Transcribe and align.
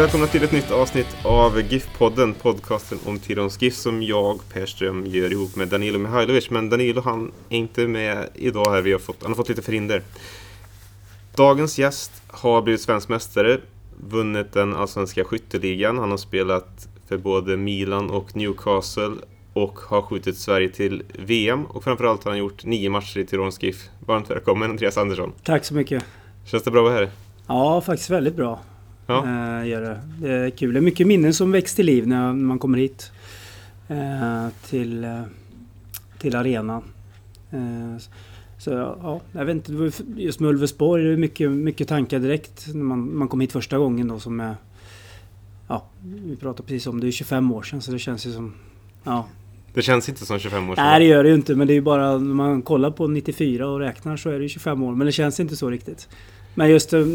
Välkomna 0.00 0.26
till 0.26 0.42
ett 0.42 0.52
nytt 0.52 0.70
avsnitt 0.70 1.16
av 1.24 1.60
GIF-podden, 1.60 2.34
podcasten 2.34 2.98
om 3.06 3.18
Tirons 3.18 3.62
GIF 3.62 3.74
som 3.74 4.02
jag, 4.02 4.40
Per 4.52 4.66
Ström, 4.66 5.06
gör 5.06 5.32
ihop 5.32 5.56
med 5.56 5.68
Danilo 5.68 5.98
Mihailovic. 5.98 6.50
Men 6.50 6.70
Danilo 6.70 7.00
han 7.00 7.32
är 7.48 7.56
inte 7.56 7.86
med 7.86 8.28
idag 8.34 8.70
här, 8.70 8.82
Vi 8.82 8.92
har 8.92 8.98
fått, 8.98 9.16
han 9.22 9.30
har 9.30 9.36
fått 9.36 9.48
lite 9.48 9.62
förhinder. 9.62 10.02
Dagens 11.34 11.78
gäst 11.78 12.22
har 12.26 12.62
blivit 12.62 12.80
svensk 12.80 13.08
mästare, 13.08 13.58
vunnit 14.08 14.52
den 14.52 14.76
allsvenska 14.76 15.24
skytteligan. 15.24 15.98
Han 15.98 16.10
har 16.10 16.18
spelat 16.18 16.88
för 17.08 17.18
både 17.18 17.56
Milan 17.56 18.10
och 18.10 18.36
Newcastle 18.36 19.14
och 19.52 19.78
har 19.78 20.02
skjutit 20.02 20.38
Sverige 20.38 20.68
till 20.68 21.02
VM 21.18 21.64
och 21.64 21.84
framförallt 21.84 22.24
har 22.24 22.30
han 22.30 22.38
gjort 22.38 22.64
nio 22.64 22.90
matcher 22.90 23.18
i 23.18 23.26
Tirons 23.26 23.62
GIF. 23.62 23.88
Varmt 24.06 24.30
välkommen 24.30 24.70
Andreas 24.70 24.98
Andersson! 24.98 25.32
Tack 25.44 25.64
så 25.64 25.74
mycket! 25.74 26.04
Känns 26.44 26.62
det 26.62 26.70
bra 26.70 26.80
att 26.80 26.92
vara 26.92 27.00
här? 27.00 27.10
Ja, 27.46 27.80
faktiskt 27.80 28.10
väldigt 28.10 28.36
bra. 28.36 28.60
Ja. 29.10 29.60
Eh, 29.60 29.68
gör 29.68 29.98
det. 30.20 30.28
är 30.28 30.50
kul. 30.50 30.72
Det 30.72 30.78
är 30.78 30.82
mycket 30.82 31.06
minnen 31.06 31.34
som 31.34 31.52
väcks 31.52 31.74
till 31.74 31.86
liv 31.86 32.06
när 32.06 32.32
man 32.32 32.58
kommer 32.58 32.78
hit. 32.78 33.12
Eh, 33.88 34.48
till, 34.68 35.04
eh, 35.04 35.22
till 36.18 36.36
arenan. 36.36 36.82
Eh, 37.50 38.02
så 38.58 38.70
ja, 38.70 39.20
jag 39.32 39.44
vet 39.44 39.54
inte. 39.54 39.90
Just 40.16 40.40
med 40.40 40.50
Ulvesborg, 40.50 41.04
det 41.04 41.12
är 41.12 41.16
mycket, 41.16 41.50
mycket 41.50 41.88
tankar 41.88 42.18
direkt 42.18 42.66
när 42.74 42.84
man, 42.84 43.16
man 43.16 43.28
kom 43.28 43.40
hit 43.40 43.52
första 43.52 43.78
gången 43.78 44.08
då 44.08 44.20
som 44.20 44.40
är... 44.40 44.56
Ja, 45.68 45.84
vi 46.02 46.36
pratade 46.36 46.66
precis 46.66 46.86
om 46.86 47.00
det, 47.00 47.06
är 47.06 47.10
25 47.10 47.52
år 47.52 47.62
sedan 47.62 47.82
så 47.82 47.92
det 47.92 47.98
känns 47.98 48.26
ju 48.26 48.32
som... 48.32 48.54
Ja. 49.04 49.26
Det 49.74 49.82
känns 49.82 50.08
inte 50.08 50.26
som 50.26 50.38
25 50.38 50.70
år 50.70 50.74
sedan. 50.74 50.84
Nej 50.84 51.00
det 51.00 51.06
gör 51.06 51.22
det 51.22 51.28
ju 51.28 51.34
inte 51.34 51.54
men 51.54 51.66
det 51.66 51.72
är 51.72 51.74
ju 51.74 51.80
bara 51.80 52.18
när 52.18 52.34
man 52.34 52.62
kollar 52.62 52.90
på 52.90 53.06
94 53.06 53.68
och 53.68 53.78
räknar 53.78 54.16
så 54.16 54.30
är 54.30 54.38
det 54.38 54.42
ju 54.42 54.48
25 54.48 54.82
år 54.82 54.94
men 54.94 55.06
det 55.06 55.12
känns 55.12 55.40
inte 55.40 55.56
så 55.56 55.70
riktigt. 55.70 56.08
Men 56.60 56.70
just 56.70 56.92
eh, 56.92 57.06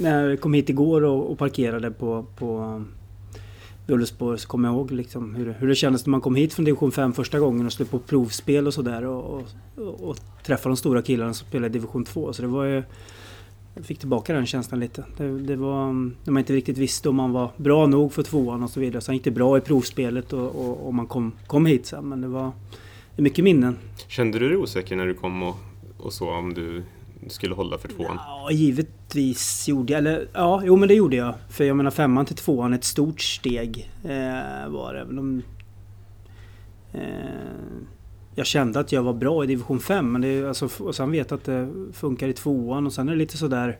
när 0.00 0.28
jag 0.28 0.40
kom 0.40 0.54
hit 0.54 0.68
igår 0.68 1.04
och, 1.04 1.30
och 1.30 1.38
parkerade 1.38 1.90
på, 1.90 2.26
på 2.36 2.80
eh, 3.88 3.94
Ulvsborg 3.94 4.38
så 4.38 4.48
kommer 4.48 4.68
jag 4.68 4.76
ihåg 4.76 4.90
liksom 4.90 5.34
hur, 5.34 5.56
hur 5.58 5.68
det 5.68 5.74
kändes 5.74 6.06
när 6.06 6.10
man 6.10 6.20
kom 6.20 6.34
hit 6.34 6.54
från 6.54 6.64
division 6.64 6.92
5 6.92 7.12
första 7.12 7.38
gången 7.38 7.66
och 7.66 7.72
skulle 7.72 7.88
på 7.88 7.98
provspel 7.98 8.66
och 8.66 8.74
sådär 8.74 9.04
och, 9.04 9.44
och, 9.76 10.08
och 10.08 10.16
träffa 10.44 10.68
de 10.68 10.76
stora 10.76 11.02
killarna 11.02 11.34
som 11.34 11.46
spelade 11.46 11.66
i 11.66 11.72
division 11.72 12.04
2. 12.04 12.32
Så 12.32 12.42
det 12.42 12.48
var 12.48 12.64
ju... 12.64 12.82
Jag 13.74 13.84
fick 13.84 13.98
tillbaka 13.98 14.32
den 14.32 14.46
känslan 14.46 14.80
lite. 14.80 15.04
Det, 15.16 15.38
det 15.38 15.56
var 15.56 15.82
mm, 15.82 16.16
när 16.24 16.32
man 16.32 16.40
inte 16.40 16.52
riktigt 16.52 16.78
visste 16.78 17.08
om 17.08 17.16
man 17.16 17.32
var 17.32 17.50
bra 17.56 17.86
nog 17.86 18.12
för 18.12 18.22
tvåan 18.22 18.62
och 18.62 18.70
så 18.70 18.80
vidare. 18.80 19.00
Sen 19.00 19.14
gick 19.14 19.24
det 19.24 19.30
bra 19.30 19.58
i 19.58 19.60
provspelet 19.60 20.32
och, 20.32 20.68
och, 20.68 20.86
och 20.86 20.94
man 20.94 21.06
kom, 21.06 21.32
kom 21.46 21.66
hit 21.66 21.86
sen. 21.86 22.08
Men 22.08 22.20
det 22.20 22.28
var 22.28 22.52
mycket 23.16 23.44
minnen. 23.44 23.76
Kände 24.08 24.38
du 24.38 24.48
dig 24.48 24.56
osäker 24.56 24.96
när 24.96 25.06
du 25.06 25.14
kom 25.14 25.42
och, 25.42 25.56
och 25.98 26.12
så 26.12 26.30
om 26.30 26.54
du 26.54 26.82
skulle 27.30 27.54
hålla 27.54 27.78
för 27.78 27.88
tvåan? 27.88 28.16
Ja, 28.16 28.50
givetvis 28.50 29.68
gjorde 29.68 29.92
jag. 29.92 29.98
Eller 29.98 30.28
ja, 30.32 30.62
jo 30.64 30.76
men 30.76 30.88
det 30.88 30.94
gjorde 30.94 31.16
jag. 31.16 31.34
För 31.48 31.64
jag 31.64 31.76
menar 31.76 31.90
femman 31.90 32.26
till 32.26 32.36
tvåan, 32.36 32.72
ett 32.72 32.84
stort 32.84 33.20
steg 33.20 33.90
eh, 34.04 34.68
var 34.68 34.94
det. 34.94 35.14
De, 35.14 35.42
eh, 36.92 37.00
jag 38.34 38.46
kände 38.46 38.80
att 38.80 38.92
jag 38.92 39.02
var 39.02 39.12
bra 39.12 39.44
i 39.44 39.46
division 39.46 39.80
5. 39.80 40.12
Men 40.12 40.20
det 40.20 40.48
alltså, 40.48 40.68
och 40.84 40.94
sen 40.94 41.10
vet 41.10 41.30
jag 41.30 41.38
att 41.38 41.44
det 41.44 41.68
funkar 41.92 42.28
i 42.28 42.32
tvåan 42.32 42.86
och 42.86 42.92
sen 42.92 43.08
är 43.08 43.12
det 43.12 43.18
lite 43.18 43.36
sådär... 43.36 43.78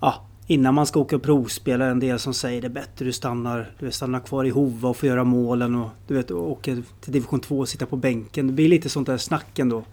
Ja, 0.00 0.26
innan 0.46 0.74
man 0.74 0.86
ska 0.86 1.00
åka 1.00 1.16
och 1.16 1.22
provspela 1.22 1.86
en 1.86 2.00
del 2.00 2.18
som 2.18 2.34
säger 2.34 2.60
det 2.60 2.66
är 2.66 2.70
bättre 2.70 3.04
du 3.04 3.12
stannar, 3.12 3.70
du 3.78 3.90
stannar 3.90 4.20
kvar 4.20 4.44
i 4.44 4.50
Hova 4.50 4.88
och 4.88 4.96
får 4.96 5.08
göra 5.08 5.24
målen 5.24 5.74
och 5.74 5.88
du 6.06 6.14
vet 6.14 6.30
åker 6.30 6.82
till 7.00 7.12
division 7.12 7.40
2 7.40 7.58
och 7.58 7.68
sitta 7.68 7.86
på 7.86 7.96
bänken. 7.96 8.46
Det 8.46 8.52
blir 8.52 8.68
lite 8.68 8.88
sånt 8.88 9.06
där 9.06 9.16
snack 9.16 9.58
ändå. 9.58 9.84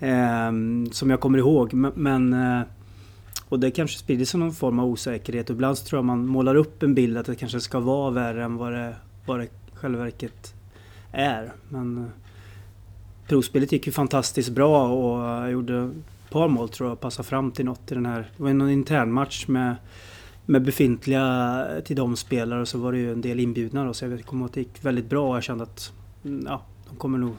Eh, 0.00 0.52
som 0.90 1.10
jag 1.10 1.20
kommer 1.20 1.38
ihåg. 1.38 1.74
Men, 1.74 2.32
eh, 2.32 2.62
och 3.48 3.60
det 3.60 3.70
kanske 3.70 3.98
sprider 3.98 4.24
sig 4.24 4.40
någon 4.40 4.52
form 4.52 4.78
av 4.78 4.86
osäkerhet. 4.86 5.50
Och 5.50 5.54
ibland 5.54 5.78
så 5.78 5.84
tror 5.84 5.98
jag 5.98 6.04
man 6.04 6.26
målar 6.26 6.54
upp 6.54 6.82
en 6.82 6.94
bild 6.94 7.18
att 7.18 7.26
det 7.26 7.34
kanske 7.34 7.60
ska 7.60 7.80
vara 7.80 8.10
värre 8.10 8.44
än 8.44 8.56
vad 8.56 8.72
det, 8.72 8.96
vad 9.26 9.40
det 9.40 9.48
själva 9.74 10.04
verket 10.04 10.54
är. 11.12 11.52
Men 11.68 11.98
eh, 11.98 12.04
provspelet 13.28 13.72
gick 13.72 13.86
ju 13.86 13.92
fantastiskt 13.92 14.50
bra 14.50 14.88
och 14.88 15.42
jag 15.42 15.50
gjorde 15.50 15.82
ett 15.82 16.30
par 16.30 16.48
mål 16.48 16.68
tror 16.68 16.88
jag. 16.88 17.00
Passade 17.00 17.28
fram 17.28 17.50
till 17.50 17.64
något 17.64 17.92
i 17.92 17.94
den 17.94 18.06
här. 18.06 18.30
Det 18.36 18.42
var 18.42 18.50
en 18.50 18.70
internmatch 18.70 19.48
med 19.48 19.76
med 20.46 20.62
befintliga 20.62 21.66
till 21.84 21.96
de 21.96 22.16
spelare 22.16 22.60
och 22.60 22.68
så 22.68 22.78
var 22.78 22.92
det 22.92 22.98
ju 22.98 23.12
en 23.12 23.20
del 23.20 23.40
inbjudna 23.40 23.84
då, 23.84 23.94
så 23.94 24.04
jag 24.04 24.24
kommer 24.24 24.42
ihåg 24.42 24.48
att 24.48 24.54
det 24.54 24.60
gick 24.60 24.84
väldigt 24.84 25.08
bra 25.08 25.28
och 25.28 25.36
jag 25.36 25.42
kände 25.42 25.64
att 25.64 25.92
mm, 26.24 26.46
ja, 26.46 26.62
de 26.90 26.96
kommer 26.96 27.18
nog 27.18 27.34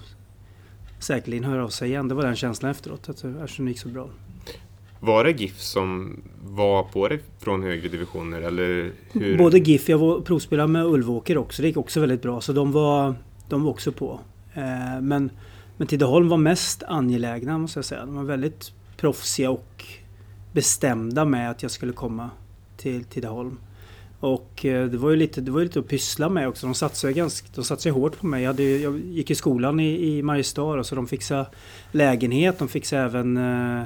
säkerligen 1.05 1.43
höra 1.43 1.63
av 1.63 1.69
sig 1.69 1.89
igen. 1.89 2.07
Det 2.07 2.15
var 2.15 2.23
den 2.23 2.35
känslan 2.35 2.71
efteråt, 2.71 3.09
att 3.09 3.23
eftersom 3.23 3.65
det 3.65 3.71
gick 3.71 3.79
så 3.79 3.89
bra. 3.89 4.09
Var 4.99 5.23
det 5.23 5.31
GIF 5.31 5.59
som 5.59 6.21
var 6.43 6.83
på 6.83 7.07
dig 7.07 7.19
från 7.39 7.63
högre 7.63 7.89
divisioner 7.89 8.41
eller 8.41 8.91
hur? 9.11 9.37
Både 9.37 9.57
GIF, 9.57 9.89
jag 9.89 9.97
var 9.97 10.21
provspelare 10.21 10.67
med 10.67 10.85
Ulvåker 10.85 11.37
också. 11.37 11.61
Det 11.61 11.67
gick 11.67 11.77
också 11.77 11.99
väldigt 11.99 12.21
bra. 12.21 12.41
Så 12.41 12.53
de 12.53 12.71
var, 12.71 13.15
de 13.49 13.63
var 13.63 13.71
också 13.71 13.91
på. 13.91 14.19
Eh, 14.53 15.01
men, 15.01 15.29
men 15.77 15.87
Tidaholm 15.87 16.29
var 16.29 16.37
mest 16.37 16.83
angelägna 16.83 17.57
måste 17.57 17.77
jag 17.77 17.85
säga. 17.85 18.05
De 18.05 18.15
var 18.15 18.23
väldigt 18.23 18.71
proffsiga 18.97 19.49
och 19.49 19.85
bestämda 20.51 21.25
med 21.25 21.51
att 21.51 21.61
jag 21.63 21.71
skulle 21.71 21.93
komma 21.93 22.29
till 22.77 23.03
Tidaholm. 23.03 23.57
Och 24.25 24.65
eh, 24.65 24.85
det 24.85 24.97
var 24.97 25.09
ju 25.09 25.15
lite, 25.15 25.41
det 25.41 25.51
var 25.51 25.61
lite 25.61 25.79
att 25.79 25.87
pyssla 25.87 26.29
med 26.29 26.47
också. 26.47 26.67
De 26.67 26.73
satsade, 26.73 27.13
ganska, 27.13 27.47
de 27.55 27.63
satsade 27.63 27.93
hårt 27.93 28.19
på 28.19 28.25
mig. 28.25 28.43
Jag, 28.43 28.49
hade, 28.49 28.63
jag 28.63 28.99
gick 28.99 29.31
i 29.31 29.35
skolan 29.35 29.79
i, 29.79 30.17
i 30.17 30.23
Mariestad 30.23 30.61
och 30.61 30.85
så 30.85 30.95
de 30.95 31.07
fixade 31.07 31.45
lägenhet. 31.91 32.59
De 32.59 32.67
fixade 32.67 33.01
även 33.01 33.37
eh, 33.37 33.83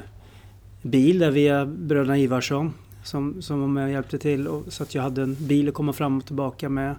bil 0.81 1.19
där 1.19 1.31
via 1.31 1.66
bröderna 1.66 2.17
Ivarsson. 2.17 2.73
Som, 3.03 3.41
som 3.41 3.61
var 3.61 3.67
med 3.67 3.83
och 3.83 3.91
hjälpte 3.91 4.17
till. 4.17 4.47
Och, 4.47 4.73
så 4.73 4.83
att 4.83 4.95
jag 4.95 5.03
hade 5.03 5.22
en 5.22 5.35
bil 5.39 5.67
att 5.67 5.73
komma 5.73 5.94
fram 5.94 6.17
och 6.17 6.25
tillbaka 6.25 6.69
med. 6.69 6.95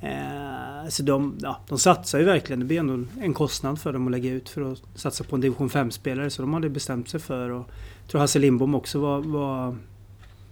Eh, 0.00 0.88
så 0.88 1.02
de, 1.02 1.38
ja, 1.40 1.60
de 1.68 1.78
satsar 1.78 2.18
ju 2.18 2.24
verkligen. 2.24 2.60
Det 2.60 2.66
blir 2.66 2.78
ändå 2.78 3.04
en 3.20 3.34
kostnad 3.34 3.80
för 3.80 3.92
dem 3.92 4.06
att 4.06 4.10
lägga 4.10 4.30
ut 4.30 4.48
för 4.48 4.72
att 4.72 4.82
satsa 4.94 5.24
på 5.24 5.36
en 5.36 5.40
division 5.40 5.68
5-spelare. 5.68 6.30
Så 6.30 6.42
de 6.42 6.54
hade 6.54 6.68
bestämt 6.68 7.08
sig 7.08 7.20
för. 7.20 7.50
Och 7.50 7.66
jag 8.02 8.10
tror 8.10 8.20
Hasse 8.20 8.38
Lindbom 8.38 8.74
också 8.74 9.00
var, 9.00 9.20
var 9.20 9.76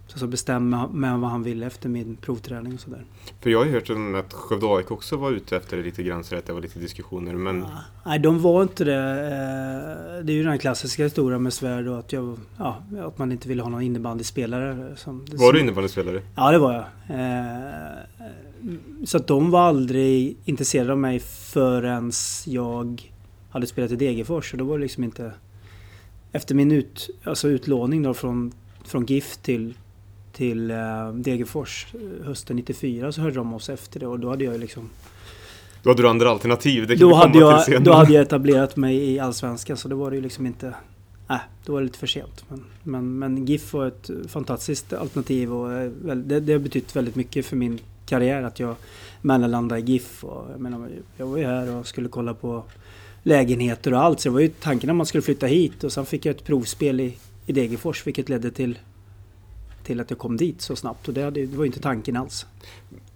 så, 0.08 0.18
så 0.18 0.26
bestämma 0.26 0.88
med 0.88 1.18
vad 1.18 1.30
han 1.30 1.42
ville 1.42 1.66
efter 1.66 1.88
min 1.88 2.16
provträning 2.16 2.74
och 2.74 2.80
sådär. 2.80 3.04
För 3.40 3.50
jag 3.50 3.58
har 3.58 3.66
ju 3.66 3.72
hört 3.72 3.90
att 4.24 4.32
Skövde 4.32 4.66
AIK 4.66 4.90
också 4.90 5.16
var 5.16 5.30
ute 5.30 5.56
efter 5.56 5.76
det 5.76 5.82
lite 5.82 6.02
grann 6.02 6.24
så 6.24 6.36
att 6.36 6.46
det 6.46 6.52
var 6.52 6.60
lite 6.60 6.78
diskussioner 6.78 7.34
men... 7.34 7.58
Ja, 7.58 7.68
nej, 8.06 8.18
de 8.18 8.42
var 8.42 8.62
inte 8.62 8.84
det. 8.84 8.94
Eh, 8.94 10.24
det 10.24 10.32
är 10.32 10.34
ju 10.34 10.42
den 10.42 10.58
klassiska 10.58 11.04
historien 11.04 11.42
med 11.42 11.52
Svärd 11.52 11.88
och 11.88 11.98
att, 11.98 12.12
jag, 12.12 12.38
ja, 12.58 12.82
att 13.00 13.18
man 13.18 13.32
inte 13.32 13.48
ville 13.48 13.62
ha 13.62 13.70
någon 13.70 13.82
innebandyspelare. 13.82 14.96
Som, 14.96 15.18
var 15.18 15.38
som, 15.38 15.52
du 15.52 15.60
innebandyspelare? 15.60 16.22
Ja, 16.36 16.50
det 16.50 16.58
var 16.58 16.72
jag. 16.72 16.84
Eh, 17.20 18.08
så 19.04 19.16
att 19.16 19.26
de 19.26 19.50
var 19.50 19.60
aldrig 19.60 20.36
intresserade 20.44 20.92
av 20.92 20.98
mig 20.98 21.20
förrän 21.20 22.12
jag 22.46 23.12
hade 23.50 23.66
spelat 23.66 23.90
i 23.90 23.96
Degerfors. 23.96 24.52
Och 24.52 24.58
då 24.58 24.64
var 24.64 24.78
det 24.78 24.82
liksom 24.82 25.04
inte... 25.04 25.32
Efter 26.32 26.54
min 26.54 26.72
ut, 26.72 27.10
alltså 27.24 27.48
utlåning 27.48 28.02
då 28.02 28.14
från, 28.14 28.52
från 28.84 29.06
GIF 29.06 29.36
till 29.36 29.74
till 30.38 30.70
eh, 30.70 31.12
Degerfors 31.12 31.86
eh, 31.94 32.26
hösten 32.26 32.56
94 32.56 33.12
så 33.12 33.20
hörde 33.20 33.34
de 33.34 33.54
oss 33.54 33.68
efter 33.68 34.00
det 34.00 34.06
och 34.06 34.20
då 34.20 34.30
hade 34.30 34.44
jag 34.44 34.60
liksom... 34.60 34.90
Då 35.82 35.90
hade 35.90 36.02
du 36.02 36.08
andra 36.08 36.30
alternativ? 36.30 36.86
Det 36.86 36.96
då, 36.96 37.14
hade 37.14 37.38
jag, 37.38 37.82
då 37.82 37.92
hade 37.92 38.12
jag 38.12 38.22
etablerat 38.22 38.76
mig 38.76 38.96
i 38.96 39.18
Allsvenskan 39.18 39.76
så 39.76 39.88
det 39.88 39.94
var 39.94 40.10
det 40.10 40.16
ju 40.16 40.22
liksom 40.22 40.46
inte... 40.46 40.74
Nej, 41.26 41.40
då 41.64 41.72
var 41.72 41.80
det 41.80 41.86
lite 41.86 41.98
för 41.98 42.06
sent. 42.06 42.44
Men, 42.48 42.64
men, 42.82 43.18
men 43.18 43.46
GIF 43.46 43.72
var 43.72 43.86
ett 43.86 44.10
fantastiskt 44.28 44.92
alternativ 44.92 45.54
och 45.54 45.72
eh, 45.72 45.90
det, 46.14 46.40
det 46.40 46.52
har 46.52 46.60
betytt 46.60 46.96
väldigt 46.96 47.14
mycket 47.14 47.46
för 47.46 47.56
min 47.56 47.78
karriär 48.06 48.42
att 48.42 48.60
jag 48.60 48.74
mellanlandade 49.20 49.80
i 49.80 49.84
GIF. 49.84 50.24
Och 50.24 50.50
jag, 50.52 50.60
menar, 50.60 50.88
jag 51.16 51.26
var 51.26 51.36
ju 51.36 51.44
här 51.44 51.76
och 51.76 51.86
skulle 51.86 52.08
kolla 52.08 52.34
på 52.34 52.64
lägenheter 53.22 53.94
och 53.94 54.02
allt 54.02 54.20
så 54.20 54.28
det 54.28 54.32
var 54.32 54.40
ju 54.40 54.48
tanken 54.48 54.90
att 54.90 54.96
man 54.96 55.06
skulle 55.06 55.22
flytta 55.22 55.46
hit 55.46 55.84
och 55.84 55.92
sen 55.92 56.06
fick 56.06 56.26
jag 56.26 56.36
ett 56.36 56.44
provspel 56.44 57.00
i, 57.00 57.16
i 57.46 57.52
Degerfors 57.52 58.06
vilket 58.06 58.28
ledde 58.28 58.50
till 58.50 58.78
till 59.88 60.00
att 60.00 60.10
jag 60.10 60.18
kom 60.18 60.36
dit 60.36 60.60
så 60.60 60.76
snabbt 60.76 61.08
och 61.08 61.14
det, 61.14 61.30
det 61.30 61.56
var 61.56 61.64
inte 61.64 61.80
tanken 61.80 62.16
alls. 62.16 62.46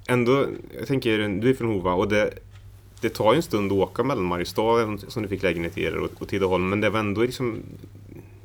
Ändå, 0.06 0.46
jag 0.78 0.86
tänker, 0.86 1.18
du 1.28 1.50
är 1.50 1.54
från 1.54 1.68
Hova 1.68 1.92
och 1.92 2.08
det, 2.08 2.30
det 3.00 3.08
tar 3.08 3.32
ju 3.32 3.36
en 3.36 3.42
stund 3.42 3.72
att 3.72 3.78
åka 3.78 4.02
mellan 4.02 4.24
Mariestad 4.24 4.98
som 5.08 5.22
du 5.22 5.28
fick 5.28 5.42
lägenhet 5.42 5.78
i 5.78 5.88
och, 5.88 6.22
och 6.22 6.28
Tidaholm 6.28 6.68
men 6.68 6.80
det 6.80 6.90
var 6.90 7.00
ändå 7.00 7.22
liksom 7.22 7.62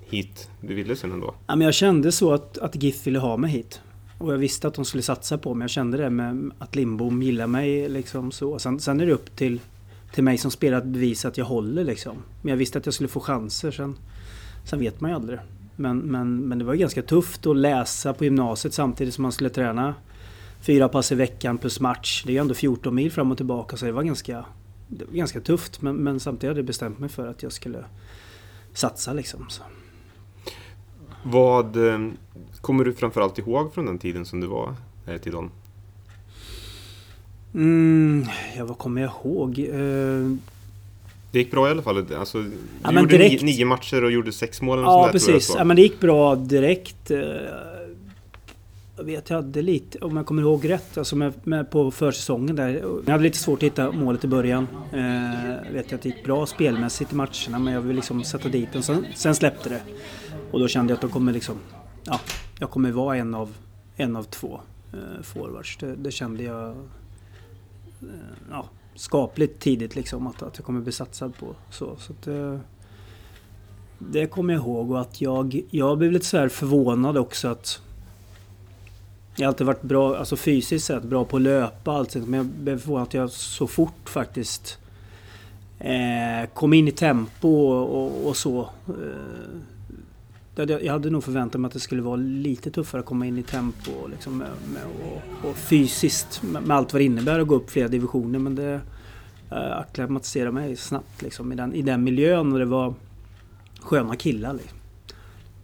hit 0.09 0.49
du 0.61 0.73
ville 0.73 0.95
sen 0.95 1.11
ändå? 1.11 1.33
Ja, 1.47 1.55
men 1.55 1.65
jag 1.65 1.73
kände 1.73 2.11
så 2.11 2.33
att, 2.33 2.57
att 2.57 2.83
GIF 2.83 3.07
ville 3.07 3.19
ha 3.19 3.37
mig 3.37 3.51
hit. 3.51 3.81
Och 4.17 4.33
jag 4.33 4.37
visste 4.37 4.67
att 4.67 4.73
de 4.73 4.85
skulle 4.85 5.03
satsa 5.03 5.37
på 5.37 5.53
mig. 5.53 5.63
Jag 5.63 5.69
kände 5.69 5.97
det 5.97 6.09
med 6.09 6.51
att 6.59 6.75
Lindbom 6.75 7.23
gillar 7.23 7.47
mig 7.47 7.89
liksom 7.89 8.31
så. 8.31 8.59
Sen, 8.59 8.79
sen 8.79 8.99
är 8.99 9.05
det 9.05 9.13
upp 9.13 9.35
till, 9.35 9.59
till 10.13 10.23
mig 10.23 10.37
som 10.37 10.51
spelare 10.51 10.81
att 10.81 10.87
bevisa 10.87 11.27
att 11.27 11.37
jag 11.37 11.45
håller 11.45 11.83
liksom. 11.83 12.17
Men 12.41 12.49
jag 12.49 12.57
visste 12.57 12.77
att 12.77 12.85
jag 12.85 12.93
skulle 12.93 13.07
få 13.07 13.19
chanser. 13.19 13.71
Sen, 13.71 13.95
sen 14.65 14.79
vet 14.79 15.01
man 15.01 15.11
ju 15.11 15.15
aldrig. 15.15 15.39
Men, 15.79 15.99
men, 15.99 16.47
men 16.47 16.59
det 16.59 16.65
var 16.65 16.75
ganska 16.75 17.01
tufft 17.01 17.45
att 17.45 17.57
läsa 17.57 18.13
på 18.13 18.23
gymnasiet 18.23 18.73
samtidigt 18.73 19.13
som 19.13 19.21
man 19.21 19.31
skulle 19.31 19.49
träna 19.49 19.95
fyra 20.61 20.89
pass 20.89 21.11
i 21.11 21.15
veckan 21.15 21.57
plus 21.57 21.79
match. 21.79 22.23
Det 22.27 22.37
är 22.37 22.41
ändå 22.41 22.53
14 22.53 22.95
mil 22.95 23.11
fram 23.11 23.31
och 23.31 23.37
tillbaka 23.37 23.77
så 23.77 23.85
det 23.85 23.91
var 23.91 24.03
ganska, 24.03 24.45
det 24.87 25.05
var 25.05 25.13
ganska 25.13 25.41
tufft. 25.41 25.81
Men, 25.81 25.95
men 25.95 26.19
samtidigt 26.19 26.49
hade 26.49 26.59
jag 26.59 26.65
bestämt 26.65 26.99
mig 26.99 27.09
för 27.09 27.27
att 27.27 27.43
jag 27.43 27.51
skulle 27.51 27.85
satsa 28.73 29.13
liksom. 29.13 29.45
Så. 29.49 29.63
Vad 31.23 31.87
eh, 31.87 31.99
kommer 32.61 32.85
du 32.85 32.93
framförallt 32.93 33.39
ihåg 33.39 33.73
från 33.73 33.85
den 33.85 33.97
tiden 33.97 34.25
som 34.25 34.39
du 34.39 34.47
var 34.47 34.75
här 35.05 35.15
i 35.15 35.19
Tidholm? 35.19 35.49
Mm, 37.53 38.25
ja, 38.57 38.65
vad 38.65 38.77
kommer 38.77 39.01
jag 39.01 39.11
ihåg? 39.11 39.59
Det 41.37 41.41
gick 41.41 41.51
bra 41.51 41.67
i 41.67 41.71
alla 41.71 41.81
fall. 41.81 42.05
Alltså, 42.19 42.41
du 42.41 42.51
ja, 42.83 42.91
gjorde 42.91 43.17
direkt... 43.17 43.43
nio, 43.43 43.55
nio, 43.55 43.65
matcher 43.65 44.03
och 44.03 44.11
gjorde 44.11 44.31
sex 44.31 44.61
mål. 44.61 44.79
Ja, 44.79 45.05
där, 45.05 45.11
precis. 45.11 45.53
Ja, 45.57 45.63
men 45.63 45.75
det 45.75 45.81
gick 45.81 45.99
bra 45.99 46.35
direkt. 46.35 47.11
Eh, 47.11 47.19
jag 48.97 49.03
vet, 49.03 49.29
jag 49.29 49.37
hade 49.37 49.61
lite, 49.61 49.99
om 49.99 50.17
jag 50.17 50.25
kommer 50.25 50.41
ihåg 50.41 50.69
rätt, 50.69 50.97
alltså 50.97 51.15
med, 51.15 51.33
med 51.43 51.71
på 51.71 51.91
försäsongen 51.91 52.55
där. 52.55 52.69
Jag 53.05 53.11
hade 53.11 53.23
lite 53.23 53.37
svårt 53.37 53.59
att 53.59 53.63
hitta 53.63 53.91
målet 53.91 54.23
i 54.23 54.27
början. 54.27 54.67
Eh, 54.93 55.65
jag 55.65 55.73
vet 55.73 55.93
att 55.93 56.01
det 56.01 56.09
gick 56.09 56.23
bra 56.23 56.45
spelmässigt 56.45 57.11
i 57.11 57.15
matcherna, 57.15 57.59
men 57.59 57.73
jag 57.73 57.81
vill 57.81 57.95
liksom 57.95 58.23
sätta 58.23 58.49
dit 58.49 58.69
den. 58.73 58.83
Sen, 58.83 59.05
sen 59.15 59.35
släppte 59.35 59.69
det. 59.69 59.81
Och 60.51 60.59
då 60.59 60.67
kände 60.67 60.91
jag 60.91 60.95
att 60.95 61.01
de 61.01 61.09
kommer 61.09 61.33
liksom... 61.33 61.55
Ja, 62.03 62.19
jag 62.59 62.69
kommer 62.69 62.91
vara 62.91 63.17
en 63.17 63.35
av, 63.35 63.53
en 63.95 64.15
av 64.15 64.23
två 64.23 64.61
eh, 64.93 65.23
forwards. 65.23 65.77
Det, 65.77 65.95
det, 65.95 66.11
kände 66.11 66.43
jag... 66.43 66.69
Eh, 66.69 66.75
ja, 68.51 68.69
skapligt 68.97 69.59
tidigt 69.59 69.95
liksom 69.95 70.27
att, 70.27 70.41
att 70.41 70.57
jag 70.57 70.65
kommer 70.65 70.81
bli 70.81 70.91
satsad 70.91 71.37
på. 71.37 71.55
Så, 71.69 71.95
så 71.99 72.13
att, 72.13 72.27
eh, 72.27 72.59
det 73.99 74.27
kommer 74.27 74.53
jag 74.53 74.63
ihåg 74.63 74.91
och 74.91 75.01
att 75.01 75.21
jag, 75.21 75.61
jag 75.69 75.97
blev 75.97 76.11
lite 76.11 76.25
så 76.25 76.37
här 76.37 76.49
förvånad 76.49 77.17
också 77.17 77.47
att 77.47 77.81
jag 79.35 79.45
har 79.45 79.47
alltid 79.47 79.67
varit 79.67 79.81
bra, 79.81 80.17
alltså 80.17 80.35
fysiskt 80.35 80.85
sett, 80.85 81.03
bra 81.03 81.25
på 81.25 81.37
att 81.37 81.43
löpa 81.43 81.99
och 81.99 82.15
men 82.15 82.33
jag 82.33 82.45
blev 82.45 82.79
förvånad 82.79 83.07
att 83.07 83.13
jag 83.13 83.31
så 83.31 83.67
fort 83.67 84.09
faktiskt 84.09 84.77
eh, 85.79 86.49
kom 86.53 86.73
in 86.73 86.87
i 86.87 86.91
tempo 86.91 87.49
och, 87.49 88.03
och, 88.03 88.27
och 88.27 88.37
så. 88.37 88.61
Eh, 88.87 89.59
jag 90.63 90.93
hade 90.93 91.09
nog 91.09 91.23
förväntat 91.23 91.61
mig 91.61 91.67
att 91.67 91.73
det 91.73 91.79
skulle 91.79 92.01
vara 92.01 92.15
lite 92.15 92.71
tuffare 92.71 92.99
att 92.99 93.05
komma 93.05 93.25
in 93.25 93.37
i 93.37 93.43
tempo 93.43 93.91
liksom 94.11 94.37
med, 94.37 94.49
med, 94.73 94.83
och, 94.83 95.49
och 95.49 95.57
fysiskt 95.57 96.43
med, 96.43 96.63
med, 96.63 96.77
allt 96.77 96.93
vad 96.93 97.01
det 97.01 97.05
innebär 97.05 97.39
att 97.39 97.47
gå 97.47 97.55
upp 97.55 97.69
flera 97.69 97.87
divisioner. 97.87 98.39
Men 98.39 98.55
det 98.55 98.81
eh, 99.51 99.77
acklimatiserade 99.77 100.51
mig 100.51 100.75
snabbt 100.75 101.21
liksom, 101.21 101.51
i, 101.51 101.55
den, 101.55 101.73
i 101.73 101.81
den 101.81 102.03
miljön 102.03 102.53
och 102.53 102.59
det 102.59 102.65
var 102.65 102.93
sköna 103.79 104.15
killar. 104.15 104.53
Liksom. 104.53 104.77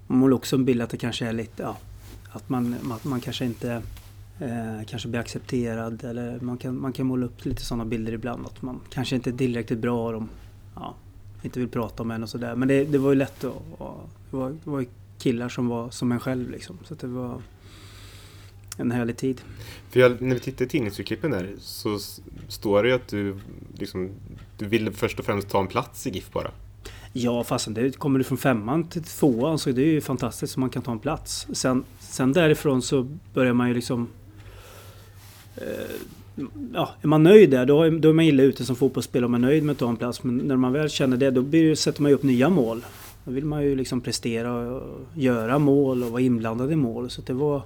Man 0.07 0.17
målar 0.17 0.35
också 0.35 0.55
en 0.55 0.65
bild 0.65 0.81
att 0.81 0.89
det 0.89 0.97
kanske 0.97 1.27
är 1.27 1.33
lite, 1.33 1.63
ja, 1.63 1.77
att 2.31 2.49
man, 2.49 2.75
man, 2.81 2.99
man 3.03 3.21
kanske 3.21 3.45
inte 3.45 3.81
eh, 4.39 4.85
kanske 4.87 5.09
blir 5.09 5.19
accepterad 5.19 6.03
eller 6.03 6.39
man 6.39 6.57
kan, 6.57 6.79
man 6.79 6.93
kan 6.93 7.05
måla 7.05 7.25
upp 7.25 7.45
lite 7.45 7.61
sådana 7.61 7.85
bilder 7.85 8.13
ibland. 8.13 8.45
Att 8.45 8.61
man 8.61 8.79
kanske 8.89 9.15
inte 9.15 9.29
är 9.29 9.37
tillräckligt 9.37 9.79
bra 9.79 10.05
och 10.05 10.13
de 10.13 10.29
ja, 10.75 10.95
inte 11.41 11.59
vill 11.59 11.69
prata 11.69 12.03
om 12.03 12.11
en 12.11 12.23
och 12.23 12.29
sådär. 12.29 12.55
Men 12.55 12.67
det, 12.67 12.85
det 12.85 12.97
var 12.97 13.09
ju 13.09 13.15
lätt 13.15 13.43
att, 13.43 13.53
det 14.33 14.37
var, 14.37 14.49
det 14.49 14.69
var 14.69 14.85
killar 15.17 15.49
som 15.49 15.67
var 15.67 15.89
som 15.89 16.11
en 16.11 16.19
själv 16.19 16.51
liksom. 16.51 16.77
Så 16.83 16.95
det 16.95 17.07
var 17.07 17.41
en 18.77 18.91
härlig 18.91 19.17
tid. 19.17 19.41
För 19.89 19.99
jag, 19.99 20.21
när 20.21 20.35
vi 20.35 20.39
tittar 20.39 20.65
i 20.65 20.67
tidningsurklippen 20.67 21.31
där 21.31 21.53
så 21.59 21.99
står 22.47 22.83
det 22.83 22.89
ju 22.89 22.95
att 22.95 23.07
du, 23.07 23.39
liksom, 23.77 24.09
du 24.57 24.65
ville 24.65 24.91
först 24.91 25.19
och 25.19 25.25
främst 25.25 25.49
ta 25.49 25.59
en 25.59 25.67
plats 25.67 26.07
i 26.07 26.09
GIF 26.09 26.31
bara. 26.31 26.51
Ja, 27.13 27.43
fastän 27.43 27.73
det 27.73 27.97
kommer 27.97 28.19
du 28.19 28.23
från 28.23 28.37
femman 28.37 28.83
till 28.83 29.03
tvåan 29.03 29.59
så 29.59 29.71
det 29.71 29.81
är 29.81 29.91
ju 29.91 30.01
fantastiskt 30.01 30.57
om 30.57 30.61
man 30.61 30.69
kan 30.69 30.81
ta 30.81 30.91
en 30.91 30.99
plats. 30.99 31.47
Sen, 31.53 31.83
sen 31.99 32.33
därifrån 32.33 32.81
så 32.81 33.07
börjar 33.33 33.53
man 33.53 33.67
ju 33.67 33.73
liksom... 33.73 34.07
Eh, 35.55 36.43
ja, 36.73 36.89
är 37.01 37.07
man 37.07 37.23
nöjd 37.23 37.49
där 37.49 37.65
då, 37.65 37.89
då 37.89 38.09
är 38.09 38.13
man 38.13 38.25
illa 38.25 38.43
ute 38.43 38.65
som 38.65 38.75
fotbollsspelare 38.75 39.25
om 39.25 39.31
man 39.31 39.43
är 39.43 39.47
nöjd 39.47 39.63
med 39.63 39.73
att 39.73 39.79
ta 39.79 39.89
en 39.89 39.97
plats. 39.97 40.23
Men 40.23 40.37
när 40.37 40.55
man 40.55 40.73
väl 40.73 40.89
känner 40.89 41.17
det 41.17 41.31
då 41.31 41.41
blir, 41.41 41.75
sätter 41.75 42.01
man 42.01 42.11
ju 42.11 42.15
upp 42.15 42.23
nya 42.23 42.49
mål. 42.49 42.85
Då 43.25 43.31
vill 43.31 43.45
man 43.45 43.63
ju 43.63 43.75
liksom 43.75 44.01
prestera 44.01 44.53
och 44.53 44.99
göra 45.15 45.59
mål 45.59 46.03
och 46.03 46.11
vara 46.11 46.21
inblandad 46.21 46.71
i 46.71 46.75
mål. 46.75 47.09
Så 47.09 47.21
det 47.21 47.33
var... 47.33 47.61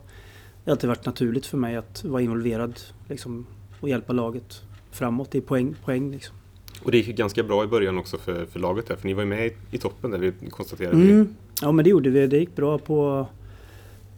Det 0.63 0.71
har 0.71 0.75
alltid 0.75 0.88
varit 0.88 1.06
naturligt 1.06 1.45
för 1.45 1.57
mig 1.57 1.75
att 1.75 2.04
vara 2.04 2.21
involverad 2.21 2.80
liksom, 3.09 3.45
och 3.80 3.89
hjälpa 3.89 4.13
laget 4.13 4.62
framåt 4.92 5.36
i 5.36 5.42
poäng. 5.42 5.75
poäng 5.86 6.12
liksom. 6.12 6.36
Och 6.83 6.92
det 6.92 6.98
gick 6.98 7.18
ganska 7.18 7.44
bra 7.44 7.63
i 7.63 7.68
början 7.68 7.98
också 7.98 8.18
för, 8.18 8.45
för 8.45 8.59
laget 8.59 8.88
där, 8.88 8.95
för 8.95 9.07
ni 9.07 9.13
var 9.13 9.24
ju 9.24 9.30
med 9.30 9.48
i, 9.48 9.54
i 9.71 9.77
toppen 9.77 10.12
där, 10.12 10.18
vi 10.19 10.50
konstaterade 10.50 10.95
mm. 10.95 11.36
Ja 11.62 11.71
men 11.71 11.83
det 11.83 11.89
gjorde 11.89 12.09
vi. 12.09 12.27
Det 12.27 12.38
gick 12.38 12.56
bra 12.56 12.77
på, 12.77 13.27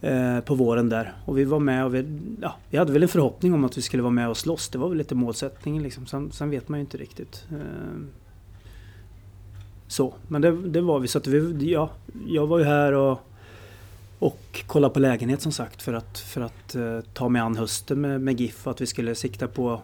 eh, 0.02 0.40
på 0.40 0.56
våren 0.56 0.90
där. 0.90 1.14
Och 1.26 1.38
vi 1.38 1.44
var 1.44 1.60
med 1.60 1.86
och 1.86 1.96
vi, 1.96 2.06
ja, 2.42 2.56
vi 2.70 2.78
hade 2.78 2.94
väl 2.94 3.04
en 3.04 3.10
förhoppning 3.10 3.54
om 3.54 3.66
att 3.66 3.78
vi 3.78 3.82
skulle 3.82 4.04
vara 4.04 4.14
med 4.14 4.30
och 4.30 4.38
slåss. 4.38 4.70
Det 4.70 4.78
var 4.78 4.90
väl 4.90 4.98
lite 4.98 5.16
målsättningen 5.16 5.84
liksom. 5.84 6.06
Sen, 6.06 6.32
sen 6.32 6.50
vet 6.50 6.70
man 6.70 6.80
ju 6.80 6.82
inte 6.82 6.98
riktigt. 6.98 7.46
Eh, 7.52 7.58
så, 9.90 10.14
men 10.28 10.42
det, 10.42 10.52
det 10.52 10.82
var 10.82 11.00
vi. 11.00 11.08
Så 11.08 11.18
att 11.18 11.28
vi, 11.28 11.72
ja, 11.72 11.90
jag 12.28 12.48
var 12.48 12.60
ju 12.60 12.66
här 12.66 12.92
och, 12.92 13.20
och 14.20 14.64
kollade 14.68 14.94
på 14.94 15.00
lägenhet 15.00 15.42
som 15.42 15.52
sagt 15.52 15.82
för 15.82 15.94
att, 15.94 16.20
för 16.20 16.42
att 16.42 16.76
uh, 16.76 17.00
ta 17.14 17.30
mig 17.30 17.42
an 17.42 17.58
hösten 17.58 18.02
med, 18.02 18.22
med 18.22 18.40
GIF 18.40 18.68
och 18.68 18.72
att 18.72 18.82
vi 18.82 18.86
skulle 18.86 19.16
sikta 19.16 19.48
på 19.48 19.82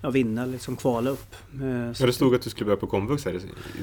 att 0.00 0.14
vinna, 0.14 0.46
liksom 0.46 0.76
kvala 0.76 1.10
upp. 1.10 1.34
Uh, 1.62 1.92
ja, 1.98 2.06
det 2.06 2.12
stod 2.12 2.34
att 2.34 2.42
du 2.42 2.50
skulle 2.50 2.64
börja 2.64 2.76
på 2.76 2.86
komvux 2.86 3.24
här 3.24 3.32
i, 3.32 3.36
i 3.36 3.40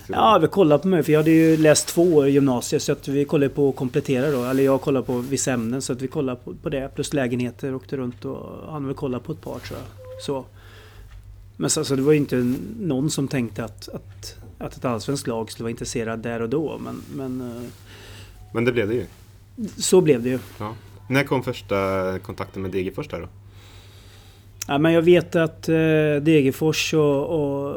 Ja, 0.07 0.39
vi 0.41 0.47
kollade 0.47 0.81
på 0.81 0.87
mig 0.87 1.03
för 1.03 1.11
jag 1.11 1.19
hade 1.19 1.31
ju 1.31 1.57
läst 1.57 1.87
två 1.87 2.15
år 2.15 2.27
i 2.27 2.31
gymnasiet 2.31 2.81
så 2.81 2.91
att 2.91 3.07
vi 3.07 3.25
kollade 3.25 3.49
på 3.49 3.69
att 3.69 3.75
komplettera 3.75 4.31
då. 4.31 4.43
Eller 4.43 4.63
jag 4.63 4.81
kollade 4.81 5.05
på 5.05 5.17
vissa 5.17 5.51
ämnen 5.51 5.81
så 5.81 5.93
att 5.93 6.01
vi 6.01 6.07
kollade 6.07 6.39
på, 6.43 6.53
på 6.53 6.69
det. 6.69 6.95
Plus 6.95 7.13
lägenheter, 7.13 7.75
åkte 7.75 7.97
runt 7.97 8.25
och 8.25 8.71
han 8.71 8.85
väl 8.85 8.95
kollat 8.95 9.23
på 9.23 9.31
ett 9.31 9.41
par 9.41 9.59
tror 9.59 9.79
jag. 9.79 10.21
Så. 10.21 10.45
Men 11.57 11.69
så, 11.69 11.85
så 11.85 11.95
det 11.95 12.01
var 12.01 12.11
ju 12.11 12.17
inte 12.17 12.55
någon 12.79 13.09
som 13.09 13.27
tänkte 13.27 13.63
att, 13.63 13.89
att 13.89 14.35
att 14.57 14.77
ett 14.77 14.85
allsvenskt 14.85 15.27
lag 15.27 15.51
skulle 15.51 15.63
vara 15.63 15.71
intresserad 15.71 16.19
där 16.19 16.41
och 16.41 16.49
då. 16.49 16.77
Men, 16.77 17.01
men, 17.15 17.41
eh, 17.41 17.69
men 18.53 18.65
det 18.65 18.71
blev 18.71 18.87
det 18.87 18.93
ju. 18.93 19.05
Så 19.77 20.01
blev 20.01 20.23
det 20.23 20.29
ju. 20.29 20.39
Ja. 20.59 20.75
När 21.09 21.23
kom 21.23 21.43
första 21.43 22.19
kontakten 22.19 22.61
med 22.61 22.71
Degerfors 22.71 23.07
där 23.07 23.21
då? 23.21 23.27
Ja, 24.67 24.77
men 24.77 24.93
jag 24.93 25.01
vet 25.01 25.35
att 25.35 25.69
eh, 25.69 25.75
Degerfors 26.21 26.93
och, 26.93 27.25
och 27.25 27.75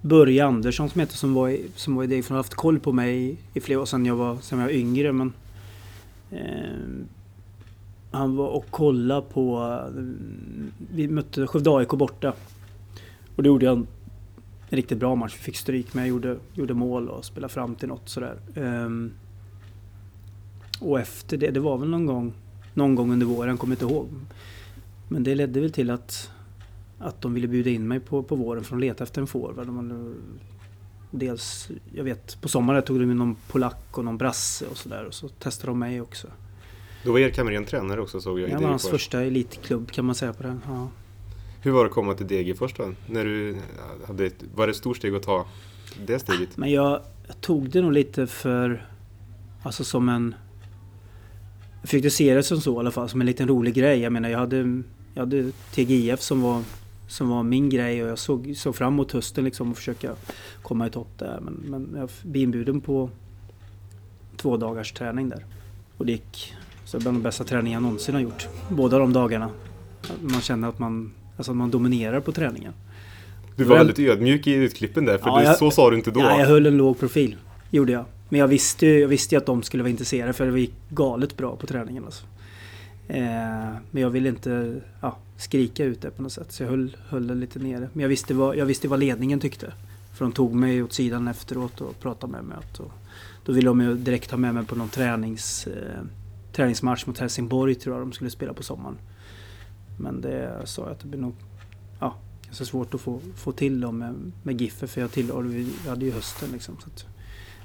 Börje 0.00 0.44
Andersson 0.44 0.90
som 0.90 1.00
heter 1.00 1.16
som 1.16 1.34
var 1.34 1.48
i, 1.48 1.66
som 1.74 1.96
var 1.96 2.04
i 2.04 2.06
Degerfors 2.06 2.30
har 2.30 2.36
haft 2.36 2.54
koll 2.54 2.78
på 2.78 2.92
mig 2.92 3.36
i 3.54 3.60
flera 3.60 3.80
år 3.80 3.86
sedan 3.86 4.06
jag 4.06 4.16
var, 4.16 4.36
sedan 4.40 4.58
jag 4.58 4.66
var 4.66 4.72
yngre. 4.72 5.12
Men, 5.12 5.32
eh, 6.30 6.38
han 8.10 8.36
var 8.36 8.48
och 8.48 8.70
kollade 8.70 9.22
på... 9.32 9.76
Eh, 9.96 10.02
vi 10.94 11.08
mötte 11.08 11.46
Skövde 11.46 11.70
AIK 11.70 11.88
borta. 11.88 12.32
Och 13.36 13.42
då 13.42 13.48
gjorde 13.48 13.66
jag 13.66 13.86
en 14.68 14.76
riktigt 14.76 14.98
bra 14.98 15.14
match. 15.14 15.34
Vi 15.34 15.42
fick 15.42 15.56
stryk 15.56 15.94
men 15.94 16.04
jag 16.04 16.08
gjorde, 16.08 16.36
gjorde 16.54 16.74
mål 16.74 17.08
och 17.08 17.24
spelade 17.24 17.52
fram 17.52 17.74
till 17.74 17.88
något 17.88 18.08
sådär. 18.08 18.38
Um, 18.54 19.12
och 20.80 21.00
efter 21.00 21.36
det, 21.36 21.50
det 21.50 21.60
var 21.60 21.78
väl 21.78 21.88
någon 21.88 22.06
gång, 22.06 22.32
någon 22.74 22.94
gång 22.94 23.12
under 23.12 23.26
våren, 23.26 23.58
kommer 23.58 23.74
inte 23.74 23.84
ihåg. 23.84 24.08
Men 25.08 25.24
det 25.24 25.34
ledde 25.34 25.60
väl 25.60 25.72
till 25.72 25.90
att, 25.90 26.30
att 26.98 27.20
de 27.20 27.34
ville 27.34 27.48
bjuda 27.48 27.70
in 27.70 27.88
mig 27.88 28.00
på, 28.00 28.22
på 28.22 28.36
våren 28.36 28.64
för 28.64 28.76
att 28.76 28.80
leta 28.80 29.04
efter 29.04 29.20
en 29.20 29.26
forward. 29.26 30.14
dels, 31.10 31.70
jag 31.94 32.04
vet, 32.04 32.40
på 32.40 32.48
sommaren 32.48 32.82
tog 32.82 33.00
de 33.00 33.10
in 33.10 33.16
någon 33.16 33.36
polack 33.48 33.98
och 33.98 34.04
någon 34.04 34.18
brasse 34.18 34.66
och 34.66 34.76
sådär. 34.76 35.04
Och 35.04 35.14
så 35.14 35.28
testade 35.28 35.70
de 35.70 35.78
mig 35.78 36.00
också. 36.00 36.28
Då 37.04 37.12
var 37.12 37.18
Erik 37.18 37.38
Hamrén 37.38 37.64
tränare 37.64 38.00
också 38.00 38.20
såg 38.20 38.40
jag. 38.40 38.50
Jag 38.50 38.60
var 38.60 38.68
hans 38.68 38.88
första 38.88 39.22
elitklubb 39.22 39.90
kan 39.90 40.04
man 40.04 40.14
säga 40.14 40.32
på 40.32 40.42
den. 40.42 40.60
Ja. 40.66 40.88
Hur 41.66 41.72
var 41.72 41.84
det 41.84 41.88
att 41.88 41.94
komma 41.94 42.14
till 42.14 42.26
Degerfors 42.26 42.74
då? 42.74 42.92
När 43.06 43.24
du 43.24 43.56
hade 44.06 44.26
ett, 44.26 44.44
var 44.54 44.66
det 44.66 44.70
ett 44.70 44.76
stort 44.76 44.96
steg 44.96 45.14
att 45.14 45.22
ta 45.22 45.46
det 46.06 46.18
steget? 46.18 46.56
Men 46.56 46.70
jag, 46.70 47.02
jag 47.26 47.40
tog 47.40 47.70
det 47.70 47.82
nog 47.82 47.92
lite 47.92 48.26
för... 48.26 48.86
Alltså 49.62 49.84
som 49.84 50.08
en... 50.08 50.34
Jag 51.80 51.90
fick 51.90 52.12
se 52.12 52.34
det 52.34 52.42
som 52.42 52.60
så 52.60 52.76
i 52.76 52.78
alla 52.78 52.90
fall, 52.90 53.08
som 53.08 53.20
en 53.20 53.26
liten 53.26 53.48
rolig 53.48 53.74
grej. 53.74 54.00
Jag 54.00 54.12
menar 54.12 54.28
jag 54.28 54.38
hade, 54.38 54.82
jag 55.14 55.22
hade 55.22 55.52
TGIF 55.74 56.20
som 56.20 56.40
var, 56.40 56.62
som 57.08 57.28
var 57.28 57.42
min 57.42 57.70
grej 57.70 58.02
och 58.02 58.08
jag 58.08 58.18
såg, 58.18 58.54
såg 58.56 58.76
fram 58.76 58.92
emot 58.92 59.12
hösten 59.12 59.44
liksom 59.44 59.70
och 59.70 59.76
försöka 59.76 60.12
komma 60.62 60.86
i 60.86 60.90
topp 60.90 61.18
där. 61.18 61.40
Men, 61.40 61.54
men 61.54 62.00
jag 62.00 62.10
blev 62.22 62.42
inbjuden 62.42 62.80
på 62.80 63.10
två 64.36 64.56
dagars 64.56 64.92
träning 64.92 65.28
där. 65.28 65.44
Och 65.96 66.06
det 66.06 66.12
gick 66.12 66.54
så 66.84 66.98
bland 66.98 67.16
de 67.16 67.22
bästa 67.22 67.44
träningar 67.44 67.76
jag 67.76 67.82
någonsin 67.82 68.14
har 68.14 68.22
gjort. 68.22 68.48
Båda 68.68 68.98
de 68.98 69.12
dagarna. 69.12 69.50
Man 70.20 70.40
kände 70.40 70.68
att 70.68 70.78
man 70.78 71.12
Alltså 71.36 71.52
att 71.52 71.56
man 71.56 71.70
dominerar 71.70 72.20
på 72.20 72.32
träningen. 72.32 72.72
Du 73.56 73.64
var 73.64 73.76
väldigt 73.76 73.98
ödmjuk 73.98 74.46
i 74.46 74.52
utklippen 74.52 75.04
där, 75.04 75.18
för 75.18 75.26
ja, 75.26 75.42
jag, 75.42 75.58
så 75.58 75.70
sa 75.70 75.90
du 75.90 75.96
inte 75.96 76.10
då. 76.10 76.20
Ja, 76.20 76.40
jag 76.40 76.46
höll 76.46 76.66
en 76.66 76.76
låg 76.76 76.98
profil. 76.98 77.36
Gjorde 77.70 77.92
jag. 77.92 78.04
Men 78.28 78.40
jag 78.40 78.48
visste 78.48 78.86
ju 78.86 79.00
jag 79.00 79.08
visste 79.08 79.36
att 79.36 79.46
de 79.46 79.62
skulle 79.62 79.82
vara 79.82 79.90
intresserade 79.90 80.32
för 80.32 80.46
det 80.46 80.60
gick 80.60 80.74
galet 80.88 81.36
bra 81.36 81.56
på 81.56 81.66
träningen. 81.66 82.04
Alltså. 82.04 82.24
Eh, 83.08 83.24
men 83.90 84.02
jag 84.02 84.10
ville 84.10 84.28
inte 84.28 84.80
ja, 85.00 85.16
skrika 85.36 85.84
ut 85.84 86.02
det 86.02 86.10
på 86.10 86.22
något 86.22 86.32
sätt. 86.32 86.52
Så 86.52 86.62
jag 86.62 86.70
höll, 86.70 86.96
höll 87.08 87.26
det 87.26 87.34
lite 87.34 87.58
nere. 87.58 87.88
Men 87.92 88.02
jag 88.02 88.08
visste, 88.08 88.34
vad, 88.34 88.56
jag 88.56 88.66
visste 88.66 88.88
vad 88.88 89.00
ledningen 89.00 89.40
tyckte. 89.40 89.72
För 90.14 90.24
de 90.24 90.32
tog 90.32 90.54
mig 90.54 90.82
åt 90.82 90.92
sidan 90.92 91.28
efteråt 91.28 91.80
och 91.80 92.00
pratade 92.00 92.32
med 92.32 92.44
mig. 92.44 92.58
Och 92.78 92.92
då 93.44 93.52
ville 93.52 93.68
de 93.68 93.80
ju 93.80 93.94
direkt 93.94 94.30
ha 94.30 94.38
med 94.38 94.54
mig 94.54 94.66
på 94.66 94.76
någon 94.76 94.88
tränings, 94.88 95.66
eh, 95.66 96.02
träningsmatch 96.52 97.06
mot 97.06 97.18
Helsingborg 97.18 97.74
tror 97.74 97.96
jag 97.96 98.06
de 98.06 98.12
skulle 98.12 98.30
spela 98.30 98.52
på 98.52 98.62
sommaren. 98.62 98.98
Men 99.96 100.20
det 100.20 100.62
sa 100.64 100.82
jag 100.82 100.92
att 100.92 101.00
det 101.00 101.06
blir 101.06 101.20
nog 101.20 101.34
ja, 102.00 102.16
så 102.50 102.64
svårt 102.64 102.94
att 102.94 103.00
få, 103.00 103.20
få 103.36 103.52
till 103.52 103.80
dem 103.80 103.98
med, 103.98 104.32
med 104.42 104.60
Giffer 104.60 104.86
för 104.86 105.00
jag 105.00 105.12
tillhörde, 105.12 105.48
vi 105.48 105.68
hade 105.88 106.04
ju 106.04 106.12
hösten 106.12 106.48
liksom. 106.52 106.76
Så 106.80 106.86
att, 106.86 107.06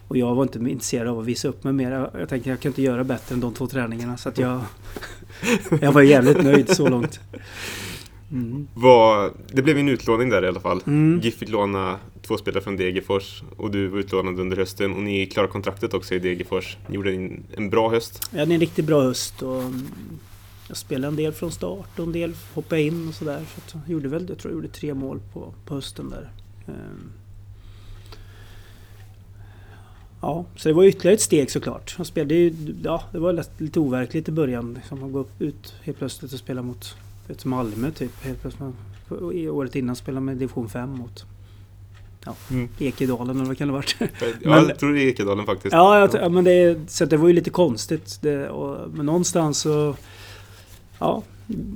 och 0.08 0.18
jag 0.18 0.36
var 0.36 0.44
inte 0.44 0.60
intresserad 0.60 1.08
av 1.08 1.20
att 1.20 1.26
visa 1.26 1.48
upp 1.48 1.64
mig 1.64 1.74
mer. 1.74 1.92
Jag, 1.92 2.10
jag 2.14 2.30
tänkte 2.30 2.50
jag 2.50 2.60
kan 2.60 2.70
inte 2.70 2.82
göra 2.82 3.04
bättre 3.04 3.36
än 3.36 3.42
de 3.42 3.54
två 3.54 3.68
träningarna 3.68 4.18
så 4.18 4.30
att 4.30 4.38
jag, 4.38 4.62
jag 5.82 5.92
var 5.92 6.02
jävligt 6.02 6.44
nöjd 6.44 6.76
så 6.76 6.90
långt. 6.90 7.20
Mm. 8.32 8.68
Var, 8.74 9.34
det 9.48 9.62
blev 9.62 9.78
en 9.78 9.90
utlåning 9.90 10.30
där 10.30 10.44
i 10.44 10.48
alla 10.48 10.60
fall. 10.60 10.82
Mm. 10.88 11.20
GIF 11.24 11.38
fick 11.38 11.50
låna 11.50 12.00
två 12.22 12.38
spelare 12.38 12.64
från 12.64 12.78
Degerfors 12.78 13.44
och 13.58 13.72
du 13.72 13.88
var 13.88 14.00
utlånad 14.00 14.40
under 14.40 14.58
hösten 14.58 14.94
och 14.94 15.04
ni 15.04 15.26
klarade 15.26 15.52
kontraktet 15.52 15.94
också 15.94 16.16
i 16.16 16.20
Degerfors. 16.20 16.78
Ni 16.88 16.96
gjorde 16.96 17.14
en, 17.14 17.44
en 17.58 17.70
bra 17.70 17.90
höst. 17.90 18.30
Jag 18.32 18.40
hade 18.40 18.54
en 18.54 18.60
riktigt 18.60 18.86
bra 18.86 19.02
höst 19.02 19.44
och 19.44 19.62
mm, 19.62 19.88
jag 20.72 20.78
spelade 20.78 21.08
en 21.08 21.16
del 21.16 21.34
från 21.34 21.52
start 21.52 22.00
och 22.00 22.06
en 22.06 22.12
del 22.12 22.34
hoppade 22.54 22.82
in 22.82 23.08
och 23.08 23.14
sådär. 23.14 23.46
Så 23.68 23.78
jag 23.86 23.92
gjorde 23.94 24.08
väl, 24.08 24.26
jag 24.30 24.38
tror 24.38 24.52
jag 24.54 24.56
gjorde 24.58 24.68
tre 24.68 24.94
mål 24.94 25.20
på, 25.34 25.54
på 25.66 25.76
hösten 25.76 26.10
där. 26.10 26.30
Ehm. 26.68 27.12
Ja, 30.22 30.46
så 30.56 30.70
det 30.70 30.74
var 30.74 30.84
ytterligare 30.84 31.14
ett 31.16 31.22
steg 31.22 31.52
såklart. 31.52 31.96
Jag 31.98 32.08
spelade 32.08 32.36
ju, 32.36 32.54
ja, 32.84 33.04
det 33.12 33.20
var 33.20 33.44
lite 33.58 33.80
overkligt 33.80 34.30
i 34.30 34.32
början. 34.32 34.74
Liksom, 34.74 35.04
att 35.04 35.12
gå 35.12 35.20
upp, 35.20 35.42
ut 35.42 35.76
helt 35.84 35.98
plötsligt 35.98 36.34
och 36.34 36.40
spela 36.40 36.62
mot 36.62 36.96
ett 37.28 37.46
Malmö 37.46 37.92
typ. 37.92 38.24
Helt 38.24 38.42
plötsligt. 38.42 38.70
I 39.34 39.50
året 39.50 39.76
innan 39.76 39.96
spelade 39.96 40.26
med 40.26 40.38
division 40.38 40.70
5 40.70 40.90
mot 40.90 41.26
ja, 42.26 42.36
Mm. 42.52 42.70
Ekedalen 42.80 43.36
eller 43.36 43.46
vad 43.46 43.58
kan 43.58 43.68
det 43.68 43.74
ha 43.74 43.78
varit? 43.78 43.96
Ja, 44.42 44.50
Men- 44.50 44.68
jag 44.68 44.80
tror 44.80 44.94
det 44.94 45.02
är 45.02 45.08
Ekedalen 45.08 45.46
faktiskt. 45.46 45.74
Ja, 45.74 46.00
jag, 46.00 46.10
ja 46.14 46.30
men 46.30 46.44
det, 46.44 46.80
så 46.92 47.06
det 47.06 47.18
var 47.18 47.28
ju 47.28 47.34
lite 47.34 47.50
konstigt. 47.50 48.18
Det, 48.22 48.50
och, 48.50 48.90
men 48.92 49.06
någonstans 49.06 49.60
så... 49.60 49.96
Ja, 51.02 51.24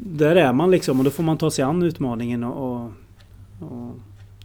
där 0.05 0.35
är 0.35 0.53
man 0.53 0.71
liksom 0.71 0.99
och 0.99 1.03
då 1.05 1.11
får 1.11 1.23
man 1.23 1.37
ta 1.37 1.51
sig 1.51 1.63
an 1.63 1.83
utmaningen 1.83 2.43
och, 2.43 2.75
och, 2.75 2.91
och, 3.59 3.89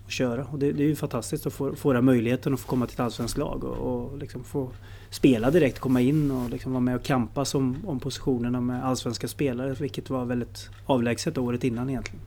och 0.05 0.11
köra. 0.11 0.45
Och 0.45 0.59
det, 0.59 0.73
det 0.73 0.83
är 0.83 0.89
ju 0.89 0.97
fantastiskt 0.97 1.47
att 1.47 1.53
få, 1.53 1.75
få 1.75 1.93
den 1.93 2.05
möjligheten 2.05 2.55
att 2.55 2.61
få 2.61 2.69
komma 2.69 2.87
till 2.87 2.95
ett 2.95 3.01
allsvenskt 3.01 3.39
lag 3.39 3.65
och, 3.65 3.77
och 3.77 4.19
liksom 4.19 4.45
få 4.45 4.69
spela 5.11 5.51
direkt, 5.51 5.79
komma 5.79 6.01
in 6.01 6.31
och 6.31 6.51
liksom 6.51 6.73
vara 6.73 6.81
med 6.81 6.97
och 6.97 7.03
kampa 7.03 7.45
om, 7.55 7.77
om 7.87 8.01
positionerna 8.01 8.61
med 8.61 8.85
allsvenska 8.85 9.29
spelare. 9.29 9.75
Vilket 9.81 10.11
var 10.11 10.25
väldigt 10.25 10.71
avlägset 10.87 11.39
året 11.39 11.65
innan 11.65 11.91
egentligen. 11.91 12.21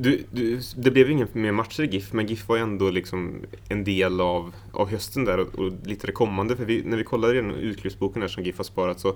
Du, 0.00 0.24
du, 0.30 0.60
det 0.76 0.90
blev 0.90 1.06
ju 1.06 1.12
inga 1.12 1.26
mer 1.32 1.52
matcher 1.52 1.82
i 1.82 1.86
GIF, 1.86 2.12
men 2.12 2.26
GIF 2.26 2.48
var 2.48 2.56
ju 2.56 2.62
ändå 2.62 2.90
liksom 2.90 3.40
en 3.68 3.84
del 3.84 4.20
av, 4.20 4.54
av 4.72 4.90
hösten 4.90 5.24
där 5.24 5.38
och, 5.38 5.54
och 5.54 5.72
lite 5.84 6.06
det 6.06 6.12
kommande. 6.12 6.56
För 6.56 6.64
vi, 6.64 6.82
när 6.84 6.96
vi 6.96 7.04
kollade 7.04 7.32
igenom 7.32 7.54
utklippsboken 7.54 8.22
här 8.22 8.28
som 8.28 8.42
GIF 8.44 8.56
har 8.56 8.64
sparat 8.64 9.00
så 9.00 9.14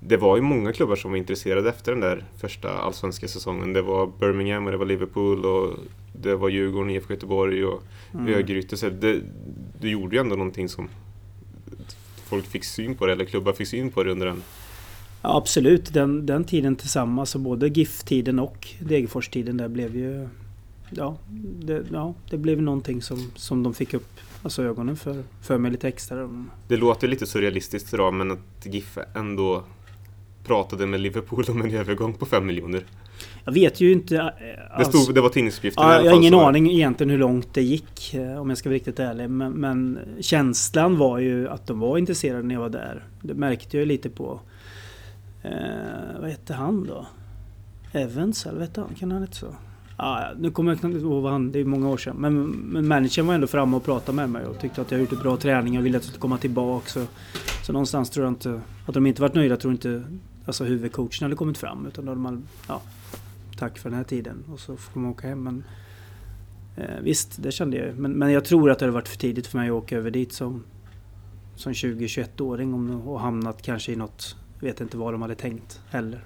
det 0.00 0.16
var 0.16 0.36
ju 0.36 0.42
många 0.42 0.72
klubbar 0.72 0.96
som 0.96 1.10
var 1.10 1.18
intresserade 1.18 1.68
efter 1.68 1.92
den 1.92 2.00
där 2.00 2.24
första 2.40 2.78
allsvenska 2.78 3.28
säsongen. 3.28 3.72
Det 3.72 3.82
var 3.82 4.12
Birmingham 4.20 4.66
och 4.66 4.72
det 4.72 4.78
var 4.78 4.86
Liverpool 4.86 5.44
och 5.44 5.78
det 6.12 6.36
var 6.36 6.48
Djurgården, 6.48 6.90
IFK 6.90 7.12
Göteborg 7.12 7.64
och 7.64 7.82
Mm. 8.14 8.34
Örgryte. 8.34 8.76
Så 8.76 8.88
det, 8.88 9.20
du 9.80 9.90
gjorde 9.90 10.16
ju 10.16 10.20
ändå 10.20 10.36
någonting 10.36 10.68
som 10.68 10.88
folk 12.24 12.46
fick 12.46 12.64
syn 12.64 12.94
på 12.94 13.06
det, 13.06 13.12
eller 13.12 13.24
klubbar 13.24 13.52
fick 13.52 13.68
syn 13.68 13.90
på 13.90 14.02
det 14.04 14.10
under 14.10 14.26
den. 14.26 14.42
Ja, 15.22 15.36
absolut, 15.36 15.92
den, 15.92 16.26
den 16.26 16.44
tiden 16.44 16.76
tillsammans, 16.76 17.30
så 17.30 17.38
både 17.38 17.68
GIF-tiden 17.68 18.38
och 18.38 18.68
Degerfors-tiden 18.80 19.56
där 19.56 19.68
blev 19.68 19.96
ju... 19.96 20.28
Ja 20.90 21.16
det, 21.64 21.84
ja, 21.92 22.14
det 22.30 22.38
blev 22.38 22.62
någonting 22.62 23.02
som, 23.02 23.30
som 23.34 23.62
de 23.62 23.74
fick 23.74 23.94
upp 23.94 24.20
alltså 24.42 24.62
ögonen 24.62 24.96
för, 24.96 25.22
för 25.42 25.58
mig 25.58 25.70
lite 25.70 25.88
extra. 25.88 26.44
Det 26.68 26.76
låter 26.76 27.08
lite 27.08 27.26
surrealistiskt 27.26 27.94
idag, 27.94 28.14
men 28.14 28.30
att 28.30 28.66
GIF 28.66 28.98
ändå 29.14 29.64
pratade 30.44 30.86
med 30.86 31.00
Liverpool 31.00 31.44
om 31.48 31.62
en 31.62 31.74
övergång 31.74 32.14
på 32.14 32.26
5 32.26 32.46
miljoner. 32.46 32.84
Jag 33.44 33.52
vet 33.52 33.80
ju 33.80 33.92
inte... 33.92 34.14
Det, 34.14 34.32
alltså- 34.70 34.98
stod, 34.98 35.14
det 35.14 35.20
var 35.20 35.28
tidningsuppgifter 35.28 35.82
i 35.82 35.84
Ja, 35.84 36.04
jag 36.04 36.12
har 36.12 36.18
ingen 36.18 36.34
aning 36.34 36.70
egentligen 36.70 37.10
hur 37.10 37.18
långt 37.18 37.54
det 37.54 37.62
gick 37.62 38.14
eh, 38.14 38.40
om 38.40 38.48
jag 38.48 38.58
ska 38.58 38.68
vara 38.68 38.74
riktigt 38.74 38.98
ärlig. 38.98 39.30
Men, 39.30 39.52
men 39.52 39.98
känslan 40.20 40.98
var 40.98 41.18
ju 41.18 41.48
att 41.48 41.66
de 41.66 41.80
var 41.80 41.98
intresserade 41.98 42.42
när 42.42 42.54
jag 42.54 42.60
var 42.60 42.68
där. 42.68 43.04
Det 43.22 43.34
märkte 43.34 43.78
jag 43.78 43.88
lite 43.88 44.10
på... 44.10 44.40
Eh, 45.42 46.20
vad 46.20 46.30
hette 46.30 46.54
han 46.54 46.84
då? 46.84 47.06
Evans 47.92 48.46
eller 48.46 48.58
vad 48.58 48.68
hette 48.68 48.80
han? 48.80 48.94
Kan 48.94 49.12
han 49.12 49.22
inte 49.22 49.36
så? 49.36 49.54
Ah, 49.96 50.32
nu 50.38 50.50
kommer 50.50 50.72
jag 50.72 50.80
knappt 50.80 50.96
ihåg 50.96 51.22
vad 51.22 51.32
han... 51.32 51.52
Det 51.52 51.58
är 51.58 51.64
många 51.64 51.88
år 51.88 51.96
sedan. 51.96 52.16
Men, 52.18 52.44
men 52.46 52.88
managern 52.88 53.26
var 53.26 53.34
ändå 53.34 53.46
framme 53.46 53.76
och 53.76 53.84
pratade 53.84 54.16
med 54.16 54.30
mig 54.30 54.46
och 54.46 54.58
tyckte 54.60 54.80
att 54.80 54.90
jag 54.90 55.00
gjort 55.00 55.12
en 55.12 55.18
bra 55.18 55.36
träning 55.36 55.78
och 55.78 55.84
ville 55.84 55.96
att 55.96 56.02
jag 56.02 56.08
skulle 56.08 56.20
komma 56.20 56.38
tillbaka. 56.38 56.88
Så, 56.88 57.06
så 57.66 57.72
någonstans 57.72 58.10
tror 58.10 58.26
jag 58.26 58.30
inte... 58.30 58.60
Att 58.86 58.94
de 58.94 59.06
inte 59.06 59.22
varit 59.22 59.34
nöjda 59.34 59.56
tror 59.56 59.72
jag 59.72 59.76
inte 59.76 60.04
alltså 60.44 60.64
huvudcoachen 60.64 61.22
hade 61.22 61.36
kommit 61.36 61.58
fram. 61.58 61.86
Utan 61.86 62.04
då 62.04 62.10
hade 62.10 62.20
man... 62.20 62.42
Ja, 62.68 62.82
tack 63.58 63.78
för 63.78 63.90
den 63.90 63.96
här 63.96 64.04
tiden. 64.04 64.44
Och 64.52 64.60
så 64.60 64.76
får 64.76 65.00
man 65.00 65.10
åka 65.10 65.28
hem. 65.28 65.42
Men, 65.42 65.64
eh, 66.76 67.00
visst, 67.02 67.42
det 67.42 67.52
kände 67.52 67.76
jag 67.76 67.98
men, 67.98 68.12
men 68.12 68.30
jag 68.30 68.44
tror 68.44 68.70
att 68.70 68.78
det 68.78 68.84
hade 68.84 68.94
varit 68.94 69.08
för 69.08 69.18
tidigt 69.18 69.46
för 69.46 69.58
mig 69.58 69.68
att 69.68 69.74
åka 69.74 69.96
över 69.96 70.10
dit 70.10 70.32
som, 70.32 70.64
som 71.56 71.72
20-21-åring 71.72 72.94
och 73.06 73.20
hamnat 73.20 73.62
kanske 73.62 73.92
i 73.92 73.96
något... 73.96 74.36
Vet 74.62 74.80
inte 74.80 74.96
vad 74.96 75.14
de 75.14 75.22
hade 75.22 75.34
tänkt 75.34 75.80
heller. 75.90 76.20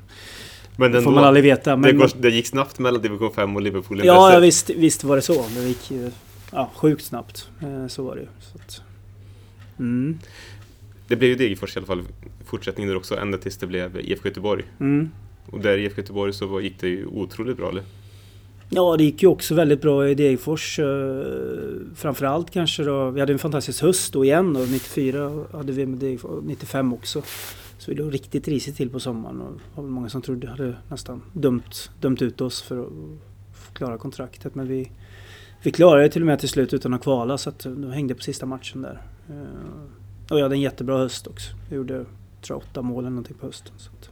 Men 0.76 0.92
Det 0.92 0.98
ändå, 0.98 1.10
får 1.10 1.14
man 1.14 1.24
aldrig 1.24 1.44
veta. 1.44 1.70
det, 1.70 1.76
Men, 1.76 1.98
går, 1.98 2.10
det 2.20 2.30
gick 2.30 2.46
snabbt 2.46 2.78
mellan 2.78 3.02
division 3.02 3.32
5 3.34 3.56
och 3.56 3.62
Liverpool. 3.62 4.00
ja, 4.04 4.32
ja, 4.32 4.38
visst, 4.40 4.70
visst 4.70 5.04
var 5.04 5.16
det 5.16 5.22
så. 5.22 5.44
Det 5.54 5.68
gick 5.68 5.92
ja, 6.52 6.70
sjukt 6.74 7.04
snabbt. 7.04 7.48
Eh, 7.62 7.86
så 7.86 8.02
var 8.02 8.14
det 8.16 8.20
ju. 8.20 8.26
Mm, 9.78 10.18
Det 11.08 11.16
blev 11.16 11.30
ju 11.30 11.36
Degerfors 11.36 11.76
i 11.76 11.78
alla 11.78 11.86
fall 11.86 12.02
fortsättningen 12.46 12.88
där 12.88 12.96
också, 12.96 13.16
ända 13.16 13.38
tills 13.38 13.56
det 13.56 13.66
blev 13.66 14.00
IFK 14.00 14.28
Göteborg. 14.28 14.64
mm. 14.80 15.10
Och 15.50 15.60
där 15.60 15.78
i 15.78 15.82
IFK 15.84 16.00
Göteborg 16.00 16.32
så 16.32 16.60
gick 16.60 16.80
det 16.80 16.88
ju 16.88 17.06
otroligt 17.06 17.56
bra, 17.56 17.68
eller? 17.68 17.82
Ja, 18.70 18.96
det 18.96 19.04
gick 19.04 19.22
ju 19.22 19.28
också 19.28 19.54
väldigt 19.54 19.80
bra 19.80 20.08
i 20.08 20.14
Degerfors. 20.14 20.78
eh, 20.78 20.86
Framförallt 21.96 22.50
kanske 22.50 22.82
då. 22.82 23.10
Vi 23.10 23.20
hade 23.20 23.32
en 23.32 23.38
fantastisk 23.38 23.82
höst 23.82 24.12
då 24.12 24.24
igen 24.24 24.56
och 24.56 24.68
94 24.68 25.44
hade 25.52 25.72
vi 25.72 25.86
med 25.86 25.98
Degerfors, 25.98 26.44
95 26.44 26.92
också. 26.92 27.22
Så 27.86 27.92
vi 27.92 27.96
låg 27.96 28.14
riktigt 28.14 28.48
risigt 28.48 28.76
till 28.76 28.90
på 28.90 29.00
sommaren 29.00 29.40
och 29.40 29.52
det 29.52 29.60
var 29.74 29.82
väl 29.82 29.92
många 29.92 30.08
som 30.08 30.22
trodde 30.22 30.48
hade 30.48 30.76
nästan 30.88 31.22
dömt, 31.32 31.90
dömt 32.00 32.22
ut 32.22 32.40
oss 32.40 32.62
för 32.62 32.82
att 32.82 32.88
klara 33.72 33.98
kontraktet. 33.98 34.54
Men 34.54 34.68
vi, 34.68 34.90
vi 35.62 35.70
klarade 35.70 36.02
det 36.02 36.08
till 36.08 36.22
och 36.22 36.26
med 36.26 36.38
till 36.38 36.48
slut 36.48 36.74
utan 36.74 36.94
att 36.94 37.02
kvala 37.02 37.38
så 37.38 37.48
att 37.50 37.58
de 37.58 37.90
hängde 37.90 38.14
på 38.14 38.22
sista 38.22 38.46
matchen 38.46 38.82
där. 38.82 39.02
Eh, 39.28 40.30
Och 40.30 40.38
jag 40.38 40.42
hade 40.42 40.54
en 40.54 40.60
jättebra 40.60 40.98
höst 40.98 41.26
också. 41.26 41.50
Jag 41.68 41.76
gjorde, 41.76 41.94
tror 41.94 42.06
jag, 42.48 42.56
åtta 42.58 42.82
mål 42.82 43.02
eller 43.04 43.10
någonting 43.10 43.36
på 43.40 43.46
hösten. 43.46 43.72
Så 43.76 43.90
att, 43.90 44.10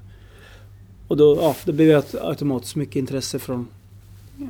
och 1.08 1.16
då, 1.16 1.38
ja, 1.40 1.56
det 1.64 1.72
blev 1.72 2.02
automatiskt 2.22 2.76
mycket 2.76 2.96
intresse 2.96 3.38
från 3.38 3.66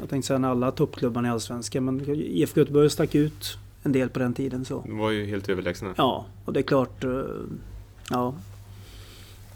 jag 0.00 0.08
tänkte 0.08 0.26
säga 0.26 0.48
alla 0.48 0.70
toppklubbarna 0.70 1.28
i 1.28 1.30
Allsvenskan 1.30 1.84
men 1.84 2.00
IFK 2.10 2.60
Göteborg 2.60 2.90
stack 2.90 3.14
ut 3.14 3.58
en 3.82 3.92
del 3.92 4.08
på 4.08 4.18
den 4.18 4.34
tiden 4.34 4.64
så. 4.64 4.82
De 4.86 4.98
var 4.98 5.10
ju 5.10 5.26
helt 5.26 5.48
överlägsna. 5.48 5.94
Ja, 5.96 6.26
och 6.44 6.52
det 6.52 6.60
är 6.60 6.64
klart... 6.64 7.04
eh, 7.04 7.10
Ja. 8.10 8.34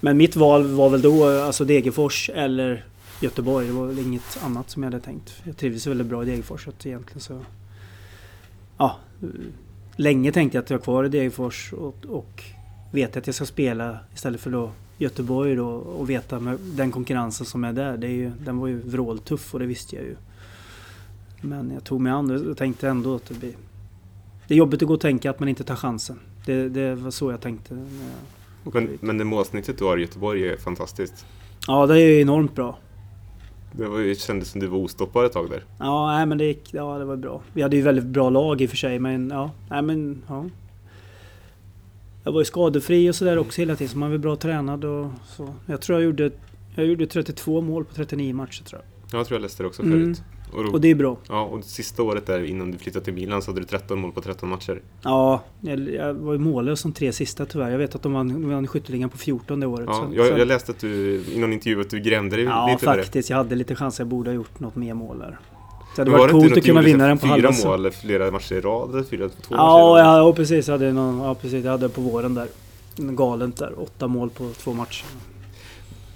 Men 0.01 0.17
mitt 0.17 0.37
val 0.37 0.67
var 0.67 0.91
väl 0.91 1.03
då 1.03 1.41
alltså 1.41 1.65
Degerfors 1.65 2.31
eller 2.35 2.85
Göteborg. 3.21 3.67
Det 3.67 3.73
var 3.73 3.87
väl 3.87 3.99
inget 3.99 4.39
annat 4.43 4.71
som 4.71 4.83
jag 4.83 4.91
hade 4.91 5.05
tänkt. 5.05 5.35
Jag 5.45 5.57
trivdes 5.57 5.87
väldigt 5.87 6.07
bra 6.07 6.23
i 6.23 6.27
Degerfors 6.27 6.65
så 6.65 6.71
att 6.71 6.87
egentligen 6.87 7.21
så... 7.21 7.41
Ja. 8.79 8.97
Länge 9.97 10.33
tänkte 10.33 10.59
jag 10.59 10.63
att 10.63 10.71
jag 10.71 10.79
var 10.79 10.85
kvar 10.85 11.05
i 11.05 11.09
Degerfors 11.09 11.73
och, 11.73 11.95
och 12.09 12.43
veta 12.91 13.19
att 13.19 13.27
jag 13.27 13.35
ska 13.35 13.47
spela 13.47 13.99
istället 14.15 14.41
för 14.41 14.51
då 14.51 14.71
Göteborg 14.99 15.55
då 15.55 15.69
och 15.69 16.11
veta 16.11 16.41
med 16.41 16.59
den 16.61 16.91
konkurrensen 16.93 17.47
som 17.47 17.65
är 17.65 17.73
där. 17.73 17.97
Det 17.97 18.07
är 18.07 18.11
ju, 18.11 18.33
den 18.45 18.59
var 18.59 18.67
ju 18.67 18.81
vråltuff 18.81 19.55
och 19.55 19.61
det 19.61 19.67
visste 19.67 19.97
jag 19.97 20.05
ju. 20.05 20.17
Men 21.41 21.71
jag 21.75 21.85
tog 21.85 22.01
mig 22.01 22.13
an 22.13 22.51
och 22.51 22.57
tänkte 22.57 22.89
ändå 22.89 23.15
att 23.15 23.27
det 23.29 23.35
blir... 23.35 23.53
Det 24.49 24.55
är 24.55 24.59
jobbigt 24.59 24.83
att 24.83 24.89
gå 24.89 24.95
och 24.95 25.01
tänka 25.01 25.31
att 25.31 25.41
man 25.41 25.49
inte 25.49 25.65
tar 25.65 25.77
chansen. 25.77 26.19
Det, 26.47 26.69
det 26.69 26.95
var 26.95 27.11
så 27.11 27.31
jag 27.31 27.41
tänkte. 27.41 27.75
när 27.75 27.83
jag- 27.83 28.38
men, 28.63 28.99
men 29.01 29.19
det 29.19 29.25
målsnittet 29.25 29.79
du 29.79 29.85
har 29.85 29.99
i 29.99 30.01
Göteborg 30.01 30.49
är 30.49 30.57
fantastiskt. 30.57 31.27
Ja, 31.67 31.87
det 31.87 31.95
är 31.95 32.09
ju 32.09 32.21
enormt 32.21 32.55
bra. 32.55 32.79
Det 33.73 33.87
var 33.87 33.99
ju, 33.99 34.15
kändes 34.15 34.51
som 34.51 34.61
du 34.61 34.67
var 34.67 34.79
ostoppbar 34.79 35.25
ett 35.25 35.33
tag 35.33 35.51
där. 35.51 35.65
Ja, 35.79 36.07
nej, 36.07 36.27
men 36.27 36.39
det 36.39 36.45
gick... 36.45 36.75
Ja, 36.75 36.99
det 36.99 37.05
var 37.05 37.17
bra. 37.17 37.43
Vi 37.53 37.63
hade 37.63 37.77
ju 37.77 37.83
väldigt 37.83 38.05
bra 38.05 38.31
lag 38.31 38.61
i 38.61 38.67
och 38.67 38.71
för 38.71 38.77
sig, 38.77 38.99
men 38.99 39.31
ja... 39.31 39.51
Nej, 39.71 39.83
men 39.83 40.23
ja. 40.29 40.45
Jag 42.25 42.33
var 42.33 42.41
ju 42.41 42.45
skadefri 42.45 43.11
och 43.11 43.15
sådär 43.15 43.39
också 43.39 43.61
hela 43.61 43.77
tiden, 43.77 43.89
så 43.93 43.99
man 43.99 44.11
var 44.11 44.19
bra 44.19 44.37
tränad 44.37 44.85
och 44.85 45.11
så. 45.27 45.55
Jag 45.67 45.81
tror 45.81 45.99
jag 45.99 46.05
gjorde... 46.05 46.31
Jag 46.75 46.87
gjorde 46.87 47.07
32 47.07 47.61
mål 47.61 47.85
på 47.85 47.95
39 47.95 48.35
matcher 48.35 48.65
tror 48.65 48.83
jag. 48.83 49.21
Jag 49.21 49.27
tror 49.27 49.37
jag 49.37 49.43
läste 49.43 49.63
det 49.63 49.67
också 49.67 49.83
Mm. 49.83 50.15
Och, 50.53 50.65
då, 50.65 50.71
Och 50.73 50.81
det 50.81 50.89
är 50.91 50.95
bra. 50.95 51.17
ja, 51.29 51.43
och 51.43 51.65
sista 51.65 52.03
året 52.03 52.27
där 52.27 52.45
innan 52.45 52.71
du 52.71 52.79
flyttade 52.79 53.05
till 53.05 53.15
Milan 53.15 53.43
så 53.43 53.51
hade 53.51 53.61
du 53.61 53.67
13 53.67 53.99
mål 54.01 54.13
på 54.13 54.21
13 54.21 54.49
matcher. 54.49 54.81
Ja, 55.03 55.43
jag, 55.61 55.89
jag 55.95 56.15
var 56.15 56.33
ju 56.33 56.39
mållös 56.39 56.83
de 56.83 56.93
tre 56.93 57.13
sista 57.13 57.47
tyvärr. 57.47 57.71
Jag 57.71 57.79
vet 57.79 57.95
att 57.95 58.03
de 58.03 58.13
vann, 58.13 58.51
vann 58.51 58.67
skytteligan 58.67 59.11
på 59.11 59.19
14 59.19 59.61
det 59.61 59.67
året. 59.67 59.85
Ja, 59.89 59.95
så, 59.95 60.17
jag, 60.17 60.27
så, 60.27 60.39
jag 60.39 60.49
läste 60.49 60.73
att 60.73 60.79
du 60.79 60.89
i 61.35 61.39
någon 61.39 61.53
intervju 61.53 61.81
att 61.81 61.91
du 61.91 62.01
grämde 62.01 62.37
dig 62.37 62.45
ja 62.45 62.67
lite 62.67 62.87
det. 62.87 63.03
faktiskt. 63.03 63.31
Jag 63.31 63.37
hade 63.37 63.55
lite 63.55 63.75
chans. 63.75 63.99
Jag 63.99 64.09
borde 64.09 64.31
ha 64.31 64.35
gjort 64.35 64.61
något 64.61 64.77
mer 64.77 64.95
mål 64.95 65.19
där. 65.19 65.39
Så 65.97 66.05
det 66.05 66.11
hade 66.11 66.11
var 66.11 66.19
varit 66.19 66.33
inte 66.35 66.47
coolt 66.49 66.59
att 66.59 66.65
kunna 66.65 66.83
vinna 66.83 67.07
den 67.07 67.19
på 67.19 67.27
så 67.27 67.35
fyra 67.37 67.49
halva. 67.51 67.71
mål 67.83 67.91
flera 67.91 68.31
matcher 68.31 68.55
i 68.55 68.61
rad? 68.61 69.05
Fyra, 69.11 69.29
två 69.29 69.55
Ja, 69.55 69.57
matcher 69.57 69.99
i 69.99 70.03
rad? 70.03 70.07
ja, 70.07 70.19
ja, 70.19 70.33
precis. 70.33 70.69
Jag 70.69 70.75
hade 70.75 70.93
någon, 70.93 71.19
ja, 71.21 71.35
precis. 71.35 71.65
Jag 71.65 71.71
hade 71.73 71.89
på 71.89 72.01
våren 72.01 72.35
där. 72.35 72.49
Galet 72.97 73.57
där. 73.57 73.73
Åtta 73.81 74.07
mål 74.09 74.31
på 74.31 74.51
två 74.59 74.73
matcher. 74.73 75.05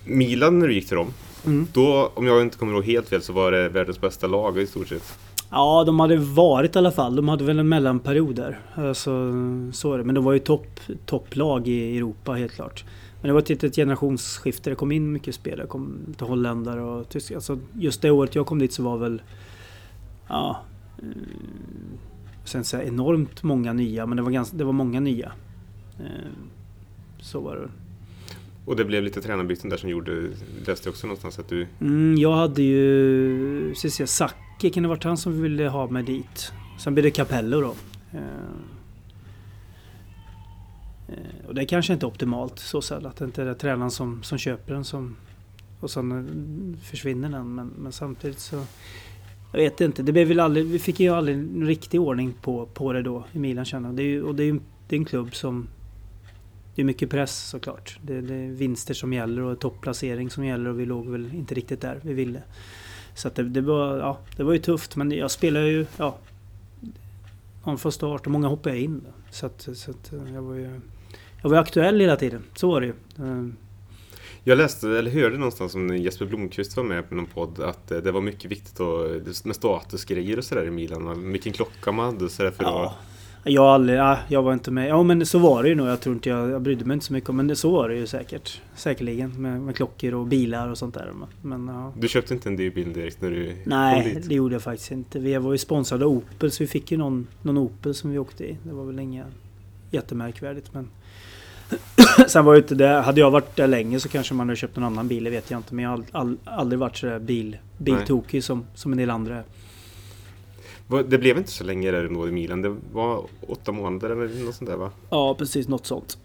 Milan 0.04 0.58
när 0.58 0.68
du 0.68 0.74
gick 0.74 0.88
till 0.88 0.96
dem, 0.96 1.06
Mm. 1.44 1.66
då 1.72 2.12
om 2.14 2.26
jag 2.26 2.42
inte 2.42 2.58
kommer 2.58 2.72
ihåg 2.72 2.84
helt 2.84 3.08
fel 3.08 3.22
så 3.22 3.32
var 3.32 3.52
det 3.52 3.68
världens 3.68 4.00
bästa 4.00 4.26
lag 4.26 4.58
i 4.58 4.66
stort 4.66 4.88
sett. 4.88 5.18
Ja, 5.50 5.84
de 5.86 6.00
hade 6.00 6.16
varit 6.16 6.76
i 6.76 6.78
alla 6.78 6.92
fall. 6.92 7.16
De 7.16 7.28
hade 7.28 7.44
väl 7.44 7.58
en 7.58 7.68
mellanperiod 7.68 8.36
där. 8.36 8.60
Alltså, 8.74 9.32
så 9.72 9.92
är 9.92 9.98
det. 9.98 10.04
Men 10.04 10.14
de 10.14 10.24
var 10.24 10.32
ju 10.32 10.38
topp, 10.38 10.80
topplag 11.06 11.68
i 11.68 11.96
Europa 11.96 12.32
helt 12.32 12.52
klart. 12.52 12.84
Men 13.20 13.28
det 13.28 13.32
var 13.32 13.40
ett 13.40 13.48
litet 13.48 13.76
generationsskifte. 13.76 14.70
Det 14.70 14.76
kom 14.76 14.92
in 14.92 15.12
mycket 15.12 15.34
spelare. 15.34 15.62
Det 15.62 15.68
kom 15.68 15.98
lite 16.08 16.24
holländare 16.24 16.82
och 16.82 17.08
tyskar. 17.08 17.34
Alltså 17.34 17.58
just 17.78 18.02
det 18.02 18.10
året 18.10 18.34
jag 18.34 18.46
kom 18.46 18.58
dit 18.58 18.72
så 18.72 18.82
var 18.82 18.96
väl... 18.96 19.22
Ja... 20.28 20.60
Mm, 21.02 21.18
sen 22.44 22.64
säga 22.64 22.84
enormt 22.84 23.42
många 23.42 23.72
nya, 23.72 24.06
men 24.06 24.16
det 24.16 24.22
var, 24.22 24.30
ganska, 24.30 24.56
det 24.56 24.64
var 24.64 24.72
många 24.72 25.00
nya. 25.00 25.32
Eh, 25.98 26.30
så 27.20 27.40
var 27.40 27.56
det. 27.56 27.68
Och 28.64 28.76
det 28.76 28.84
blev 28.84 29.02
lite 29.02 29.22
tränarbyten 29.22 29.70
där 29.70 29.76
som 29.76 29.90
gjorde, 29.90 30.30
läste 30.66 30.88
också 30.88 31.06
någonstans 31.06 31.38
att 31.38 31.48
du... 31.48 31.66
Mm, 31.80 32.18
jag 32.18 32.32
hade 32.32 32.62
ju... 32.62 33.74
Ska 33.74 34.06
Zacke 34.06 34.70
kan 34.70 34.82
det 34.82 34.88
varit 34.88 35.04
han 35.04 35.16
som 35.16 35.42
ville 35.42 35.68
ha 35.68 35.86
mig 35.86 36.02
dit. 36.02 36.52
Sen 36.78 36.94
blev 36.94 37.04
det 37.04 37.10
Capello 37.10 37.60
då. 37.60 37.74
Eh, 38.12 38.20
eh 41.08 41.48
och 41.48 41.54
det 41.54 41.62
är 41.62 41.66
kanske 41.66 41.92
inte 41.92 42.06
optimalt 42.06 42.58
så 42.58 42.82
sällan. 42.82 43.10
att 43.10 43.16
det 43.16 43.24
inte 43.24 43.42
är 43.42 43.46
det 43.46 43.54
tränaren 43.54 43.90
som, 43.90 44.22
som 44.22 44.38
köper 44.38 44.74
den 44.74 44.84
som... 44.84 45.16
Och 45.80 45.90
sen 45.90 46.12
eh, 46.12 46.84
försvinner 46.84 47.28
den. 47.28 47.54
Men, 47.54 47.70
men 47.78 47.92
samtidigt 47.92 48.38
så... 48.38 48.64
Jag 49.52 49.58
vet 49.58 49.80
inte. 49.80 50.02
Det 50.02 50.12
blev 50.12 50.28
väl 50.28 50.40
aldrig, 50.40 50.66
vi 50.66 50.78
fick 50.78 51.00
ju 51.00 51.08
aldrig 51.08 51.36
en 51.36 51.66
riktig 51.66 52.00
ordning 52.00 52.34
på, 52.42 52.66
på 52.66 52.92
det 52.92 53.02
då 53.02 53.24
i 53.32 53.38
Milan 53.38 53.64
känner 53.64 53.88
jag. 53.88 53.96
Det 53.96 54.02
är 54.02 54.06
ju, 54.06 54.22
och 54.22 54.34
det 54.34 54.42
är 54.42 54.46
ju 54.46 54.60
det 54.88 54.96
är 54.96 54.98
en 54.98 55.04
klubb 55.04 55.34
som... 55.34 55.68
Det 56.74 56.82
är 56.82 56.84
mycket 56.84 57.10
press 57.10 57.48
såklart. 57.48 57.98
Det, 58.02 58.20
det 58.20 58.34
är 58.34 58.48
vinster 58.48 58.94
som 58.94 59.12
gäller 59.12 59.42
och 59.42 59.60
topplacering 59.60 60.30
som 60.30 60.44
gäller 60.44 60.70
och 60.70 60.80
vi 60.80 60.86
låg 60.86 61.08
väl 61.08 61.34
inte 61.34 61.54
riktigt 61.54 61.80
där 61.80 62.00
vi 62.02 62.12
ville. 62.12 62.42
Så 63.14 63.28
att 63.28 63.34
det, 63.34 63.42
det, 63.42 63.60
var, 63.60 63.98
ja, 63.98 64.18
det 64.36 64.42
var 64.42 64.52
ju 64.52 64.58
tufft 64.58 64.96
men 64.96 65.10
jag 65.10 65.30
spelar 65.30 65.60
ju... 65.60 65.86
Ja, 65.96 66.18
någon 67.64 67.78
från 67.78 67.92
start 67.92 68.26
och 68.26 68.32
många 68.32 68.48
hoppade 68.48 68.78
in. 68.78 69.00
Så 69.30 69.46
att, 69.46 69.68
så 69.74 69.90
att 69.90 70.12
jag 70.34 70.42
var 70.42 70.54
ju... 70.54 70.80
Jag 71.42 71.50
var 71.50 71.56
aktuell 71.56 72.00
hela 72.00 72.16
tiden. 72.16 72.42
Så 72.54 72.68
var 72.68 72.80
det 72.80 72.86
ju. 72.86 72.94
Jag 74.44 74.58
läste, 74.58 74.88
eller 74.88 75.10
hörde 75.10 75.36
någonstans 75.36 75.74
om 75.74 75.96
Jesper 75.96 76.26
Blomqvist 76.26 76.76
var 76.76 76.84
med 76.84 77.08
på 77.08 77.14
någon 77.14 77.26
podd 77.26 77.60
att 77.60 77.90
eh, 77.90 77.98
det 77.98 78.12
var 78.12 78.20
mycket 78.20 78.50
viktigt 78.50 78.80
att, 78.80 79.44
med 79.44 79.56
statusgrejer 79.56 80.38
och 80.38 80.44
sådär 80.44 80.66
i 80.66 80.70
Milan. 80.70 81.32
Vilken 81.32 81.52
klocka 81.52 81.92
man 81.92 82.14
hade 82.14 82.28
sådär 82.28 82.50
för 82.50 82.64
ja. 82.64 82.94
Jag 83.44 83.64
aldrig, 83.64 83.98
ja, 83.98 84.18
jag 84.28 84.42
var 84.42 84.52
inte 84.52 84.70
med. 84.70 84.88
Ja 84.88 85.02
men 85.02 85.26
så 85.26 85.38
var 85.38 85.62
det 85.62 85.68
ju 85.68 85.74
nog. 85.74 85.88
Jag 85.88 86.00
tror 86.00 86.14
inte 86.14 86.28
jag, 86.28 86.50
jag 86.50 86.62
brydde 86.62 86.84
mig 86.84 86.94
inte 86.94 87.06
så 87.06 87.12
mycket 87.12 87.30
om 87.30 87.36
Men 87.36 87.56
så 87.56 87.70
var 87.70 87.88
det 87.88 87.94
ju 87.94 88.06
säkert. 88.06 88.60
Säkerligen 88.76 89.42
med, 89.42 89.60
med 89.60 89.76
klockor 89.76 90.14
och 90.14 90.26
bilar 90.26 90.68
och 90.68 90.78
sånt 90.78 90.94
där. 90.94 91.12
Men, 91.42 91.68
ja. 91.68 91.92
Du 91.96 92.08
köpte 92.08 92.34
inte 92.34 92.48
en 92.48 92.56
dyr 92.56 92.70
bil 92.70 92.92
direkt 92.92 93.20
när 93.20 93.30
du 93.30 93.56
Nej, 93.64 94.02
kom 94.02 94.14
dit? 94.14 94.28
det 94.28 94.34
gjorde 94.34 94.54
jag 94.54 94.62
faktiskt 94.62 94.90
inte. 94.90 95.18
Vi 95.18 95.36
var 95.36 95.52
ju 95.52 95.58
sponsrade 95.58 96.04
av 96.04 96.10
Opel 96.10 96.50
så 96.50 96.62
vi 96.62 96.66
fick 96.66 96.90
ju 96.90 96.96
någon, 96.96 97.26
någon 97.42 97.58
Opel 97.58 97.94
som 97.94 98.10
vi 98.10 98.18
åkte 98.18 98.44
i. 98.44 98.56
Det 98.62 98.72
var 98.72 98.84
väl 98.84 98.98
inga 98.98 99.24
jättemärkvärdigt 99.90 100.74
men 100.74 100.88
Sen 102.28 102.44
var 102.44 102.54
ju 102.54 102.60
inte 102.60 102.74
det, 102.74 102.88
hade 102.88 103.20
jag 103.20 103.30
varit 103.30 103.56
där 103.56 103.66
länge 103.66 104.00
så 104.00 104.08
kanske 104.08 104.34
man 104.34 104.48
hade 104.48 104.56
köpt 104.56 104.76
en 104.76 104.84
annan 104.84 105.08
bil, 105.08 105.24
det 105.24 105.30
vet 105.30 105.50
jag 105.50 105.58
inte. 105.58 105.74
Men 105.74 105.84
jag 105.84 106.04
har 106.12 106.36
aldrig 106.44 106.78
varit 106.78 106.96
sådär 106.96 107.18
bil, 107.18 107.56
biltokig 107.78 108.44
som, 108.44 108.66
som 108.74 108.92
en 108.92 108.98
del 108.98 109.10
andra. 109.10 109.42
Det 110.86 111.18
blev 111.18 111.38
inte 111.38 111.50
så 111.50 111.64
länge 111.64 111.90
där 111.90 112.04
ändå 112.04 112.28
i 112.28 112.32
Milan. 112.32 112.62
Det 112.62 112.76
var 112.92 113.26
åtta 113.48 113.72
månader 113.72 114.10
eller 114.10 114.44
något 114.44 114.54
sånt 114.54 114.70
där 114.70 114.76
va? 114.76 114.90
Ja, 115.10 115.34
precis. 115.34 115.68
Något 115.68 115.86
sånt. 115.86 116.18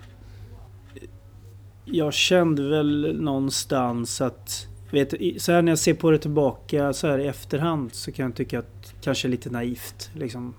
Jag 1.86 2.14
kände 2.14 2.70
väl 2.70 3.18
någonstans 3.22 4.22
att... 4.22 4.68
Vet, 4.92 5.42
så 5.42 5.52
här 5.52 5.62
när 5.62 5.72
jag 5.72 5.80
ser 5.80 5.94
på 5.94 6.12
det 6.12 6.18
tillbaka 6.18 6.94
så 6.94 7.08
här 7.08 7.20
i 7.20 7.28
efterhand 7.28 7.94
så 7.94 8.12
kan 8.12 8.26
jag 8.26 8.36
tycka 8.36 8.60
att 8.60 8.94
kanske 9.02 9.28
lite 9.28 9.50
naivt. 9.50 10.10
Liksom, 10.14 10.54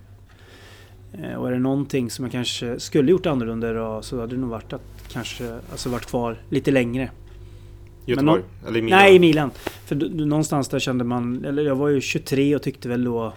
Eh, 1.13 1.35
och 1.35 1.49
är 1.49 1.53
det 1.53 1.59
någonting 1.59 2.11
som 2.11 2.25
jag 2.25 2.33
kanske 2.33 2.81
skulle 2.81 3.11
gjort 3.11 3.27
annorlunda 3.27 3.71
idag 3.71 4.05
så 4.05 4.21
hade 4.21 4.35
det 4.35 4.41
nog 4.41 4.51
varit 4.51 4.73
att 4.73 4.83
kanske 5.09 5.59
alltså 5.71 5.89
varit 5.89 6.07
kvar 6.07 6.37
lite 6.49 6.71
längre. 6.71 7.11
Göteborg? 8.07 8.43
No 8.63 8.69
eller 8.69 8.83
Milan? 8.83 8.99
Nej, 8.99 9.17
i 9.17 9.19
Milan. 9.19 9.51
För 9.85 9.95
någonstans 10.25 10.69
där 10.69 10.79
kände 10.79 11.05
man... 11.05 11.45
Eller 11.45 11.63
jag 11.63 11.77
var 11.77 11.89
ju 11.89 12.01
23 12.01 12.57
och 12.57 12.63
tyckte 12.63 12.89
väl 12.89 13.05
då... 13.05 13.33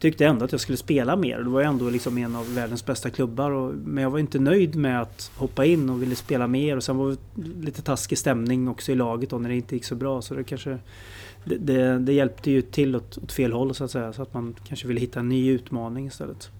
Tyckte 0.00 0.26
ändå 0.26 0.44
att 0.44 0.52
jag 0.52 0.60
skulle 0.60 0.78
spela 0.78 1.16
mer. 1.16 1.38
Det 1.38 1.50
var 1.50 1.60
ju 1.60 1.66
ändå 1.66 1.90
liksom 1.90 2.18
en 2.18 2.36
av 2.36 2.54
världens 2.54 2.86
bästa 2.86 3.10
klubbar. 3.10 3.50
Och, 3.50 3.74
men 3.74 4.02
jag 4.02 4.10
var 4.10 4.18
inte 4.18 4.38
nöjd 4.38 4.76
med 4.76 5.02
att 5.02 5.32
hoppa 5.36 5.64
in 5.64 5.90
och 5.90 6.02
ville 6.02 6.16
spela 6.16 6.46
mer. 6.46 6.76
Och 6.76 6.84
sen 6.84 6.96
var 6.96 7.10
det 7.10 7.64
lite 7.64 7.82
taskig 7.82 8.18
stämning 8.18 8.68
också 8.68 8.92
i 8.92 8.94
laget 8.94 9.30
då 9.30 9.38
när 9.38 9.48
det 9.48 9.56
inte 9.56 9.74
gick 9.74 9.84
så 9.84 9.94
bra. 9.94 10.22
Så 10.22 10.34
det 10.34 10.44
kanske 10.44 10.78
det, 11.44 11.56
det, 11.56 11.98
det, 11.98 12.12
hjälpte 12.12 12.50
ju 12.50 12.62
till 12.62 12.96
åt, 12.96 13.18
åt, 13.18 13.32
fel 13.32 13.52
håll 13.52 13.74
så 13.74 13.84
att 13.84 13.90
säga. 13.90 14.12
Så 14.12 14.22
att 14.22 14.34
man 14.34 14.54
kanske 14.68 14.88
ville 14.88 15.00
hitta 15.00 15.20
en 15.20 15.28
ny 15.28 15.50
utmaning 15.50 16.06
istället. 16.06 16.50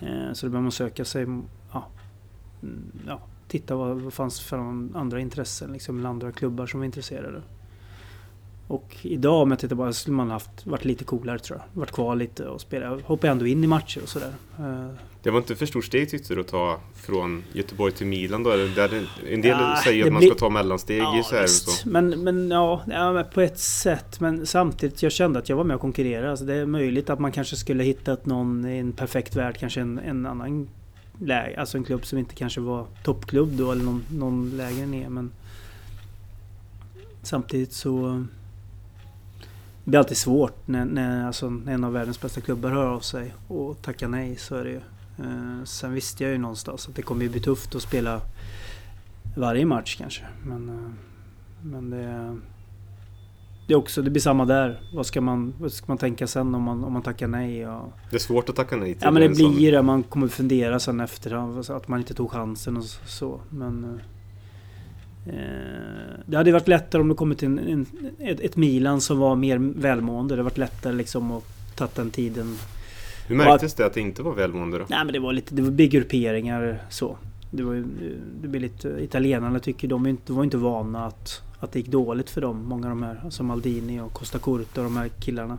Eh, 0.00 0.32
så 0.32 0.46
då 0.46 0.50
började 0.50 0.62
man 0.62 0.72
söka 0.72 1.04
sig, 1.04 1.26
ja, 1.72 1.86
ja 3.06 3.20
titta 3.48 3.76
vad, 3.76 4.00
vad 4.00 4.12
fanns 4.12 4.40
för 4.40 4.58
andra 4.98 5.20
intressen, 5.20 5.72
liksom, 5.72 5.98
eller 5.98 6.08
andra 6.08 6.32
klubbar 6.32 6.66
som 6.66 6.80
var 6.80 6.84
intresserade. 6.84 7.42
Och 8.68 8.96
idag 9.02 9.42
om 9.42 9.50
jag 9.50 9.58
tittar 9.58 9.76
på 9.76 9.84
det 9.84 9.94
skulle 9.94 10.16
man 10.16 10.30
haft 10.30 10.66
varit 10.66 10.84
lite 10.84 11.04
coolare 11.04 11.38
tror 11.38 11.58
jag. 11.58 11.80
Varit 11.80 11.92
kvar 11.92 12.16
lite 12.16 12.46
och 12.46 12.60
spela. 12.60 12.98
Hoppade 13.04 13.30
ändå 13.30 13.46
in 13.46 13.64
i 13.64 13.66
matcher 13.66 14.02
och 14.02 14.08
sådär. 14.08 14.32
Eh, 14.58 14.88
det 15.22 15.30
var 15.30 15.38
inte 15.38 15.56
för 15.56 15.66
stort 15.66 15.84
steg 15.84 16.10
tyckte 16.10 16.34
du 16.34 16.40
att 16.40 16.48
ta 16.48 16.80
från 16.94 17.44
Göteborg 17.52 17.92
till 17.92 18.06
Milan 18.06 18.42
då? 18.42 18.50
Där 18.50 19.06
en 19.30 19.42
del 19.42 19.50
ja, 19.50 19.80
säger 19.84 20.06
att 20.06 20.12
man 20.12 20.22
ska 20.22 20.34
ta 20.34 20.50
mellansteg 20.50 21.02
ja, 21.02 21.20
i 21.20 21.22
så 21.22 21.34
här 21.34 21.42
visst. 21.42 21.68
Så. 21.68 21.88
Men, 21.88 22.24
men 22.24 22.50
ja, 22.50 22.82
ja, 22.86 23.24
på 23.34 23.40
ett 23.40 23.58
sätt. 23.58 24.20
Men 24.20 24.46
samtidigt, 24.46 25.02
jag 25.02 25.12
kände 25.12 25.38
att 25.38 25.48
jag 25.48 25.56
var 25.56 25.64
med 25.64 25.74
och 25.74 25.80
konkurrerade. 25.80 26.30
Alltså, 26.30 26.44
det 26.44 26.54
är 26.54 26.66
möjligt 26.66 27.10
att 27.10 27.18
man 27.18 27.32
kanske 27.32 27.56
skulle 27.56 27.84
hittat 27.84 28.26
någon 28.26 28.66
i 28.66 28.78
en 28.78 28.92
perfekt 28.92 29.36
värld, 29.36 29.56
kanske 29.58 29.80
en, 29.80 29.98
en 29.98 30.26
annan 30.26 30.68
läge. 31.18 31.60
Alltså 31.60 31.78
en 31.78 31.84
klubb 31.84 32.06
som 32.06 32.18
inte 32.18 32.34
kanske 32.34 32.60
var 32.60 32.86
toppklubb 33.04 33.48
då 33.52 33.72
eller 33.72 33.84
någon, 33.84 34.04
någon 34.10 34.56
lägre 34.56 34.86
ner. 34.86 35.08
Men 35.08 35.30
samtidigt 37.22 37.72
så 37.72 38.24
det 39.86 39.90
blir 39.90 39.98
alltid 39.98 40.16
svårt 40.16 40.68
när, 40.68 40.84
när, 40.84 41.26
alltså, 41.26 41.46
en 41.66 41.84
av 41.84 41.92
världens 41.92 42.20
bästa 42.20 42.40
klubbar 42.40 42.70
hör 42.70 42.86
av 42.86 43.00
sig 43.00 43.34
och 43.48 43.82
tackar 43.82 44.08
nej. 44.08 44.36
Så 44.36 44.56
är 44.56 44.64
det 44.64 44.70
ju. 44.70 44.80
Eh, 45.18 45.64
sen 45.64 45.92
visste 45.92 46.24
jag 46.24 46.32
ju 46.32 46.38
någonstans 46.38 46.88
att 46.88 46.94
det 46.94 47.02
kommer 47.02 47.28
bli 47.28 47.40
tufft 47.40 47.74
att 47.74 47.82
spela 47.82 48.20
varje 49.36 49.66
match 49.66 49.96
kanske. 49.98 50.22
Men, 50.44 50.68
eh, 50.68 50.90
men 51.62 51.90
det, 51.90 52.36
det, 53.66 53.74
är 53.74 53.76
också, 53.76 54.02
det 54.02 54.10
blir 54.10 54.20
samma 54.20 54.44
där. 54.44 54.80
Vad 54.94 55.06
ska 55.06 55.20
man, 55.20 55.54
vad 55.60 55.72
ska 55.72 55.84
man 55.88 55.98
tänka 55.98 56.26
sen 56.26 56.54
om 56.54 56.62
man, 56.62 56.84
om 56.84 56.92
man 56.92 57.02
tackar 57.02 57.26
nej? 57.26 57.68
Och, 57.68 57.92
det 58.10 58.16
är 58.16 58.20
svårt 58.20 58.48
att 58.48 58.56
tacka 58.56 58.76
nej 58.76 58.94
till 58.94 59.02
Ja 59.04 59.10
men 59.10 59.22
det 59.22 59.28
blir 59.28 59.72
det. 59.72 59.82
Man 59.82 60.02
kommer 60.02 60.28
fundera 60.28 60.80
sen 60.80 61.00
efter 61.00 61.56
att 61.76 61.88
man 61.88 61.98
inte 61.98 62.14
tog 62.14 62.30
chansen 62.30 62.76
och 62.76 62.84
så. 62.84 63.40
Men, 63.50 63.84
Eh, 63.84 64.15
det 66.26 66.36
hade 66.36 66.52
varit 66.52 66.68
lättare 66.68 67.02
om 67.02 67.08
det 67.08 67.14
kommit 67.14 67.42
en, 67.42 67.58
en, 67.58 67.86
ett, 68.18 68.40
ett 68.40 68.56
Milan 68.56 69.00
som 69.00 69.18
var 69.18 69.36
mer 69.36 69.58
välmående. 69.58 70.34
Det 70.34 70.36
hade 70.36 70.42
varit 70.42 70.58
lättare 70.58 70.92
liksom 70.92 71.32
att 71.32 71.44
ta 71.74 71.88
den 71.94 72.10
tiden. 72.10 72.56
Hur 73.28 73.36
märktes 73.36 73.74
det 73.74 73.86
att 73.86 73.94
det 73.94 74.00
inte 74.00 74.22
var 74.22 74.34
välmående 74.34 74.78
då? 74.78 74.84
Nej 74.88 75.04
men 75.04 75.12
det 75.12 75.18
var 75.18 75.32
lite, 75.32 75.54
det 75.54 75.62
var 75.62 75.70
grupperingar 75.70 76.78
så. 76.90 77.16
Det 77.50 77.62
var 77.62 77.84
det 78.42 78.48
blir 78.48 78.60
lite, 78.60 78.88
italienarna 78.88 79.58
tycker 79.58 79.88
de, 79.88 80.06
inte, 80.06 80.32
var 80.32 80.44
inte 80.44 80.56
vana 80.56 81.06
att, 81.06 81.42
att 81.60 81.72
det 81.72 81.78
gick 81.78 81.88
dåligt 81.88 82.30
för 82.30 82.40
dem. 82.40 82.64
Många 82.64 82.86
av 82.86 82.90
de 82.90 83.02
här, 83.02 83.20
alltså 83.24 83.42
Maldini 83.42 84.00
och 84.00 84.12
Costa 84.12 84.38
Curta 84.38 84.80
och 84.80 84.84
de 84.84 84.96
här 84.96 85.08
killarna. 85.08 85.58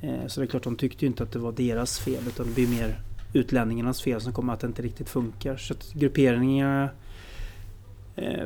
Eh, 0.00 0.26
så 0.26 0.40
det 0.40 0.46
är 0.46 0.48
klart 0.48 0.62
de 0.62 0.76
tyckte 0.76 1.06
inte 1.06 1.22
att 1.22 1.32
det 1.32 1.38
var 1.38 1.52
deras 1.52 1.98
fel 1.98 2.22
utan 2.28 2.46
det 2.46 2.52
blir 2.54 2.68
mer 2.68 3.00
utlänningarnas 3.32 4.02
fel 4.02 4.20
som 4.20 4.32
kommer 4.32 4.52
att 4.52 4.60
det 4.60 4.66
inte 4.66 4.82
riktigt 4.82 5.08
funkar. 5.08 5.56
Så 5.56 5.72
att 5.72 5.92
grupperingarna 5.92 6.84
eh, 6.84 6.90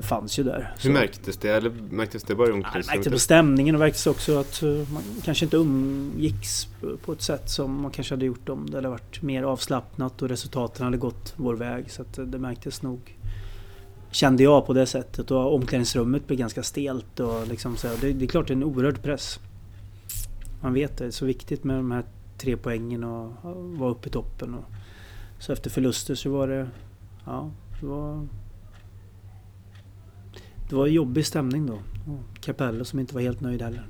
fanns 0.02 0.38
ju 0.38 0.42
där. 0.42 0.74
Hur 0.82 0.92
märktes 0.92 1.36
det? 1.36 1.48
Eller 1.48 1.70
märktes 1.70 2.22
det 2.22 2.34
bara 2.34 2.48
i 2.48 2.52
omklädningsrummet? 2.52 2.86
Ja, 2.86 2.96
märkte 2.96 3.10
på 3.10 3.18
stämningen 3.18 3.74
och 3.74 3.78
märktes 3.78 4.06
också 4.06 4.38
att 4.38 4.62
uh, 4.62 4.92
man 4.92 5.02
kanske 5.24 5.44
inte 5.44 5.56
umgicks 5.56 6.68
på 7.04 7.12
ett 7.12 7.22
sätt 7.22 7.50
som 7.50 7.82
man 7.82 7.90
kanske 7.90 8.14
hade 8.14 8.26
gjort 8.26 8.48
om 8.48 8.70
det 8.70 8.76
hade 8.76 8.88
varit 8.88 9.22
mer 9.22 9.42
avslappnat 9.42 10.22
och 10.22 10.28
resultaten 10.28 10.84
hade 10.84 10.96
gått 10.96 11.34
vår 11.36 11.54
väg. 11.54 11.90
Så 11.90 12.02
att, 12.02 12.18
uh, 12.18 12.26
det 12.26 12.38
märktes 12.38 12.82
nog. 12.82 13.16
Kände 14.10 14.42
jag 14.42 14.66
på 14.66 14.72
det 14.72 14.86
sättet 14.86 15.30
och 15.30 15.54
omklädningsrummet 15.54 16.26
blev 16.26 16.38
ganska 16.38 16.62
stelt 16.62 17.20
och 17.20 17.46
liksom 17.48 17.76
så. 17.76 17.88
Det, 18.00 18.12
det 18.12 18.24
är 18.24 18.28
klart 18.28 18.46
det 18.46 18.52
är 18.52 18.56
en 18.56 18.64
oerhörd 18.64 19.02
press. 19.02 19.40
Man 20.60 20.74
vet 20.74 20.96
det, 20.96 21.04
det 21.04 21.08
är 21.08 21.10
så 21.10 21.26
viktigt 21.26 21.64
med 21.64 21.76
de 21.76 21.90
här 21.90 22.04
tre 22.38 22.56
poängen 22.56 23.04
och 23.04 23.32
vara 23.78 23.90
uppe 23.90 24.08
i 24.08 24.12
toppen. 24.12 24.54
Och, 24.54 24.64
så 25.38 25.52
efter 25.52 25.70
förluster 25.70 26.14
så 26.14 26.30
var 26.30 26.48
det... 26.48 26.68
Ja, 27.26 27.50
det 27.80 27.86
var 27.86 28.26
det 30.72 30.76
var 30.76 30.86
jobbig 30.86 31.26
stämning 31.26 31.66
då. 31.66 31.78
Capello 32.40 32.84
som 32.84 32.98
inte 32.98 33.14
var 33.14 33.20
helt 33.20 33.40
nöjd 33.40 33.62
heller. 33.62 33.86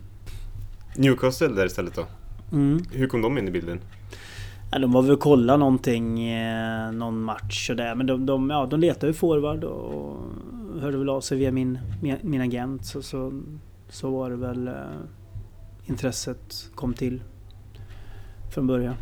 Newcastle 0.96 1.48
där 1.48 1.66
istället 1.66 1.94
då? 1.94 2.06
Mm. 2.52 2.84
Hur 2.92 3.06
kom 3.06 3.22
de 3.22 3.38
in 3.38 3.48
i 3.48 3.50
bilden? 3.50 3.80
Ja, 4.72 4.78
de 4.78 4.92
var 4.92 5.02
väl 5.02 5.10
och 5.10 5.20
kollade 5.20 5.58
någonting, 5.58 6.28
eh, 6.28 6.92
någon 6.92 7.22
match 7.22 7.70
och 7.70 7.76
där. 7.76 7.94
Men 7.94 8.06
de, 8.06 8.26
de, 8.26 8.50
ja, 8.50 8.66
de 8.66 8.80
letade 8.80 9.06
ju 9.06 9.12
forward 9.12 9.64
och 9.64 10.20
hörde 10.80 10.96
väl 10.96 11.08
av 11.08 11.20
sig 11.20 11.38
via 11.38 11.52
min, 11.52 11.78
min 12.22 12.40
agent. 12.40 12.86
Så, 12.86 13.02
så, 13.02 13.42
så 13.88 14.10
var 14.10 14.30
det 14.30 14.36
väl 14.36 14.68
eh, 14.68 14.74
intresset 15.84 16.70
kom 16.74 16.94
till 16.94 17.22
från 18.54 18.66
början. 18.66 18.94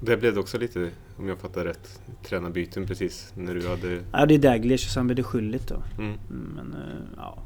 Det 0.00 0.16
blev 0.16 0.34
det 0.34 0.40
också 0.40 0.58
lite 0.58 0.90
om 1.18 1.28
jag 1.28 1.38
fattar 1.38 1.64
rätt, 1.64 2.00
tränarbyten 2.24 2.86
precis 2.86 3.32
när 3.34 3.54
du 3.54 3.68
hade... 3.68 4.00
Ja, 4.12 4.26
det 4.26 4.34
är 4.34 4.38
Daglish 4.38 4.86
och 4.86 4.92
sen 4.92 5.06
blev 5.06 5.16
det 5.16 5.22
Schüllit 5.22 5.68
då. 5.68 5.82
Mm. 5.98 6.18
Mm, 6.30 6.52
Men 6.56 6.74
eh, 6.74 6.98
ja, 7.16 7.38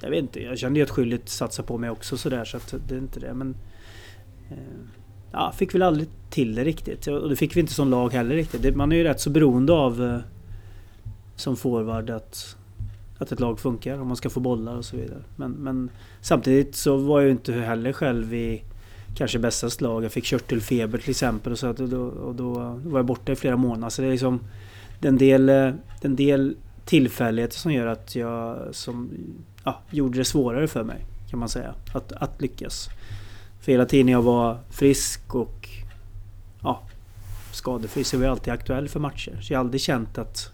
jag 0.00 0.10
vet 0.10 0.18
inte. 0.18 0.40
Jag 0.40 0.58
kände 0.58 0.80
ju 0.80 0.84
att 0.84 0.90
Schüllit 0.90 1.26
satsade 1.26 1.68
på 1.68 1.78
mig 1.78 1.90
också 1.90 2.16
sådär 2.16 2.44
så 2.44 2.56
att 2.56 2.74
det 2.88 2.94
är 2.94 2.98
inte 2.98 3.20
det. 3.20 3.34
Men 3.34 3.56
eh, 4.50 4.56
ja, 5.32 5.52
fick 5.56 5.74
väl 5.74 5.82
aldrig 5.82 6.08
till 6.30 6.54
det 6.54 6.64
riktigt. 6.64 7.06
Och 7.06 7.28
det 7.28 7.36
fick 7.36 7.56
vi 7.56 7.60
inte 7.60 7.72
som 7.72 7.90
lag 7.90 8.12
heller 8.12 8.34
riktigt. 8.34 8.76
Man 8.76 8.92
är 8.92 8.96
ju 8.96 9.04
rätt 9.04 9.20
så 9.20 9.30
beroende 9.30 9.72
av 9.72 10.04
eh, 10.04 10.18
som 11.36 11.56
forward 11.56 12.10
att, 12.10 12.56
att 13.18 13.32
ett 13.32 13.40
lag 13.40 13.60
funkar. 13.60 14.00
Om 14.00 14.08
man 14.08 14.16
ska 14.16 14.30
få 14.30 14.40
bollar 14.40 14.76
och 14.76 14.84
så 14.84 14.96
vidare. 14.96 15.22
Men, 15.36 15.52
men 15.52 15.90
samtidigt 16.20 16.74
så 16.76 16.96
var 16.96 17.20
jag 17.20 17.26
ju 17.26 17.32
inte 17.32 17.52
heller 17.52 17.92
själv 17.92 18.34
i 18.34 18.62
kanske 19.14 19.38
bästa 19.38 19.70
slag. 19.70 20.04
Jag 20.04 20.12
fick 20.12 20.24
körtelfeber 20.24 20.98
till 20.98 21.10
exempel 21.10 21.52
och, 21.52 21.58
så 21.58 21.66
att, 21.66 21.80
och, 21.80 21.88
då, 21.88 22.02
och 22.02 22.34
då 22.34 22.52
var 22.84 22.98
jag 22.98 23.06
borta 23.06 23.32
i 23.32 23.36
flera 23.36 23.56
månader. 23.56 23.90
Så 23.90 24.02
det 24.02 24.08
är 24.08 24.12
liksom 24.12 24.40
en 25.00 25.18
del, 25.18 25.48
en 26.00 26.16
del 26.16 26.56
tillfälligheter 26.84 27.56
som 27.56 27.72
gör 27.72 27.86
att 27.86 28.14
jag 28.14 28.58
som, 28.72 29.10
ja, 29.64 29.80
gjorde 29.90 30.18
det 30.18 30.24
svårare 30.24 30.68
för 30.68 30.84
mig 30.84 31.04
kan 31.30 31.38
man 31.38 31.48
säga. 31.48 31.74
Att, 31.94 32.12
att 32.12 32.40
lyckas. 32.40 32.88
För 33.60 33.72
hela 33.72 33.86
tiden 33.86 34.08
jag 34.08 34.22
var 34.22 34.58
frisk 34.70 35.34
och 35.34 35.68
ja, 36.62 36.80
skadefri 37.52 38.04
så 38.04 38.16
var 38.16 38.24
jag 38.24 38.32
alltid 38.32 38.52
aktuell 38.52 38.88
för 38.88 39.00
matcher. 39.00 39.38
Så 39.42 39.52
jag 39.52 39.58
har 39.58 39.64
aldrig 39.64 39.80
känt 39.80 40.18
att, 40.18 40.52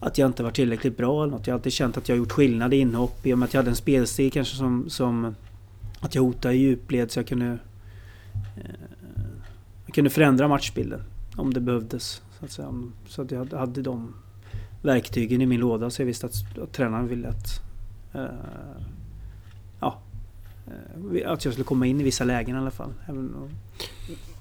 att 0.00 0.18
jag 0.18 0.26
inte 0.26 0.42
var 0.42 0.50
tillräckligt 0.50 0.96
bra 0.96 1.22
eller 1.22 1.32
något. 1.32 1.46
Jag 1.46 1.54
har 1.54 1.58
alltid 1.58 1.72
känt 1.72 1.96
att 1.96 2.08
jag 2.08 2.18
gjort 2.18 2.32
skillnad 2.32 2.74
i 2.74 2.76
inhopp 2.76 3.26
i 3.26 3.34
och 3.34 3.38
med 3.38 3.46
att 3.46 3.54
jag 3.54 3.58
hade 3.58 3.70
en 3.70 3.76
spelstil 3.76 4.32
kanske 4.32 4.56
som, 4.56 4.90
som 4.90 5.34
att 6.00 6.14
jag 6.14 6.22
hotade 6.22 6.54
i 6.54 6.58
djupled 6.58 7.10
så 7.10 7.18
jag 7.18 7.26
kunde 7.26 7.58
eh, 8.56 8.70
jag 9.86 9.94
kunde 9.94 10.10
förändra 10.10 10.48
matchbilden 10.48 11.02
om 11.36 11.54
det 11.54 11.60
behövdes. 11.60 12.22
Så 12.38 12.44
att, 12.44 12.50
säga. 12.50 12.72
Så 13.06 13.22
att 13.22 13.30
jag 13.30 13.52
hade 13.52 13.82
de 13.82 14.14
verktygen 14.82 15.42
i 15.42 15.46
min 15.46 15.60
låda 15.60 15.90
så 15.90 16.02
jag 16.02 16.06
visste 16.06 16.26
att, 16.26 16.58
att 16.62 16.72
tränaren 16.72 17.08
ville 17.08 17.28
att 17.28 17.62
eh, 18.12 18.24
ja, 19.80 19.98
eh, 20.66 21.32
att 21.32 21.44
jag 21.44 21.54
skulle 21.54 21.64
komma 21.64 21.86
in 21.86 22.00
i 22.00 22.04
vissa 22.04 22.24
lägen 22.24 22.56
i 22.56 22.58
alla 22.58 22.70
fall. 22.70 22.92
Även, 23.06 23.34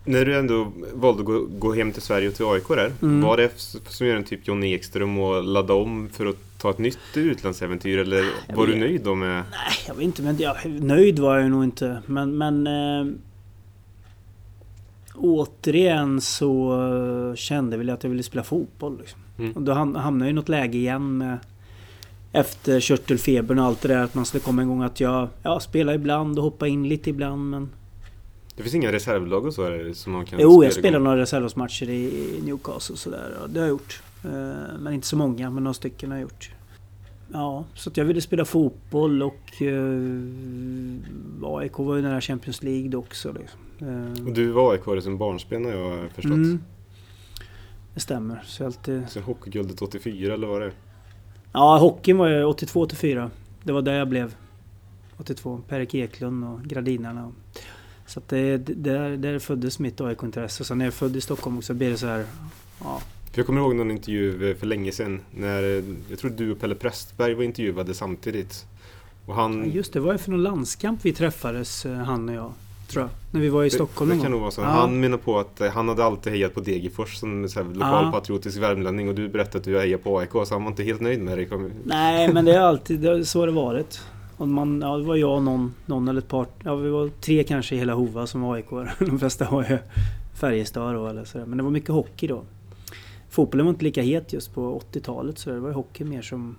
när 0.05 0.25
du 0.25 0.37
ändå 0.37 0.71
valde 0.93 1.19
att 1.19 1.25
gå, 1.25 1.45
gå 1.59 1.73
hem 1.73 1.91
till 1.91 2.01
Sverige 2.01 2.27
och 2.27 2.33
till 2.35 2.45
AIK 2.45 2.67
där, 2.67 2.91
Mm. 3.01 3.21
var 3.21 3.37
det 3.37 3.51
som 3.87 4.07
gör 4.07 4.15
en 4.15 4.23
typ 4.23 4.47
Johnny 4.47 4.73
Ekström 4.73 5.17
och 5.17 5.43
ladda 5.43 5.73
om 5.73 6.09
för 6.13 6.25
att 6.25 6.35
ta 6.57 6.69
ett 6.69 6.77
nytt 6.77 6.97
utlandsäventyr 7.15 7.97
eller 7.97 8.23
Jag 8.47 8.55
var 8.55 8.65
du 8.65 8.71
vet. 8.71 8.81
nöjd 8.81 9.01
då 9.03 9.15
med... 9.15 9.35
Nej, 9.35 9.43
jag 9.87 9.95
vet 9.95 10.03
inte. 10.03 10.21
Men 10.21 10.37
jag, 10.37 10.55
nöjd 10.65 11.19
var 11.19 11.37
jag 11.37 11.51
nog 11.51 11.63
inte. 11.63 12.01
Men, 12.05 12.37
men 12.37 12.67
eh, 12.67 13.13
återigen 15.15 16.21
så 16.21 17.33
kände 17.37 17.77
jag 17.77 17.89
att 17.89 18.03
jag 18.03 18.09
ville 18.11 18.23
spela 18.23 18.43
fotboll. 18.43 18.97
Liksom. 18.99 19.19
Mm. 19.39 19.51
Och 19.51 19.61
då 19.61 19.71
ham- 19.71 19.97
hamnade 19.97 20.25
jag 20.25 20.29
i 20.31 20.33
något 20.33 20.49
läge 20.49 20.77
igen 20.77 21.17
med 21.17 21.37
efter 22.31 22.79
körtelfebern 22.79 23.59
och 23.59 23.65
allt 23.65 23.81
det 23.81 23.87
där 23.87 24.03
att 24.03 24.15
man 24.15 24.25
skulle 24.25 24.41
komma 24.41 24.61
igång 24.61 24.81
att 24.83 24.99
jag 24.99 25.27
ja, 25.43 25.59
spelar 25.59 25.93
ibland 25.93 26.37
och 26.37 26.43
hoppa 26.43 26.67
in 26.67 26.87
lite 26.87 27.09
ibland 27.09 27.49
men... 27.49 27.69
Det 28.55 28.63
finns 28.63 28.75
inga 28.75 28.91
reservlag 28.91 29.45
och 29.45 29.53
så 29.53 29.69
där 29.69 29.93
som 29.93 30.13
man 30.13 30.25
kan 30.25 30.39
Jo, 30.39 30.63
jag 30.63 30.71
spela 30.73 30.81
spelar 30.81 30.97
igång? 30.99 31.03
några 31.03 31.21
reservmatcher 31.21 31.89
i 31.89 32.39
Newcastle 32.45 32.93
och 32.93 32.99
sådär. 32.99 33.37
och 33.43 33.49
Det 33.49 33.59
har 33.59 33.65
jag 33.67 33.71
gjort. 33.73 34.01
Eh, 34.23 34.29
Men 34.79 34.93
inte 34.93 35.07
så 35.07 35.17
många, 35.17 35.49
men 35.49 35.63
några 35.63 35.73
stycken 35.73 36.11
har 36.11 36.17
jag 36.17 36.21
gjort. 36.23 36.49
Ja, 37.33 37.65
så 37.73 37.89
att 37.89 37.97
jag 37.97 38.05
ville 38.05 38.21
spela 38.21 38.45
fotboll 38.45 39.23
och 39.23 39.61
eh, 39.61 41.57
AIK 41.57 41.77
var 41.77 41.95
ju 41.95 42.01
nära 42.01 42.21
Champions 42.21 42.63
League 42.63 42.89
då 42.89 42.97
också. 42.99 43.33
Liksom. 43.33 43.59
Eh, 44.17 44.25
Och 44.27 44.33
du 44.33 44.51
var 44.51 44.71
AIK 44.73 45.03
som 45.03 45.17
barnspel 45.17 45.65
har 45.65 45.71
jag 45.71 46.11
förstått. 46.11 46.31
mm, 46.33 46.63
det 47.93 47.99
stämmer. 47.99 48.43
Så 48.45 48.63
jag 48.63 48.67
alltid... 48.67 49.09
Sen 49.09 49.23
hockeyguldet 49.23 49.81
84 49.81 50.33
eller 50.33 50.47
vad 50.47 50.61
det 50.61 50.65
är? 50.67 50.73
Ja, 51.53 51.77
hockeyn 51.77 52.17
var 52.17 52.27
jag 52.29 52.55
82-84. 52.55 53.29
Det 53.63 53.71
var 53.71 53.81
där 53.81 53.93
jag 53.93 54.09
blev. 54.09 54.35
82. 55.17 55.61
Per-Erik 55.67 55.93
Eklund 55.95 56.43
och 56.45 56.63
Gradinarna. 56.63 57.31
Så 58.07 58.19
att 58.19 58.29
det, 58.29 58.57
det, 58.57 58.73
där, 58.73 59.17
där 59.17 59.39
föddes 59.39 59.79
mitt 59.79 60.01
AIK-intresse. 60.01 60.63
Sen 60.63 60.77
när 60.77 60.85
jag 60.85 60.91
är 60.91 60.95
född 60.95 61.15
i 61.15 61.21
Stockholm 61.21 61.57
också 61.57 61.73
blir 61.73 61.89
det 61.89 61.97
så 61.97 62.07
här... 62.07 62.25
Ja, 62.83 63.01
För 63.31 63.39
jag 63.39 63.45
kommer 63.45 63.61
ihåg 63.61 63.75
någon 63.75 63.91
intervju 63.91 64.49
eh, 64.49 64.55
för 64.57 64.67
länge 64.67 64.91
sedan 64.91 65.21
när 65.31 65.63
eh, 65.63 65.83
jag 66.09 66.19
tror 66.19 66.31
du 66.31 66.51
och 66.51 66.59
Pelle 66.59 66.75
Prästberg 66.75 67.33
var 67.33 67.43
intervjuade 67.43 67.93
samtidigt. 67.93 68.65
Och 69.25 69.35
han... 69.35 69.59
Ja, 69.59 69.65
just 69.65 69.93
det, 69.93 69.99
var 69.99 70.11
ju 70.11 70.17
för 70.17 70.31
någon 70.31 70.43
landskamp 70.43 70.99
vi 71.03 71.13
träffades, 71.13 71.85
eh, 71.85 71.93
han 71.93 72.29
och 72.29 72.35
jag. 72.35 72.51
Tror 72.87 73.01
jag. 73.03 73.09
När 73.31 73.41
vi 73.41 73.49
var 73.49 73.63
i 73.63 73.69
Stockholm 73.69 74.09
Det, 74.09 74.15
någon 74.15 74.19
det 74.19 74.23
kan 74.23 74.31
gång. 74.31 74.39
nog 74.39 74.41
vara 74.41 74.51
så. 74.51 74.61
Ja. 74.61 74.67
Han 74.67 74.99
menar 74.99 75.17
på 75.17 75.39
att 75.39 75.61
han 75.73 75.89
hade 75.89 76.03
alltid 76.03 76.33
hejat 76.33 76.53
på 76.53 76.59
Degerfors 76.59 77.15
som 77.15 77.49
så 77.49 77.63
här 77.63 77.73
lokalpatriotisk 77.73 78.57
värmlänning 78.57 79.09
och 79.09 79.15
du 79.15 79.27
berättade 79.29 79.57
att 79.57 79.63
du 79.63 79.79
hejar 79.79 79.97
på 79.97 80.19
AIK 80.19 80.31
så 80.31 80.45
han 80.49 80.63
var 80.63 80.71
inte 80.71 80.83
helt 80.83 81.01
nöjd 81.01 81.21
med 81.21 81.37
dig. 81.37 81.49
Nej, 81.83 82.33
men 82.33 82.45
det 82.45 82.55
är 82.55 82.59
alltid 82.59 82.99
det 82.99 83.25
så 83.25 83.39
har 83.39 83.47
det 83.47 83.53
varit. 83.53 84.01
Och 84.37 84.47
man, 84.47 84.81
ja, 84.81 84.97
det 84.97 85.03
var 85.03 85.15
jag 85.15 85.35
och 85.35 85.43
någon, 85.43 85.73
någon 85.85 86.07
eller 86.07 86.21
ett 86.21 86.27
par. 86.27 86.47
Ja, 86.63 86.75
vi 86.75 86.89
var 86.89 87.09
tre 87.21 87.43
kanske 87.43 87.75
i 87.75 87.77
hela 87.77 87.93
Hova 87.93 88.27
som 88.27 88.41
var 88.41 88.55
AIK. 88.55 88.69
De 88.99 89.19
flesta 89.19 89.49
var 89.51 89.63
ju 89.63 89.77
Färjestad 90.33 90.95
då 90.95 91.07
eller 91.07 91.23
sådär. 91.23 91.45
Men 91.45 91.57
det 91.57 91.63
var 91.63 91.71
mycket 91.71 91.89
hockey 91.89 92.27
då. 92.27 92.43
Fotbollen 93.29 93.65
var 93.65 93.73
inte 93.73 93.83
lika 93.83 94.01
het 94.01 94.33
just 94.33 94.53
på 94.53 94.81
80-talet 94.91 95.37
så 95.37 95.49
det 95.49 95.59
var 95.59 95.69
ju 95.69 95.75
hockey 95.75 96.03
mer 96.03 96.21
som 96.21 96.55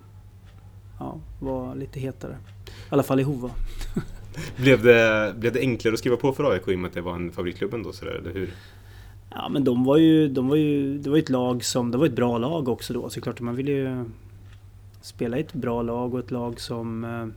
ja, 0.99 1.19
var 1.39 1.75
lite 1.75 1.99
hetare. 1.99 2.37
I 2.67 2.69
alla 2.89 3.03
fall 3.03 3.19
i 3.19 3.23
Hova. 3.23 3.49
Blev 4.57 4.83
det, 4.83 5.33
blev 5.37 5.53
det 5.53 5.59
enklare 5.59 5.93
att 5.93 5.99
skriva 5.99 6.17
på 6.17 6.33
för 6.33 6.51
AIK 6.51 6.67
i 6.67 6.75
och 6.75 6.79
med 6.79 6.87
att 6.87 6.93
det 6.93 7.01
var 7.01 7.15
en 7.15 7.31
favoritklubb 7.31 7.73
ändå? 7.73 7.91
Så 7.91 8.05
där, 8.05 8.11
eller 8.11 8.33
hur? 8.33 8.49
Ja 9.29 9.49
men 9.49 9.63
de 9.63 9.83
var 9.83 9.97
ju, 9.97 10.27
de 10.27 10.47
var 10.47 10.55
ju, 10.55 10.97
det 10.97 11.09
var 11.09 11.17
ju 11.17 11.23
ett 11.23 11.29
lag 11.29 11.63
som, 11.63 11.91
det 11.91 11.97
var 11.97 12.05
ett 12.05 12.15
bra 12.15 12.37
lag 12.37 12.69
också 12.69 12.93
då. 12.93 13.09
Så 13.09 13.21
klart 13.21 13.39
man 13.39 13.55
ville 13.55 13.71
ju 13.71 14.05
spela 15.01 15.37
i 15.37 15.41
ett 15.41 15.53
bra 15.53 15.81
lag 15.81 16.13
och 16.13 16.19
ett 16.19 16.31
lag 16.31 16.59
som 16.59 17.03
eh, 17.03 17.27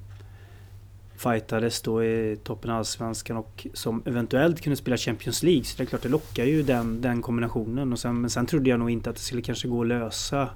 fightades 1.23 1.83
då 1.83 2.05
i 2.05 2.39
toppen 2.45 2.71
av 2.71 2.79
Allsvenskan 2.79 3.37
och 3.37 3.67
som 3.75 4.03
eventuellt 4.05 4.61
kunde 4.61 4.77
spela 4.77 4.97
Champions 4.97 5.43
League. 5.43 5.65
Så 5.65 5.77
det 5.77 5.83
är 5.83 5.87
klart 5.87 6.03
det 6.03 6.09
lockar 6.09 6.45
ju 6.45 6.63
den, 6.63 7.01
den 7.01 7.23
kombinationen. 7.23 7.93
Och 7.93 7.99
sen, 7.99 8.21
men 8.21 8.31
sen 8.31 8.47
trodde 8.47 8.71
jag 8.71 8.79
nog 8.79 8.91
inte 8.91 9.11
att 9.11 9.17
det 9.17 9.23
skulle 9.23 9.43
kanske 9.43 9.69
gå 9.69 9.81
att 9.81 9.87
lösa 9.87 10.49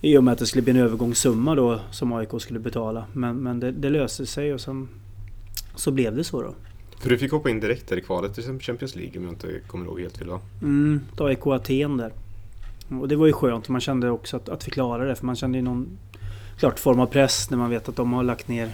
i 0.00 0.16
och 0.16 0.24
med 0.24 0.32
att 0.32 0.38
det 0.38 0.46
skulle 0.46 0.62
bli 0.62 0.70
en 0.70 0.76
övergångssumma 0.76 1.54
då 1.54 1.80
som 1.90 2.12
AIK 2.12 2.28
skulle 2.38 2.58
betala. 2.58 3.04
Men, 3.12 3.36
men 3.36 3.60
det, 3.60 3.72
det 3.72 3.90
löste 3.90 4.26
sig 4.26 4.54
och 4.54 4.60
sen 4.60 4.88
så 5.74 5.90
blev 5.90 6.16
det 6.16 6.24
så 6.24 6.42
då. 6.42 6.54
För 7.00 7.10
du 7.10 7.18
fick 7.18 7.32
hoppa 7.32 7.50
in 7.50 7.60
direkt 7.60 7.88
där 7.88 7.96
i 7.96 8.00
kvalet 8.00 8.34
till 8.34 8.60
Champions 8.60 8.96
League 8.96 9.18
om 9.18 9.24
jag 9.24 9.32
inte 9.32 9.60
kommer 9.66 9.86
ihåg 9.86 10.00
helt 10.00 10.16
fel 10.16 10.28
va? 10.28 10.40
Mm, 10.62 11.00
ett 11.12 11.20
AIK 11.20 11.46
Aten 11.46 11.96
där. 11.96 12.12
Och 13.00 13.08
det 13.08 13.16
var 13.16 13.26
ju 13.26 13.32
skönt. 13.32 13.68
Man 13.68 13.80
kände 13.80 14.10
också 14.10 14.36
att, 14.36 14.48
att 14.48 14.66
vi 14.66 14.70
klarade 14.70 15.08
det. 15.08 15.16
För 15.16 15.26
man 15.26 15.36
kände 15.36 15.58
ju 15.58 15.62
någon 15.62 15.98
klart 16.58 16.78
form 16.78 17.00
av 17.00 17.06
press 17.06 17.50
när 17.50 17.58
man 17.58 17.70
vet 17.70 17.88
att 17.88 17.96
de 17.96 18.12
har 18.12 18.22
lagt 18.22 18.48
ner 18.48 18.70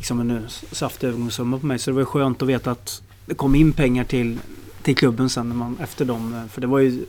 liksom 0.00 0.20
en 0.20 0.46
saftig 0.72 1.06
övergångssumma 1.06 1.58
på 1.58 1.66
mig. 1.66 1.78
Så 1.78 1.90
det 1.90 1.94
var 1.94 2.00
ju 2.00 2.06
skönt 2.06 2.42
att 2.42 2.48
veta 2.48 2.70
att 2.70 3.02
det 3.26 3.34
kom 3.34 3.54
in 3.54 3.72
pengar 3.72 4.04
till, 4.04 4.38
till 4.82 4.96
klubben 4.96 5.30
sen 5.30 5.48
när 5.48 5.56
man, 5.56 5.76
efter 5.82 6.04
dem. 6.04 6.48
För 6.52 6.60
det 6.60 6.66
var 6.66 6.78
ju 6.78 7.02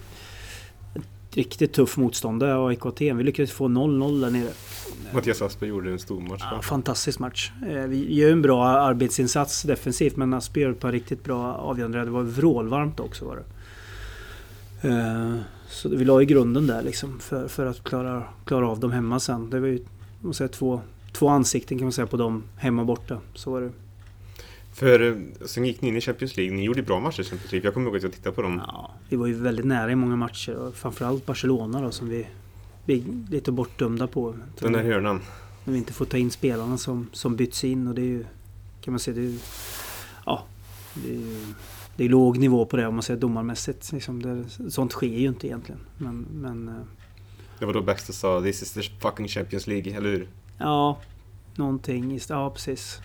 ett 0.96 1.36
riktigt 1.36 1.74
tuff 1.74 1.98
motstånd 1.98 2.40
där, 2.40 2.68
AIK 2.68 2.86
Aten. 2.86 3.18
Vi 3.18 3.24
lyckades 3.24 3.52
få 3.52 3.68
0-0 3.68 4.22
där 4.22 4.30
nere. 4.32 4.50
Mattias 5.14 5.42
Asper 5.42 5.66
gjorde 5.66 5.92
en 5.92 6.00
stor 6.00 6.22
match 6.22 6.42
Ja, 6.52 6.62
fantastisk 6.62 7.20
match. 7.20 7.52
Eh, 7.70 7.84
Vi 7.84 8.16
gör 8.16 8.32
en 8.32 8.42
bra 8.42 8.66
arbetsinsats 8.68 9.64
defensivt 9.64 10.16
men 10.18 10.34
Asper 10.34 10.62
gör 10.62 10.72
ett 10.72 10.80
par 10.80 10.92
riktigt 10.92 11.24
bra 11.24 11.54
avgörande. 11.54 12.06
Det 12.06 12.12
var 12.12 12.24
vrålvarmt 12.24 13.00
också 13.00 13.26
var 13.26 13.36
det. 13.36 13.44
Eh, 14.90 15.34
Så 15.70 15.90
vi 15.90 16.06
la 16.06 16.22
i 16.22 16.26
grunden 16.26 16.68
där 16.68 16.82
liksom 16.84 17.20
för, 17.20 17.48
för 17.48 17.66
att 17.66 17.84
klara, 17.84 18.24
klara 18.46 18.68
av 18.70 18.80
dem 18.80 18.92
hemma 18.92 19.20
sen. 19.20 19.50
Det 19.50 19.60
var 19.60 19.68
ju 19.68 19.80
säga, 20.34 20.48
två, 20.48 20.82
två 21.12 21.30
ansikten 21.30 21.78
kan 21.78 21.86
man 21.86 21.92
säga 21.92 22.08
på 22.08 22.18
dem 22.18 22.44
hemma 22.58 22.82
och 22.82 22.88
borta. 22.88 23.22
Så 23.34 23.52
var 23.52 23.62
det. 23.62 23.72
För 24.74 25.12
eh, 25.12 25.46
sen 25.46 25.66
gick 25.66 25.82
ni 25.82 25.88
in 25.88 25.98
i 25.98 26.02
Champions 26.02 26.38
League. 26.38 26.56
Ni 26.56 26.64
gjorde 26.64 26.84
bra 26.84 27.00
matcher 27.00 27.22
i 27.22 27.24
Champions 27.24 27.52
League. 27.52 27.68
Jag 27.68 27.74
kommer 27.74 27.88
ihåg 27.88 27.98
att 27.98 28.04
jag 28.04 28.14
tittade 28.14 28.36
på 28.36 28.42
dem. 28.42 28.62
Ja, 28.68 28.92
vi 29.10 29.16
var 29.16 29.28
ju 29.28 29.34
väldigt 29.34 29.66
nära 29.66 29.92
i 29.92 29.96
många 29.96 30.16
matcher 30.16 30.56
och 30.56 30.76
framförallt 30.76 31.26
Barcelona 31.26 31.82
då 31.82 31.92
som 31.92 32.10
vi, 32.10 32.28
är 32.88 33.04
lite 33.32 33.52
bortdömda 33.52 34.08
på. 34.08 34.36
Den 34.60 34.74
där 34.74 34.84
hörnan. 34.84 35.22
När 35.64 35.74
vi 35.74 35.78
inte 35.80 35.94
får 35.94 36.06
ta 36.06 36.18
in 36.18 36.32
spelarna 36.32 36.78
som, 36.78 37.10
som 37.14 37.36
byts 37.36 37.64
in 37.64 37.88
och 37.88 37.96
det 37.96 38.02
är 38.02 38.06
ju... 38.06 38.26
Kan 38.82 38.92
man 38.94 39.00
säga 39.00 39.16
det 39.16 39.22
är 39.22 39.26
ju, 39.26 39.40
Ja, 40.26 40.46
det 40.94 41.10
är 41.10 41.14
ju, 41.14 41.46
Det 41.96 42.06
är 42.06 42.10
låg 42.10 42.38
nivå 42.38 42.66
på 42.66 42.78
det 42.78 42.88
om 42.88 42.96
man 42.96 43.04
säger 43.04 43.20
domarmässigt. 43.20 43.92
Liksom 43.92 44.22
det, 44.22 44.72
sånt 44.72 44.92
sker 44.92 45.08
ju 45.08 45.28
inte 45.28 45.48
egentligen. 45.48 45.82
Men, 45.98 46.26
men 46.34 46.68
eh, 46.68 46.76
Det 47.60 47.66
var 47.66 47.74
då 47.74 47.82
Baxter 47.82 48.14
sa 48.14 48.42
This 48.42 48.62
is 48.62 48.72
the 48.72 48.82
fucking 48.82 49.28
Champions 49.28 49.68
League, 49.68 49.94
eller 49.94 50.10
hur? 50.10 50.28
Ja, 50.62 50.98
någonting. 51.56 52.20
Ja, 52.30 52.50
precis. 52.50 53.00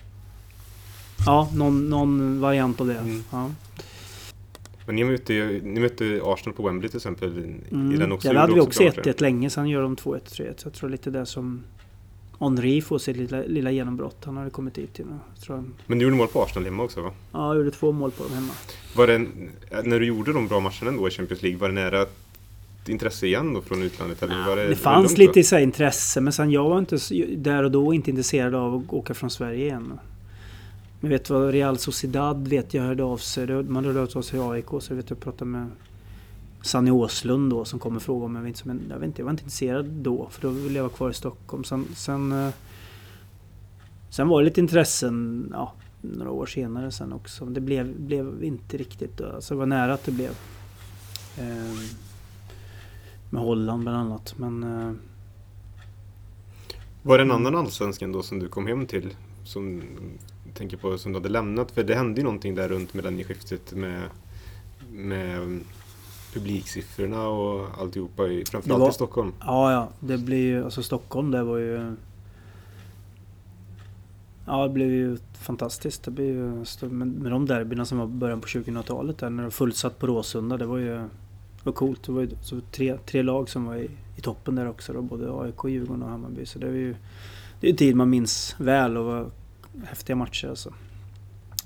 Ja, 1.25 1.49
någon, 1.53 1.89
någon 1.89 2.41
variant 2.41 2.81
av 2.81 2.87
det. 2.87 2.97
Mm. 2.97 3.23
Ja. 3.31 3.49
Men 4.85 4.95
ni 4.95 5.03
mötte, 5.03 5.33
ni 5.63 5.79
mötte 5.79 6.21
Arsenal 6.23 6.55
på 6.55 6.63
Wembley 6.63 6.89
till 6.89 6.97
exempel. 6.97 7.37
I 7.37 7.73
Mm. 7.75 7.99
den 7.99 8.11
också. 8.11 8.27
Där 8.27 8.33
gjorde 8.33 8.41
hade 8.41 8.53
vi 8.53 8.59
också 8.59 8.79
bra 8.83 8.89
matcher. 8.89 9.01
1-1 9.01 9.21
länge. 9.21 9.49
Sen 9.49 9.69
gör 9.69 9.81
de 9.81 9.95
2-1 9.95 10.19
3-1. 10.25 10.53
Så 10.57 10.67
jag 10.67 10.73
tror 10.73 10.89
lite 10.89 11.09
det 11.11 11.25
som 11.25 11.63
Henri 12.39 12.81
får 12.81 12.99
sitt 12.99 13.17
lilla, 13.17 13.41
lilla 13.41 13.71
genombrott. 13.71 14.17
Han 14.25 14.37
hade 14.37 14.49
kommit 14.49 14.73
dit. 14.73 14.93
Tror 14.93 15.57
jag. 15.57 15.63
Men 15.87 15.99
du 15.99 16.05
gjorde 16.05 16.15
mål 16.17 16.27
på 16.27 16.43
Arsenal 16.43 16.65
hemma 16.65 16.83
också 16.83 17.01
va? 17.01 17.11
Ja, 17.31 17.47
jag 17.47 17.57
gjorde 17.57 17.71
två 17.71 17.91
mål 17.91 18.11
på 18.11 18.23
dem 18.23 18.33
hemma. 18.33 18.53
Var 18.95 19.07
det, 19.07 19.17
när 19.83 19.99
du 19.99 20.05
gjorde 20.05 20.33
de 20.33 20.47
bra 20.47 20.59
matcherna 20.59 20.87
ändå 20.91 21.07
i 21.07 21.11
Champions 21.11 21.41
League, 21.41 21.59
var 21.59 21.67
det 21.67 21.73
nära 21.73 22.05
intresse 22.89 23.27
igen 23.27 23.53
då 23.53 23.61
från 23.61 23.83
utlandet? 23.83 24.23
Eller 24.23 24.47
var 24.47 24.55
det, 24.55 24.67
det 24.67 24.75
fanns 24.75 25.17
lite 25.17 25.43
så 25.43 25.57
intresse 25.57 26.21
men 26.21 26.33
sen 26.33 26.51
jag 26.51 26.69
var 26.69 26.79
inte 26.79 26.97
där 27.37 27.63
och 27.63 27.71
då 27.71 27.93
inte 27.93 28.09
intresserad 28.09 28.55
av 28.55 28.75
att 28.75 28.93
åka 28.93 29.13
från 29.13 29.29
Sverige 29.29 29.65
igen. 29.65 29.99
Men 30.99 31.11
vet 31.11 31.29
vad 31.29 31.51
Real 31.51 31.77
Sociedad 31.77 32.47
vet 32.47 32.73
jag 32.73 32.83
hörde 32.83 33.03
av 33.03 33.17
sig. 33.17 33.63
Man 33.63 33.85
hörde 33.85 34.01
av 34.01 34.21
sig 34.21 34.39
i 34.39 34.43
AIK 34.43 34.65
så 34.79 34.95
vet 34.95 35.09
jag 35.09 35.19
pratade 35.19 35.51
med 35.51 35.67
Sanny 36.61 36.91
Åslund 36.91 37.49
då 37.49 37.65
som 37.65 37.79
kommer 37.79 37.99
fråga 37.99 38.25
om 38.25 38.35
jag 38.35 38.43
vet 38.43 38.65
inte, 38.65 38.93
jag 38.93 38.99
vet 38.99 39.07
inte, 39.07 39.21
jag 39.21 39.25
var 39.25 39.31
inte 39.31 39.43
intresserad 39.43 39.85
då 39.85 40.27
för 40.31 40.41
då 40.41 40.49
ville 40.49 40.75
jag 40.75 40.83
vara 40.83 40.93
kvar 40.93 41.09
i 41.09 41.13
Stockholm. 41.13 41.63
Sen, 41.63 41.85
sen, 41.95 42.31
eh, 42.31 42.53
sen 44.09 44.27
var 44.27 44.41
det 44.41 44.45
lite 44.45 44.61
intressen 44.61 45.47
ja, 45.53 45.73
några 46.01 46.31
år 46.31 46.45
senare 46.45 46.91
sen 46.91 47.13
också. 47.13 47.45
Det 47.45 47.61
blev, 47.61 47.99
blev 47.99 48.43
inte 48.43 48.77
riktigt. 48.77 49.21
Alltså 49.21 49.53
det 49.53 49.57
var 49.57 49.65
nära 49.65 49.93
att 49.93 50.03
det 50.03 50.11
blev. 50.11 50.31
Eh, 51.37 52.06
med 53.29 53.41
Holland 53.41 53.81
bland 53.81 53.97
annat. 53.97 54.33
Men, 54.37 54.63
eh, 54.63 54.93
var 57.03 57.17
det 57.17 57.23
en 57.23 57.31
annan 57.31 57.55
allsvenskan 57.55 58.11
då 58.11 58.23
som 58.23 58.39
du 58.39 58.49
kom 58.49 58.67
hem 58.67 58.85
till? 58.85 59.15
Som 59.43 59.83
tänker 60.53 60.77
på 60.77 60.97
som 60.97 61.11
du 61.11 61.19
hade 61.19 61.29
lämnat? 61.29 61.71
För 61.71 61.83
det 61.83 61.95
hände 61.95 62.21
ju 62.21 62.23
någonting 62.23 62.55
där 62.55 62.69
runt 62.69 62.93
millennieskiftet 62.93 63.73
med, 63.73 64.01
med 64.91 65.59
publiksiffrorna 66.33 67.27
och 67.27 67.81
alltihopa, 67.81 68.23
framförallt 68.23 68.81
var, 68.81 68.89
i 68.89 68.93
Stockholm. 68.93 69.33
Ja, 69.39 69.71
ja. 69.71 69.89
Det 69.99 70.17
blir 70.17 70.45
ju, 70.45 70.65
alltså 70.65 70.83
Stockholm 70.83 71.31
det 71.31 71.43
var 71.43 71.57
ju... 71.57 71.95
Ja, 74.45 74.63
det 74.63 74.73
blev 74.73 74.91
ju 74.91 75.17
fantastiskt. 75.33 76.03
Det 76.03 76.11
blev 76.11 76.27
ju, 76.27 76.65
med 76.89 77.31
de 77.31 77.45
derbyna 77.45 77.85
som 77.85 77.97
var 77.97 78.07
början 78.07 78.41
på 78.41 78.47
2000-talet 78.47 79.17
där 79.17 79.29
när 79.29 79.37
det 79.37 79.47
var 79.47 79.51
fullsatt 79.51 79.99
på 79.99 80.07
Råsunda. 80.07 80.57
Det 80.57 80.65
var 80.65 80.77
ju 80.77 81.09
var 81.67 81.73
coolt. 81.73 82.03
Det 82.03 82.11
var 82.11 82.21
ju 82.21 82.29
så 82.41 82.61
tre, 82.71 82.97
tre 83.05 83.21
lag 83.21 83.49
som 83.49 83.65
var 83.65 83.75
i, 83.75 83.89
i 84.15 84.21
toppen 84.21 84.55
där 84.55 84.69
också. 84.69 84.93
Då, 84.93 85.01
både 85.01 85.41
AIK, 85.41 85.73
Djurgården 85.73 86.03
och 86.03 86.09
Hammarby. 86.09 86.45
Så 86.45 86.59
det 86.59 86.67
är 86.67 86.71
ju 86.71 86.95
det 87.59 87.67
är 87.67 87.71
en 87.71 87.77
tid 87.77 87.95
man 87.95 88.09
minns 88.09 88.55
väl 88.57 88.97
och 88.97 89.05
var 89.05 89.31
häftiga 89.85 90.15
matcher 90.15 90.47
alltså. 90.47 90.73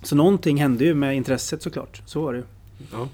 Så 0.03 0.15
någonting 0.15 0.57
hände 0.57 0.85
ju 0.85 0.93
med 0.93 1.15
intresset 1.15 1.61
såklart. 1.61 2.01
Så 2.05 2.21
var 2.21 2.33
det 2.33 2.39
ju. 2.39 2.45
Ja. 2.91 3.09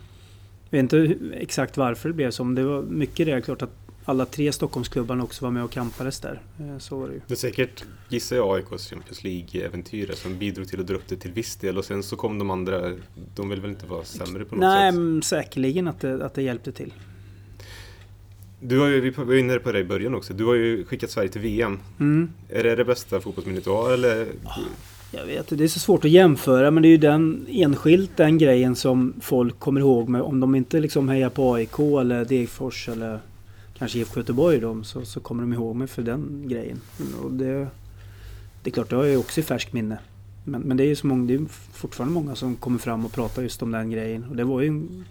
Jag 0.69 0.81
vet 0.81 0.93
inte 0.93 1.15
exakt 1.33 1.77
varför 1.77 2.09
det 2.09 2.15
blev 2.15 2.31
så. 2.31 2.43
Men 2.43 2.55
det 2.55 2.63
var 2.63 2.81
mycket 2.81 3.25
det. 3.25 3.41
Klart 3.41 3.61
att 3.61 3.86
alla 4.07 4.25
tre 4.25 4.51
Stockholmsklubbarna 4.51 5.23
också 5.23 5.45
var 5.45 5.51
med 5.51 5.63
och 5.63 5.71
kampades 5.71 6.19
där. 6.19 6.41
Eh, 6.59 6.77
så 6.77 6.97
var 6.97 7.07
det 7.07 7.13
ju. 7.13 7.21
Det 7.27 7.33
är 7.33 7.35
säkert, 7.35 7.83
gissar 8.09 8.35
jag, 8.35 8.55
AIKs 8.55 8.89
Champions 8.89 9.23
League-äventyr 9.23 10.11
som 10.15 10.37
bidrog 10.37 10.67
till 10.67 10.79
att 10.79 10.87
dra 10.87 10.95
upp 10.95 11.07
det 11.07 11.15
till 11.15 11.31
viss 11.31 11.55
del. 11.55 11.77
Och 11.77 11.85
sen 11.85 12.03
så 12.03 12.15
kom 12.15 12.39
de 12.39 12.49
andra, 12.49 12.93
de 13.35 13.49
vill 13.49 13.61
väl 13.61 13.69
inte 13.69 13.85
vara 13.85 14.03
sämre 14.03 14.45
på 14.45 14.55
något 14.55 14.61
Nej, 14.61 14.91
sätt? 14.91 15.01
Nej, 15.01 15.23
säkerligen 15.23 15.87
att 15.87 15.99
det, 15.99 16.25
att 16.25 16.33
det 16.33 16.41
hjälpte 16.41 16.71
till. 16.71 16.93
Du 18.59 18.79
har 18.79 18.87
ju, 18.87 19.01
vi 19.01 19.09
var 19.09 19.35
inne 19.35 19.59
på 19.59 19.71
det 19.71 19.79
i 19.79 19.83
början 19.83 20.15
också, 20.15 20.33
du 20.33 20.45
har 20.45 20.55
ju 20.55 20.85
skickat 20.85 21.11
Sverige 21.11 21.29
till 21.29 21.41
VM. 21.41 21.79
Mm. 21.99 22.29
Är 22.49 22.63
det 22.63 22.75
det 22.75 22.85
bästa 22.85 23.21
fotbollsminnet 23.21 23.63
du 23.63 23.69
har 23.69 23.91
eller? 23.91 24.27
Jag 25.11 25.25
vet 25.25 25.47
det 25.49 25.63
är 25.63 25.67
så 25.67 25.79
svårt 25.79 26.05
att 26.05 26.11
jämföra 26.11 26.71
men 26.71 26.83
det 26.83 26.89
är 26.89 26.91
ju 26.91 26.97
den 26.97 27.45
enskilt 27.49 28.17
den 28.17 28.37
grejen 28.37 28.75
som 28.75 29.13
folk 29.21 29.59
kommer 29.59 29.81
ihåg 29.81 30.09
med. 30.09 30.21
Om 30.21 30.39
de 30.39 30.55
inte 30.55 30.79
liksom 30.79 31.09
hejar 31.09 31.29
på 31.29 31.53
AIK 31.53 31.79
eller 31.79 32.25
Degerfors 32.25 32.89
eller 32.89 33.19
kanske 33.77 33.99
IFK 33.99 34.19
Göteborg 34.19 34.59
då, 34.59 34.83
så, 34.83 35.05
så 35.05 35.19
kommer 35.19 35.41
de 35.41 35.53
ihåg 35.53 35.75
mig 35.75 35.87
för 35.87 36.01
den 36.01 36.43
grejen. 36.47 36.81
Och 37.23 37.31
det, 37.31 37.67
det 38.63 38.69
är 38.69 38.71
klart, 38.71 38.89
det 38.89 38.95
har 38.95 39.05
jag 39.05 39.19
också 39.19 39.39
i 39.39 39.43
färskt 39.43 39.73
minne. 39.73 39.97
Men, 40.43 40.61
men 40.61 40.77
det 40.77 40.83
är 40.83 40.87
ju 40.87 40.95
så 40.95 41.07
många, 41.07 41.27
det 41.27 41.33
är 41.33 41.45
fortfarande 41.73 42.13
många 42.13 42.35
som 42.35 42.55
kommer 42.55 42.79
fram 42.79 43.05
och 43.05 43.11
pratar 43.11 43.41
just 43.41 43.61
om 43.61 43.71
den 43.71 43.91
grejen. 43.91 44.23
Och 44.23 44.35
det 44.35 44.43
var 44.43 44.61
ju 44.61 44.67
en 44.67 45.05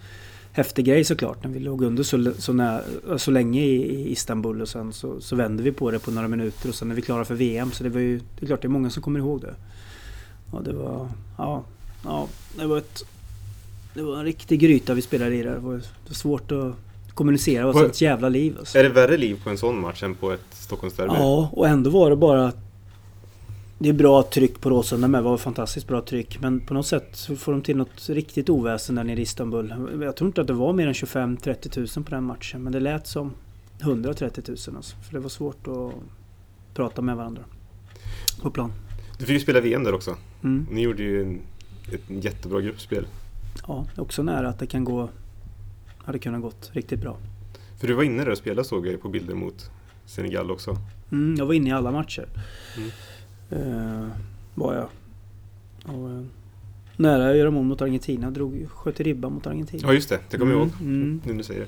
häftig 0.53 0.85
grej 0.85 1.05
såklart 1.05 1.45
när 1.45 1.51
vi 1.51 1.61
låg 1.61 1.83
under 1.83 2.03
så, 2.03 2.33
så, 2.39 2.53
när, 2.53 2.83
så 3.17 3.31
länge 3.31 3.65
i, 3.65 3.75
i, 3.75 4.13
Istanbul 4.13 4.63
och 4.63 4.69
sen 4.69 4.93
så, 4.93 5.21
så 5.21 5.37
vände 5.37 5.63
vi 5.63 5.73
på 5.73 5.91
det 5.91 5.99
på 5.99 6.11
några 6.11 6.29
minuter 6.29 6.69
och 6.69 6.75
sen 6.75 6.91
är 6.91 6.95
vi 6.95 7.03
klara 7.03 7.25
för 7.25 7.35
VM. 7.35 7.73
Så 7.73 7.85
det 7.85 7.91
var 7.91 8.01
ju, 8.01 8.19
det 8.19 8.45
är 8.45 8.47
klart 8.47 8.63
det 8.63 8.67
är 8.67 8.71
många 8.71 8.91
som 8.91 9.03
kommer 9.03 9.21
ihåg 9.21 9.41
det. 9.41 9.55
Och 10.51 10.65
det 10.65 10.73
var, 10.73 11.09
ja, 11.39 11.65
ja 12.05 12.29
det 12.57 12.67
var 12.67 12.79
ett 12.79 13.05
det 13.95 14.03
var 14.03 14.19
en 14.19 14.25
riktig 14.25 14.61
gryta 14.61 14.95
vi 14.95 15.03
spelade 15.03 15.37
i 15.37 15.43
där. 15.43 15.55
Det 15.55 15.59
var, 15.59 15.75
det 15.75 16.09
var 16.09 16.15
svårt 16.15 16.53
att 16.53 16.75
kommunicera. 17.17 17.73
Var 17.73 17.85
ett 17.85 18.01
jävla 18.01 18.29
liv. 18.29 18.57
Alltså. 18.59 18.79
Är 18.79 18.83
det 18.83 18.89
värre 18.89 19.17
liv 19.17 19.41
på 19.45 19.51
en 19.51 19.59
sån 19.59 19.81
match 19.81 20.03
än 20.03 20.15
på 20.15 20.33
ett 20.33 20.47
Stockholmsderby? 20.51 21.15
Ja, 21.15 21.51
och 21.53 21.69
ändå 21.69 21.91
var 21.91 22.11
det 22.11 22.17
bara... 22.17 22.53
Det 23.79 23.89
är 23.89 23.93
bra 23.93 24.23
tryck 24.23 24.61
på 24.61 24.71
Råsunda 24.71 25.09
med. 25.09 25.21
Det 25.21 25.25
var 25.25 25.37
fantastiskt 25.37 25.89
bra 25.89 26.01
tryck. 26.01 26.39
Men 26.41 26.61
på 26.61 26.75
något 26.75 26.87
sätt 26.87 27.09
så 27.13 27.37
får 27.37 27.53
de 27.53 27.63
till 27.63 27.77
något 27.77 28.09
riktigt 28.09 28.51
oväsen 28.51 28.95
där 28.95 29.05
nere 29.05 29.19
i 29.19 29.23
Istanbul. 29.23 29.75
Jag 30.03 30.17
tror 30.17 30.29
inte 30.29 30.41
att 30.41 30.47
det 30.47 30.53
var 30.53 30.73
mer 30.73 30.87
än 30.87 30.93
25-30 30.93 31.69
tusen 31.69 32.05
på 32.05 32.11
den 32.11 32.25
matchen. 32.25 32.63
Men 32.63 32.73
det 32.73 32.81
lät 32.81 33.07
som 33.07 33.33
130 33.81 34.43
tusen 34.43 34.77
alltså. 34.77 34.97
För 34.97 35.13
det 35.13 35.21
var 35.21 35.29
svårt 35.29 35.69
att 35.69 35.93
prata 36.75 37.03
med 37.03 37.17
varandra. 37.17 37.43
På 38.43 38.51
plan. 38.51 38.73
Du 39.19 39.25
fick 39.25 39.35
ju 39.35 39.41
spela 39.41 39.61
VM 39.61 39.85
där 39.85 39.95
också. 39.95 40.17
Mm. 40.45 40.67
Ni 40.71 40.83
gjorde 40.83 41.03
ju 41.03 41.23
en, 41.23 41.41
ett 41.93 42.25
jättebra 42.25 42.61
gruppspel. 42.61 43.07
Ja, 43.69 43.87
också 43.97 44.23
nära 44.23 44.49
att 44.49 44.59
det 44.59 44.67
kan 44.67 44.85
gå 44.85 45.09
hade 46.07 46.19
kunnat 46.19 46.43
gått 46.43 46.71
riktigt 46.73 47.01
bra. 47.01 47.17
För 47.81 47.87
du 47.87 47.95
var 47.95 48.03
inne 48.03 48.25
där 48.25 48.31
och 48.31 48.39
spelade 48.39 48.69
såg 48.69 48.87
jag 48.87 49.03
på 49.03 49.09
bilder 49.09 49.35
mot 49.35 49.71
Senegal 50.05 50.51
också. 50.51 50.77
Mm, 51.13 51.35
jag 51.39 51.47
var 51.47 51.55
inne 51.55 51.69
i 51.69 51.73
alla 51.73 51.91
matcher. 51.91 52.29
Mm. 52.77 52.91
Uh, 53.67 54.09
var 54.55 54.75
jag. 54.75 54.89
Och, 55.95 56.09
uh, 56.09 56.25
nära 56.97 57.31
att 57.31 57.37
göra 57.37 57.51
mål 57.51 57.65
mot 57.65 57.83
Argentina. 57.83 58.31
Drog, 58.31 58.69
sköt 58.71 59.01
ribban 59.01 59.33
mot 59.33 59.47
Argentina. 59.47 59.83
Ja 59.87 59.95
just 59.95 60.09
det, 60.09 60.21
det 60.31 60.39
kommer 60.39 60.53
mm, 60.53 60.63
jag 60.63 60.69
ihåg. 60.69 60.81
Mm. 60.81 61.21
Nu 61.25 61.33
när 61.33 61.39
du 61.39 61.45
säger 61.45 61.61
det. 61.61 61.67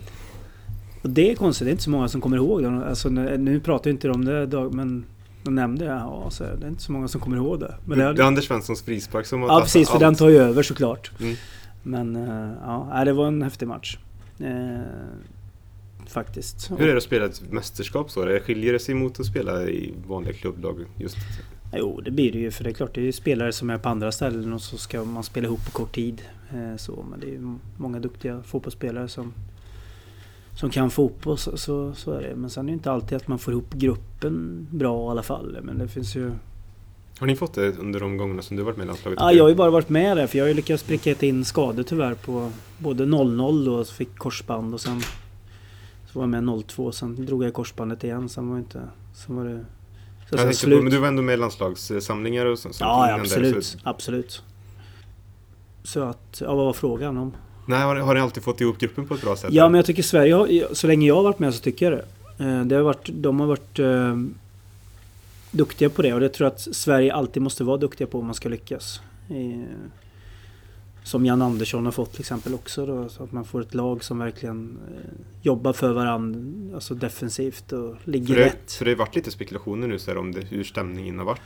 Och 1.02 1.10
det 1.10 1.30
är 1.30 1.34
konstigt, 1.34 1.64
det 1.64 1.70
är 1.70 1.72
inte 1.72 1.84
så 1.84 1.90
många 1.90 2.08
som 2.08 2.20
kommer 2.20 2.36
ihåg 2.36 2.62
det. 2.62 2.68
Alltså, 2.68 3.08
nu 3.08 3.60
pratar 3.60 3.90
inte 3.90 4.10
om 4.10 4.24
det 4.24 4.70
men 4.72 5.04
de 5.42 5.54
nämnde 5.54 5.84
det. 5.84 5.90
Ja, 5.90 6.26
så 6.30 6.44
det 6.44 6.66
är 6.66 6.68
inte 6.68 6.82
så 6.82 6.92
många 6.92 7.08
som 7.08 7.20
kommer 7.20 7.36
ihåg 7.36 7.60
det. 7.60 7.74
Men 7.84 7.98
det, 7.98 8.04
är, 8.04 8.12
det 8.12 8.22
är 8.22 8.26
Anders 8.26 8.46
Svenssons 8.46 8.82
frispark 8.82 9.26
som 9.26 9.40
har 9.42 9.48
Ja 9.48 9.60
precis, 9.60 9.88
för 9.88 9.94
allt. 9.94 10.00
den 10.00 10.14
tar 10.14 10.28
ju 10.28 10.36
över 10.36 10.62
såklart. 10.62 11.10
Mm. 11.20 11.36
Men 11.82 12.16
uh, 12.16 12.52
ja, 12.64 13.02
det 13.04 13.12
var 13.12 13.26
en 13.26 13.42
häftig 13.42 13.68
match. 13.68 13.98
Eh, 14.40 14.80
faktiskt. 16.06 16.70
Hur 16.70 16.80
är 16.80 16.92
det 16.92 16.96
att 16.96 17.02
spela 17.02 17.24
ett 17.24 17.52
mästerskap 17.52 18.10
så? 18.10 18.38
Skiljer 18.40 18.72
det 18.72 18.78
sig 18.78 18.94
mot 18.94 19.20
att 19.20 19.26
spela 19.26 19.68
i 19.68 19.94
vanliga 20.06 20.32
klubblag? 20.32 20.84
Just 20.96 21.16
Jo, 21.72 22.00
det 22.00 22.10
blir 22.10 22.32
det 22.32 22.38
ju. 22.38 22.50
För 22.50 22.64
det 22.64 22.70
är 22.70 22.74
klart, 22.74 22.94
det 22.94 23.00
är 23.00 23.04
ju 23.04 23.12
spelare 23.12 23.52
som 23.52 23.70
är 23.70 23.78
på 23.78 23.88
andra 23.88 24.12
ställen 24.12 24.52
och 24.52 24.62
så 24.62 24.78
ska 24.78 25.04
man 25.04 25.24
spela 25.24 25.46
ihop 25.46 25.64
på 25.64 25.70
kort 25.70 25.94
tid. 25.94 26.22
Eh, 26.50 26.76
så, 26.76 27.04
men 27.10 27.20
det 27.20 27.26
är 27.26 27.30
ju 27.30 27.58
många 27.76 28.00
duktiga 28.00 28.42
fotbollsspelare 28.42 29.08
som, 29.08 29.34
som 30.54 30.70
kan 30.70 30.90
fotboll. 30.90 31.38
Så, 31.38 31.56
så, 31.56 31.94
så, 31.94 32.12
är 32.12 32.22
det. 32.22 32.36
Men 32.36 32.50
sen 32.50 32.66
är 32.66 32.70
det 32.70 32.74
inte 32.74 32.92
alltid 32.92 33.16
att 33.16 33.28
man 33.28 33.38
får 33.38 33.52
ihop 33.52 33.74
gruppen 33.74 34.66
bra 34.70 35.08
i 35.08 35.10
alla 35.10 35.22
fall. 35.22 35.58
Men 35.62 35.78
det 35.78 35.88
finns 35.88 36.16
ju... 36.16 36.32
Har 37.18 37.26
ni 37.26 37.36
fått 37.36 37.54
det 37.54 37.78
under 37.78 38.00
de 38.00 38.16
gångerna 38.16 38.42
som 38.42 38.56
du 38.56 38.62
varit 38.62 38.76
med 38.76 38.84
i 38.84 38.86
landslaget? 38.86 39.18
Ja, 39.20 39.32
jag 39.32 39.44
har 39.44 39.48
ju 39.48 39.54
bara 39.54 39.70
varit 39.70 39.88
med 39.88 40.16
där 40.16 40.26
för 40.26 40.38
jag 40.38 40.44
har 40.44 40.48
ju 40.48 40.54
lyckats 40.54 40.82
pricka 40.82 41.26
in 41.26 41.44
skador 41.44 41.82
tyvärr 41.82 42.14
på 42.14 42.50
både 42.78 43.04
0-0 43.04 43.68
och 43.68 43.86
fick 43.86 44.18
korsband 44.18 44.74
och 44.74 44.80
sen 44.80 45.00
så 46.12 46.18
var 46.18 46.22
jag 46.22 46.28
med 46.28 46.42
0-2 46.42 46.90
sen 46.90 47.26
drog 47.26 47.44
jag 47.44 47.54
korsbandet 47.54 48.04
igen. 48.04 48.28
Sen 48.28 48.50
var 48.50 48.58
inte... 48.58 48.82
Sen 49.14 49.36
var 49.36 49.44
det... 49.44 49.64
Så 50.30 50.36
jag 50.36 50.54
slut. 50.54 50.78
På, 50.78 50.82
men 50.82 50.92
du 50.92 50.98
var 50.98 51.08
ändå 51.08 51.22
med 51.22 51.34
i 51.34 51.36
landslagssamlingar 51.36 52.46
och 52.46 52.58
sånt? 52.58 52.76
Ja, 52.80 53.14
absolut. 53.20 53.54
Där, 53.54 53.60
så... 53.60 53.78
Absolut. 53.82 54.42
Så 55.82 56.02
att... 56.02 56.40
Ja, 56.40 56.54
vad 56.54 56.66
var 56.66 56.72
frågan 56.72 57.16
om? 57.16 57.32
Nej, 57.66 57.82
har, 57.82 57.96
har 57.96 58.14
ni 58.14 58.20
alltid 58.20 58.42
fått 58.42 58.60
ihop 58.60 58.78
gruppen 58.78 59.06
på 59.06 59.14
ett 59.14 59.22
bra 59.22 59.36
sätt? 59.36 59.52
Ja, 59.52 59.68
men 59.68 59.78
jag 59.78 59.86
tycker 59.86 60.02
Sverige 60.02 60.66
Så 60.72 60.86
länge 60.86 61.06
jag 61.06 61.14
har 61.14 61.22
varit 61.22 61.38
med 61.38 61.54
så 61.54 61.60
tycker 61.62 61.92
jag 61.92 62.00
det. 62.00 62.44
Eh, 62.44 62.64
det 62.64 62.76
har 62.76 62.82
varit... 62.82 63.10
De 63.12 63.40
har 63.40 63.46
varit... 63.46 63.78
Duktiga 65.50 65.90
på 65.90 66.02
det 66.02 66.14
och 66.14 66.20
det 66.20 66.28
tror 66.28 66.46
jag 66.46 66.52
att 66.52 66.60
Sverige 66.60 67.14
alltid 67.14 67.42
måste 67.42 67.64
vara 67.64 67.76
duktiga 67.76 68.06
på 68.06 68.18
om 68.18 68.26
man 68.26 68.34
ska 68.34 68.48
lyckas. 68.48 69.00
Som 71.02 71.26
Jan 71.26 71.42
Andersson 71.42 71.84
har 71.84 71.92
fått 71.92 72.12
till 72.12 72.20
exempel 72.20 72.54
också 72.54 72.86
då, 72.86 73.08
så 73.08 73.22
att 73.22 73.32
man 73.32 73.44
får 73.44 73.60
ett 73.60 73.74
lag 73.74 74.04
som 74.04 74.18
verkligen 74.18 74.78
eh, 74.88 75.10
jobbar 75.42 75.72
för 75.72 75.92
varandra, 75.92 76.74
alltså 76.74 76.94
defensivt 76.94 77.72
och 77.72 77.96
ligger 78.04 78.26
för 78.26 78.34
det, 78.34 78.46
rätt. 78.46 78.72
För 78.72 78.84
det 78.84 78.90
har 78.90 78.98
varit 78.98 79.14
lite 79.14 79.30
spekulationer 79.30 79.88
nu 79.88 79.98
så 79.98 80.10
här, 80.10 80.18
om 80.18 80.32
det, 80.32 80.40
hur 80.40 80.64
stämningen 80.64 81.18
har 81.18 81.24
varit? 81.24 81.40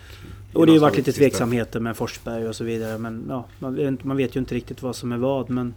Och 0.53 0.67
det 0.67 0.73
har 0.73 0.79
varit 0.79 0.97
lite 0.97 1.13
tveksamheter 1.13 1.81
med 1.81 1.97
Forsberg 1.97 2.49
och 2.49 2.57
så 2.57 2.65
vidare 2.65 2.99
men 2.99 3.25
ja, 3.29 3.47
man 3.59 3.75
vet, 3.75 4.05
man 4.05 4.17
vet 4.17 4.37
ju 4.37 4.41
inte 4.41 4.55
riktigt 4.55 4.83
vad 4.83 4.97
som 4.97 5.13
är 5.13 5.19
vad 5.19 5.51
men 5.51 5.75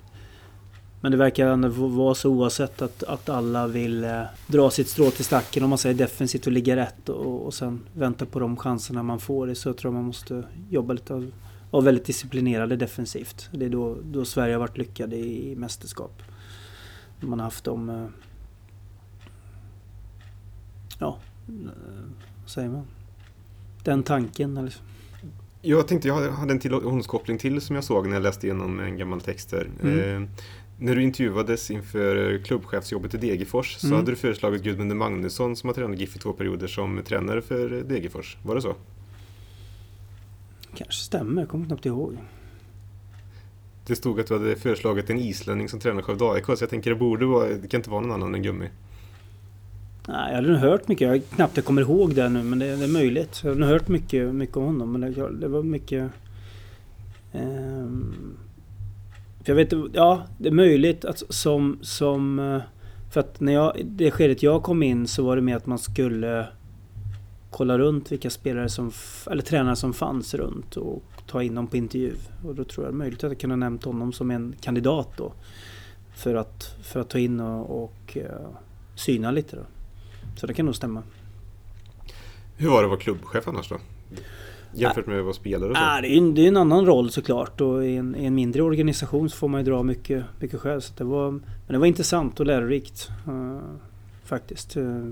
men 1.05 1.11
det 1.11 1.17
verkar 1.17 1.47
ändå 1.47 1.69
vara 1.87 2.15
så 2.15 2.29
oavsett 2.29 2.81
att, 2.81 3.03
att 3.03 3.29
alla 3.29 3.67
vill 3.67 4.03
eh, 4.03 4.21
dra 4.47 4.69
sitt 4.69 4.87
strå 4.87 5.11
till 5.11 5.25
stacken 5.25 5.63
om 5.63 5.69
man 5.69 5.77
säger 5.77 5.95
defensivt 5.95 6.47
och 6.47 6.53
ligga 6.53 6.75
rätt 6.75 7.09
och, 7.09 7.45
och 7.45 7.53
sen 7.53 7.81
vänta 7.93 8.25
på 8.25 8.39
de 8.39 8.57
chanserna 8.57 9.03
man 9.03 9.19
får. 9.19 9.53
Så 9.53 9.69
jag 9.69 9.77
tror 9.77 9.91
man 9.91 10.03
måste 10.03 10.43
jobba 10.69 10.93
lite 10.93 11.13
och 11.13 11.23
vara 11.71 11.83
väldigt 11.83 12.05
disciplinerade 12.05 12.75
defensivt. 12.75 13.49
Det 13.51 13.65
är 13.65 13.69
då, 13.69 13.97
då 14.03 14.25
Sverige 14.25 14.53
har 14.53 14.59
varit 14.59 14.77
lyckade 14.77 15.15
i, 15.15 15.51
i 15.51 15.55
mästerskap. 15.55 16.21
Man 17.19 17.39
har 17.39 17.43
haft 17.43 17.63
dem... 17.63 17.89
Eh, 17.89 18.07
ja, 20.99 21.17
eh, 21.47 21.53
vad 22.41 22.49
säger 22.49 22.69
man? 22.69 22.85
den 23.83 24.03
tanken. 24.03 24.57
Alltså. 24.57 24.79
Jag 25.61 25.87
tänkte, 25.87 26.07
jag 26.07 26.31
hade 26.31 26.51
en 26.51 26.59
tillhållskoppling 26.59 27.37
till 27.37 27.61
som 27.61 27.75
jag 27.75 27.83
såg 27.83 28.07
när 28.07 28.13
jag 28.13 28.23
läste 28.23 28.47
igenom 28.47 28.79
en 28.79 28.97
gammal 28.97 29.21
text 29.21 29.49
där. 29.49 29.69
Mm. 29.81 30.23
Eh, 30.23 30.29
när 30.77 30.95
du 30.95 31.03
intervjuades 31.03 31.71
inför 31.71 32.37
klubbchefsjobbet 32.43 33.13
i 33.13 33.17
Degerfors 33.17 33.75
så 33.75 33.87
mm. 33.87 33.99
hade 33.99 34.11
du 34.11 34.15
föreslagit 34.15 34.63
Gudmund 34.63 34.95
Magnusson 34.95 35.55
som 35.55 35.69
har 35.69 35.73
tränat 35.73 35.99
GIF 35.99 36.15
i 36.15 36.19
två 36.19 36.33
perioder 36.33 36.67
som 36.67 37.01
tränare 37.05 37.41
för 37.41 37.69
Degerfors. 37.69 38.37
Var 38.43 38.55
det 38.55 38.61
så? 38.61 38.75
Kanske 40.75 41.03
stämmer, 41.03 41.41
jag 41.41 41.49
kommer 41.49 41.65
knappt 41.65 41.85
ihåg. 41.85 42.17
Det 43.87 43.95
stod 43.95 44.19
att 44.19 44.27
du 44.27 44.33
hade 44.33 44.55
föreslagit 44.55 45.09
en 45.09 45.19
islänning 45.19 45.69
som 45.69 45.79
tränar 45.79 46.01
Skövde 46.01 46.25
AIK 46.31 46.45
så 46.45 46.55
jag 46.59 46.69
tänker 46.69 46.89
det 46.89 46.95
borde 46.95 47.25
vara, 47.25 47.49
det 47.49 47.67
kan 47.67 47.79
inte 47.79 47.89
vara 47.89 48.01
någon 48.01 48.11
annan 48.11 48.35
än 48.35 48.43
Gummi. 48.43 48.69
Nej, 50.07 50.29
jag 50.29 50.35
hade 50.35 50.47
nog 50.47 50.57
hört 50.57 50.87
mycket. 50.87 51.07
Jag 51.07 51.21
knappt 51.35 51.57
jag 51.57 51.65
kommer 51.65 51.81
ihåg 51.81 52.15
det 52.15 52.29
nu 52.29 52.43
men 52.43 52.59
det, 52.59 52.75
det 52.75 52.83
är 52.83 52.93
möjligt. 52.93 53.41
Jag 53.43 53.51
har 53.51 53.55
nog 53.55 53.69
hört 53.69 53.87
mycket, 53.87 54.35
mycket 54.35 54.57
om 54.57 54.63
honom 54.63 54.91
men 54.91 55.01
det, 55.01 55.39
det 55.39 55.47
var 55.47 55.63
mycket... 55.63 56.11
Um, 57.33 58.37
för 59.45 59.51
jag 59.51 59.55
vet 59.55 59.73
ja 59.93 60.23
det 60.37 60.47
är 60.47 60.53
möjligt 60.53 61.05
att 61.05 61.23
som... 61.29 61.79
som 61.81 62.39
eh, 62.39 62.61
för 63.11 63.19
att 63.19 63.39
när 63.39 63.53
jag, 63.53 63.81
det 63.85 64.11
skedet 64.11 64.43
jag 64.43 64.63
kom 64.63 64.83
in 64.83 65.07
så 65.07 65.23
var 65.23 65.35
det 65.35 65.41
mer 65.41 65.55
att 65.55 65.65
man 65.65 65.79
skulle 65.79 66.47
kolla 67.49 67.77
runt 67.77 68.11
vilka 68.11 68.29
spelare 68.29 68.69
som, 68.69 68.91
eller 69.31 69.41
tränare 69.41 69.75
som 69.75 69.93
fanns 69.93 70.33
runt 70.33 70.77
och 70.77 71.03
ta 71.27 71.43
in 71.43 71.55
dem 71.55 71.67
på 71.67 71.77
intervju. 71.77 72.13
Och 72.45 72.55
då 72.55 72.63
tror 72.63 72.85
jag 72.85 72.93
det 72.93 72.95
är 72.95 72.97
möjligt 72.97 73.23
att 73.23 73.31
jag 73.31 73.39
kunde 73.39 73.53
ha 73.53 73.57
nämnt 73.57 73.83
honom 73.83 74.13
som 74.13 74.31
en 74.31 74.55
kandidat 74.61 75.09
då. 75.17 75.33
För 76.15 76.35
att, 76.35 76.75
för 76.83 76.99
att 76.99 77.09
ta 77.09 77.19
in 77.19 77.39
och, 77.39 77.83
och 77.83 78.17
eh, 78.17 78.47
syna 78.95 79.31
lite 79.31 79.55
då. 79.55 79.61
Så 80.35 80.47
det 80.47 80.53
kan 80.53 80.65
nog 80.65 80.75
stämma. 80.75 81.03
Hur 82.57 82.69
var 82.69 82.81
det 82.81 82.85
att 82.85 82.89
vara 82.89 82.99
klubbchef 82.99 83.47
annars 83.47 83.69
då? 83.69 83.77
Jämfört 84.81 85.07
med 85.07 85.17
att 85.17 85.23
vara 85.23 85.33
spelare 85.33 85.69
och 85.69 85.75
så? 85.75 85.81
Ah, 85.83 86.01
det, 86.01 86.07
är 86.07 86.17
en, 86.17 86.35
det 86.35 86.41
är 86.41 86.47
en 86.47 86.57
annan 86.57 86.85
roll 86.85 87.11
såklart 87.11 87.61
och 87.61 87.85
i 87.85 87.95
en, 87.95 88.15
i 88.15 88.25
en, 88.25 88.35
mindre 88.35 88.61
organisation 88.61 89.29
så 89.29 89.37
får 89.37 89.47
man 89.47 89.61
ju 89.61 89.71
dra 89.71 89.83
mycket, 89.83 90.23
mycket 90.39 90.59
själv. 90.59 90.79
Så 90.79 90.93
det 90.97 91.03
var, 91.03 91.31
men 91.31 91.41
det 91.67 91.77
var 91.77 91.85
intressant 91.85 92.39
och 92.39 92.45
lärorikt. 92.45 93.09
Uh, 93.27 93.59
faktiskt. 94.23 94.77
Uh, 94.77 95.09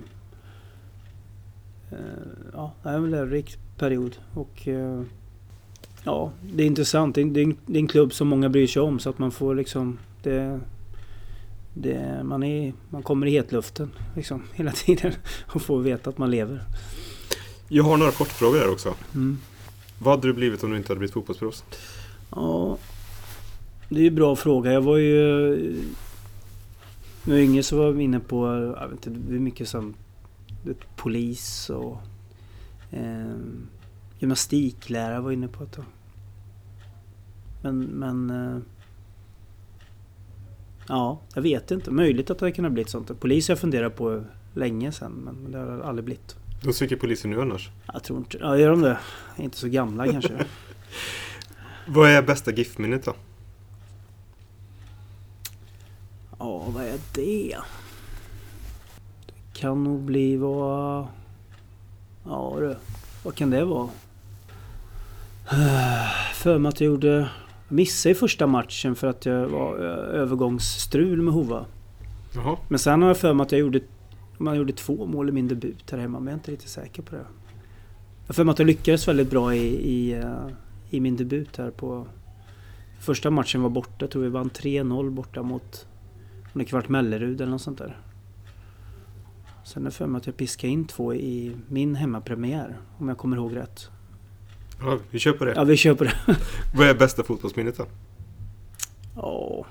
ja, 2.53 2.73
det 2.83 2.89
är 2.89 2.93
en 2.93 3.11
lärorik 3.11 3.57
period. 3.77 4.15
Och 4.33 4.67
ja, 6.03 6.31
det 6.53 6.63
är 6.63 6.67
intressant. 6.67 7.15
Det 7.15 7.21
är, 7.21 7.55
det 7.65 7.77
är 7.77 7.79
en 7.79 7.87
klubb 7.87 8.13
som 8.13 8.27
många 8.27 8.49
bryr 8.49 8.67
sig 8.67 8.81
om 8.81 8.99
så 8.99 9.09
att 9.09 9.19
man 9.19 9.31
får 9.31 9.55
liksom... 9.55 9.97
Det, 10.23 10.59
det, 11.73 12.23
man, 12.23 12.43
är, 12.43 12.73
man 12.89 13.03
kommer 13.03 13.27
i 13.27 13.31
hetluften 13.31 13.91
liksom, 14.15 14.43
hela 14.53 14.71
tiden 14.71 15.13
och 15.47 15.61
får 15.61 15.79
veta 15.79 16.09
att 16.09 16.17
man 16.17 16.31
lever. 16.31 16.63
Jag 17.67 17.83
har 17.83 17.97
några 17.97 18.11
kortfrågor 18.11 18.59
här 18.59 18.71
också. 18.71 18.93
Mm. 19.15 19.37
Vad 20.03 20.13
hade 20.13 20.27
du 20.27 20.33
blivit 20.33 20.63
om 20.63 20.71
du 20.71 20.77
inte 20.77 20.89
hade 20.89 20.99
blivit 20.99 21.13
fotbollsproffs? 21.13 21.63
Ja, 22.29 22.77
det 23.89 23.95
är 23.95 24.01
ju 24.01 24.07
en 24.07 24.15
bra 24.15 24.35
fråga. 24.35 24.73
Jag 24.73 24.81
var 24.81 24.97
ju... 24.97 25.55
När 27.23 27.35
jag 27.35 27.41
var 27.41 27.43
yngre 27.43 27.63
så 27.63 27.77
var 27.77 27.85
jag 27.85 28.01
inne 28.01 28.19
på, 28.19 28.47
jag 28.79 28.87
vet 28.87 29.07
inte, 29.07 29.19
det 29.29 29.35
är 29.35 29.39
mycket 29.39 29.69
som 29.69 29.93
polis 30.95 31.69
och 31.69 31.97
eh, 32.91 33.35
gymnastiklärare 34.19 35.19
var 35.19 35.31
inne 35.31 35.47
på 35.47 35.63
ett 35.63 35.71
tag. 35.71 35.85
Men, 37.61 37.79
men 37.79 38.29
eh, 38.29 38.61
Ja, 40.87 41.19
jag 41.35 41.41
vet 41.41 41.71
inte. 41.71 41.91
Möjligt 41.91 42.29
att 42.29 42.39
det 42.39 42.45
hade 42.45 42.55
kunnat 42.55 42.71
bli 42.71 42.85
sånt. 42.85 43.19
Polis 43.19 43.47
har 43.47 43.51
jag 43.51 43.59
funderat 43.59 43.95
på 43.95 44.23
länge 44.53 44.91
sedan 44.91 45.11
men 45.11 45.51
det 45.51 45.57
har 45.57 45.79
aldrig 45.79 46.05
blivit. 46.05 46.35
De 46.63 46.73
söker 46.73 46.95
polisen 46.95 47.31
nu 47.31 47.41
annars? 47.41 47.69
Jag 47.93 48.03
tror 48.03 48.19
inte 48.19 48.37
Ja, 48.37 48.57
gör 48.57 48.69
de 48.69 48.81
det? 48.81 48.97
Inte 49.37 49.57
så 49.57 49.67
gamla 49.67 50.11
kanske. 50.11 50.33
vad 51.87 52.09
är 52.09 52.21
bästa 52.21 52.51
GIF-minnet 52.51 53.05
då? 53.05 53.13
Ja, 56.39 56.65
vad 56.67 56.83
är 56.83 56.99
det? 57.13 57.57
Det 59.25 59.59
kan 59.59 59.83
nog 59.83 59.99
bli 59.99 60.37
vad... 60.37 61.07
Ja 62.25 62.55
du, 62.59 62.75
vad 63.23 63.35
kan 63.35 63.49
det 63.49 63.65
vara? 63.65 63.89
För 66.33 66.57
mig 66.57 66.69
att 66.69 66.81
jag 66.81 66.87
gjorde 66.87 67.29
missade 67.67 68.11
i 68.11 68.15
första 68.15 68.47
matchen 68.47 68.95
för 68.95 69.07
att 69.07 69.25
jag 69.25 69.47
var 69.47 69.75
övergångsstrul 70.13 71.21
med 71.21 71.33
Hova. 71.33 71.65
Jaha. 72.35 72.57
Men 72.67 72.79
sen 72.79 73.01
har 73.01 73.09
jag 73.09 73.17
för 73.17 73.33
mig 73.33 73.43
att 73.43 73.51
jag 73.51 73.61
gjorde, 73.61 73.79
man 74.37 74.57
gjorde 74.57 74.73
två 74.73 75.05
mål 75.05 75.29
i 75.29 75.31
min 75.31 75.47
debut 75.47 75.91
här 75.91 75.97
hemma, 75.97 76.19
men 76.19 76.27
jag 76.27 76.33
är 76.33 76.37
inte 76.37 76.51
riktigt 76.51 76.69
säker 76.69 77.01
på 77.01 77.15
det. 77.15 77.25
Jag 78.27 78.35
för 78.35 78.43
mig 78.43 78.51
att 78.51 78.59
jag 78.59 78.65
lyckades 78.65 79.07
väldigt 79.07 79.29
bra 79.29 79.55
i, 79.55 79.65
i, 79.91 80.13
eh, 80.13 80.47
i 80.89 80.99
min 80.99 81.17
debut 81.17 81.57
här 81.57 81.71
på... 81.71 82.07
Första 82.99 83.29
matchen 83.29 83.61
var 83.61 83.69
borta, 83.69 83.95
jag 83.99 84.09
tror 84.09 84.23
vi 84.23 84.29
vann 84.29 84.49
3-0 84.49 85.09
borta 85.09 85.43
mot... 85.43 85.87
Om 86.53 86.59
det 86.59 86.65
kvart 86.65 86.89
Mellerud 86.89 87.41
eller 87.41 87.51
något 87.51 87.61
sånt 87.61 87.77
där. 87.77 87.97
Sen 89.65 89.85
är 89.85 89.89
för 89.89 90.07
mig 90.07 90.17
att 90.17 90.25
jag 90.25 90.37
piskade 90.37 90.73
in 90.73 90.85
två 90.85 91.13
i 91.13 91.55
min 91.69 91.95
hemmapremiär, 91.95 92.77
om 92.97 93.07
jag 93.07 93.17
kommer 93.17 93.37
ihåg 93.37 93.55
rätt. 93.55 93.89
Ja, 94.79 94.99
vi 95.09 95.19
kör 95.19 95.33
på 95.33 95.45
det. 95.45 95.53
Ja, 95.55 95.63
vi 95.63 95.77
kör 95.77 95.93
på 95.93 96.03
det. 96.03 96.15
Vad 96.75 96.87
är 96.87 96.95
bästa 96.95 97.23
fotbollsminnet 97.23 97.77
då? 97.77 97.85
Ja... 99.15 99.65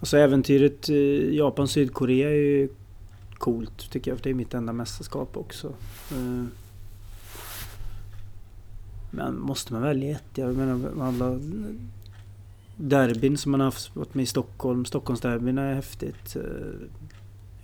Alltså 0.00 0.16
äventyret 0.18 0.88
Japan-Sydkorea 1.32 2.30
är 2.30 2.34
ju 2.34 2.68
coolt 3.42 3.90
tycker 3.90 4.10
jag. 4.10 4.18
För 4.18 4.24
det 4.24 4.30
är 4.30 4.34
mitt 4.34 4.54
enda 4.54 4.72
mästerskap 4.72 5.36
också. 5.36 5.72
Eh, 6.10 6.44
men 9.10 9.38
måste 9.38 9.72
man 9.72 9.82
välja 9.82 10.10
ett? 10.10 10.24
Jag 10.34 10.56
menar 10.56 11.06
alla 11.06 11.38
derbyn 12.76 13.36
som 13.36 13.52
man 13.52 13.60
har 13.60 13.64
haft 13.66 14.14
med 14.14 14.22
i 14.22 14.26
Stockholm. 14.26 14.84
Stockholmsderbyn 14.84 15.58
är 15.58 15.74
häftigt. 15.74 16.36
Eh, 16.36 16.42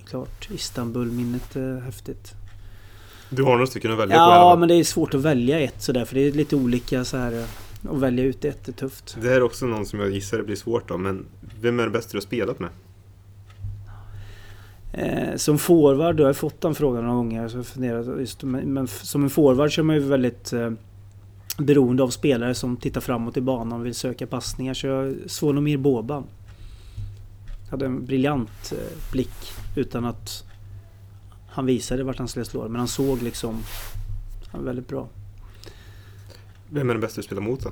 klart 0.05 0.51
Istanbul-minnet 0.51 1.57
är 1.57 1.81
häftigt. 1.81 2.35
Du 3.31 3.43
har 3.43 3.53
några 3.53 3.67
stycken 3.67 3.93
att 3.93 3.99
välja 3.99 4.17
ja, 4.17 4.27
på 4.27 4.33
Ja, 4.33 4.57
men 4.57 4.69
det 4.69 4.75
är 4.75 4.85
svårt 4.85 5.15
att 5.15 5.23
välja 5.23 5.61
ett 5.61 5.83
sådär. 5.83 6.05
För 6.05 6.15
det 6.15 6.21
är 6.21 6.33
lite 6.33 6.57
olika 6.57 7.05
så 7.05 7.17
här. 7.17 7.47
Att 7.91 7.99
välja 7.99 8.25
ut 8.25 8.45
ett 8.45 8.69
är 8.69 8.73
tufft. 8.73 9.17
Det 9.21 9.29
här 9.29 9.37
är 9.37 9.43
också 9.43 9.67
någon 9.67 9.87
som 9.87 10.01
jag 10.01 10.11
gissar 10.11 10.37
det 10.39 10.45
blir 10.45 10.57
svårt 10.57 10.89
då. 10.89 10.99
Men 10.99 11.27
vem 11.61 11.81
är 11.81 11.85
det 11.85 11.91
bästa 11.91 12.13
du 12.13 12.17
har 12.17 12.23
spelat 12.23 12.59
med? 12.59 12.71
Eh, 14.99 15.37
som 15.37 15.59
forward, 15.59 16.17
då 16.17 16.23
har 16.23 16.29
jag 16.29 16.37
fått 16.37 16.61
den 16.61 16.75
frågan 16.75 17.03
några 17.03 17.17
gånger. 17.17 17.49
Så 17.49 17.65
funderat 17.65 18.21
just, 18.21 18.43
men 18.43 18.89
som 18.89 19.23
en 19.23 19.31
forward 19.31 19.75
så 19.75 19.81
är 19.81 19.83
man 19.83 19.97
ju 19.97 20.03
väldigt 20.03 20.53
eh, 20.53 20.71
beroende 21.59 22.03
av 22.03 22.09
spelare 22.09 22.55
som 22.55 22.77
tittar 22.77 23.01
framåt 23.01 23.37
i 23.37 23.41
banan 23.41 23.81
och 23.81 23.87
vill 23.87 23.95
söka 23.95 24.27
passningar. 24.27 24.75
Så 24.75 24.87
jag 24.87 25.15
Svånomir 25.27 25.77
Boban. 25.77 26.25
Hade 27.71 27.87
en 27.87 28.05
briljant 28.05 28.73
eh, 28.73 29.13
blick 29.13 29.53
utan 29.77 30.05
att 30.05 30.45
han 31.49 31.67
visade 31.67 32.05
vart 32.05 32.19
han 32.19 32.29
skulle 32.29 32.45
slå 32.45 32.69
men 32.69 32.79
han 32.79 32.89
såg 32.89 33.23
liksom... 33.23 33.63
Han 34.51 34.61
var 34.61 34.67
väldigt 34.67 34.89
bra. 34.89 35.09
Vem 36.71 36.91
är 36.91 36.95
den 36.95 37.01
bästa 37.01 37.21
du 37.21 37.23
spelar 37.23 37.43
mot 37.43 37.63
då? 37.63 37.71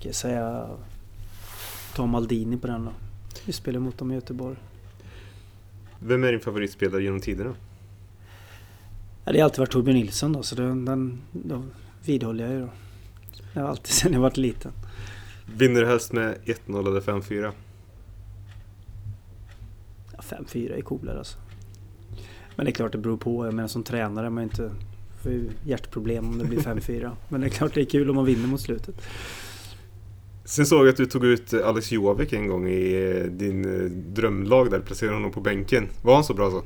Jag 0.00 0.14
säga... 0.14 0.66
Ta 1.94 2.06
Maldini 2.06 2.56
på 2.56 2.66
den 2.66 2.84
då. 2.84 2.90
Vi 3.44 3.52
spelar 3.52 3.80
mot 3.80 3.98
dem 3.98 4.10
i 4.10 4.14
Göteborg. 4.14 4.56
Vem 6.06 6.24
är 6.24 6.32
din 6.32 6.40
favoritspelare 6.40 7.02
genom 7.02 7.20
tiderna? 7.20 7.54
Ja, 9.24 9.32
det 9.32 9.38
har 9.38 9.44
alltid 9.44 9.58
varit 9.58 9.70
Torbjörn 9.70 9.96
Nilsson 9.96 10.32
då, 10.32 10.42
så 10.42 10.54
den, 10.54 10.84
den 10.84 11.20
då 11.32 11.62
vidhåller 12.04 12.44
jag 12.44 12.54
ju 12.54 12.60
då. 12.60 12.68
Det 13.52 13.60
har 13.60 13.68
alltid 13.68 13.86
sedan 13.94 14.12
jag 14.12 14.20
varit 14.20 14.36
liten. 14.36 14.72
Vinner 15.56 15.80
du 15.80 15.86
helst 15.86 16.12
med 16.12 16.36
1-0 16.44 16.88
eller 16.88 17.00
5-4? 17.00 17.52
Ja, 20.12 20.18
5-4 20.18 20.76
är 20.76 20.80
coolare 20.80 21.18
alltså. 21.18 21.38
Men 22.56 22.66
det 22.66 22.70
är 22.70 22.74
klart 22.74 22.92
det 22.92 22.98
beror 22.98 23.16
på. 23.16 23.46
Jag 23.46 23.54
menar 23.54 23.68
som 23.68 23.82
tränare 23.82 24.30
man 24.30 24.44
inte 24.44 24.70
får 25.22 25.32
ju 25.32 25.50
hjärtproblem 25.66 26.28
om 26.28 26.38
det 26.38 26.44
blir 26.44 26.58
5-4. 26.58 27.10
Men 27.28 27.40
det 27.40 27.46
är 27.46 27.50
klart 27.50 27.74
det 27.74 27.80
är 27.80 27.84
kul 27.84 28.10
om 28.10 28.16
man 28.16 28.24
vinner 28.24 28.48
mot 28.48 28.60
slutet. 28.60 29.02
Sen 30.44 30.66
såg 30.66 30.80
jag 30.80 30.88
att 30.88 30.96
du 30.96 31.06
tog 31.06 31.24
ut 31.24 31.54
Alex 31.54 31.92
Jovic 31.92 32.32
en 32.32 32.48
gång 32.48 32.68
i 32.68 33.12
eh, 33.16 33.30
din 33.30 33.64
eh, 33.64 33.90
drömlag 33.90 34.70
där, 34.70 34.80
placerade 34.80 35.16
honom 35.16 35.30
på 35.30 35.40
bänken. 35.40 35.88
Var 36.02 36.14
han 36.14 36.24
så 36.24 36.34
bra 36.34 36.50
så? 36.50 36.62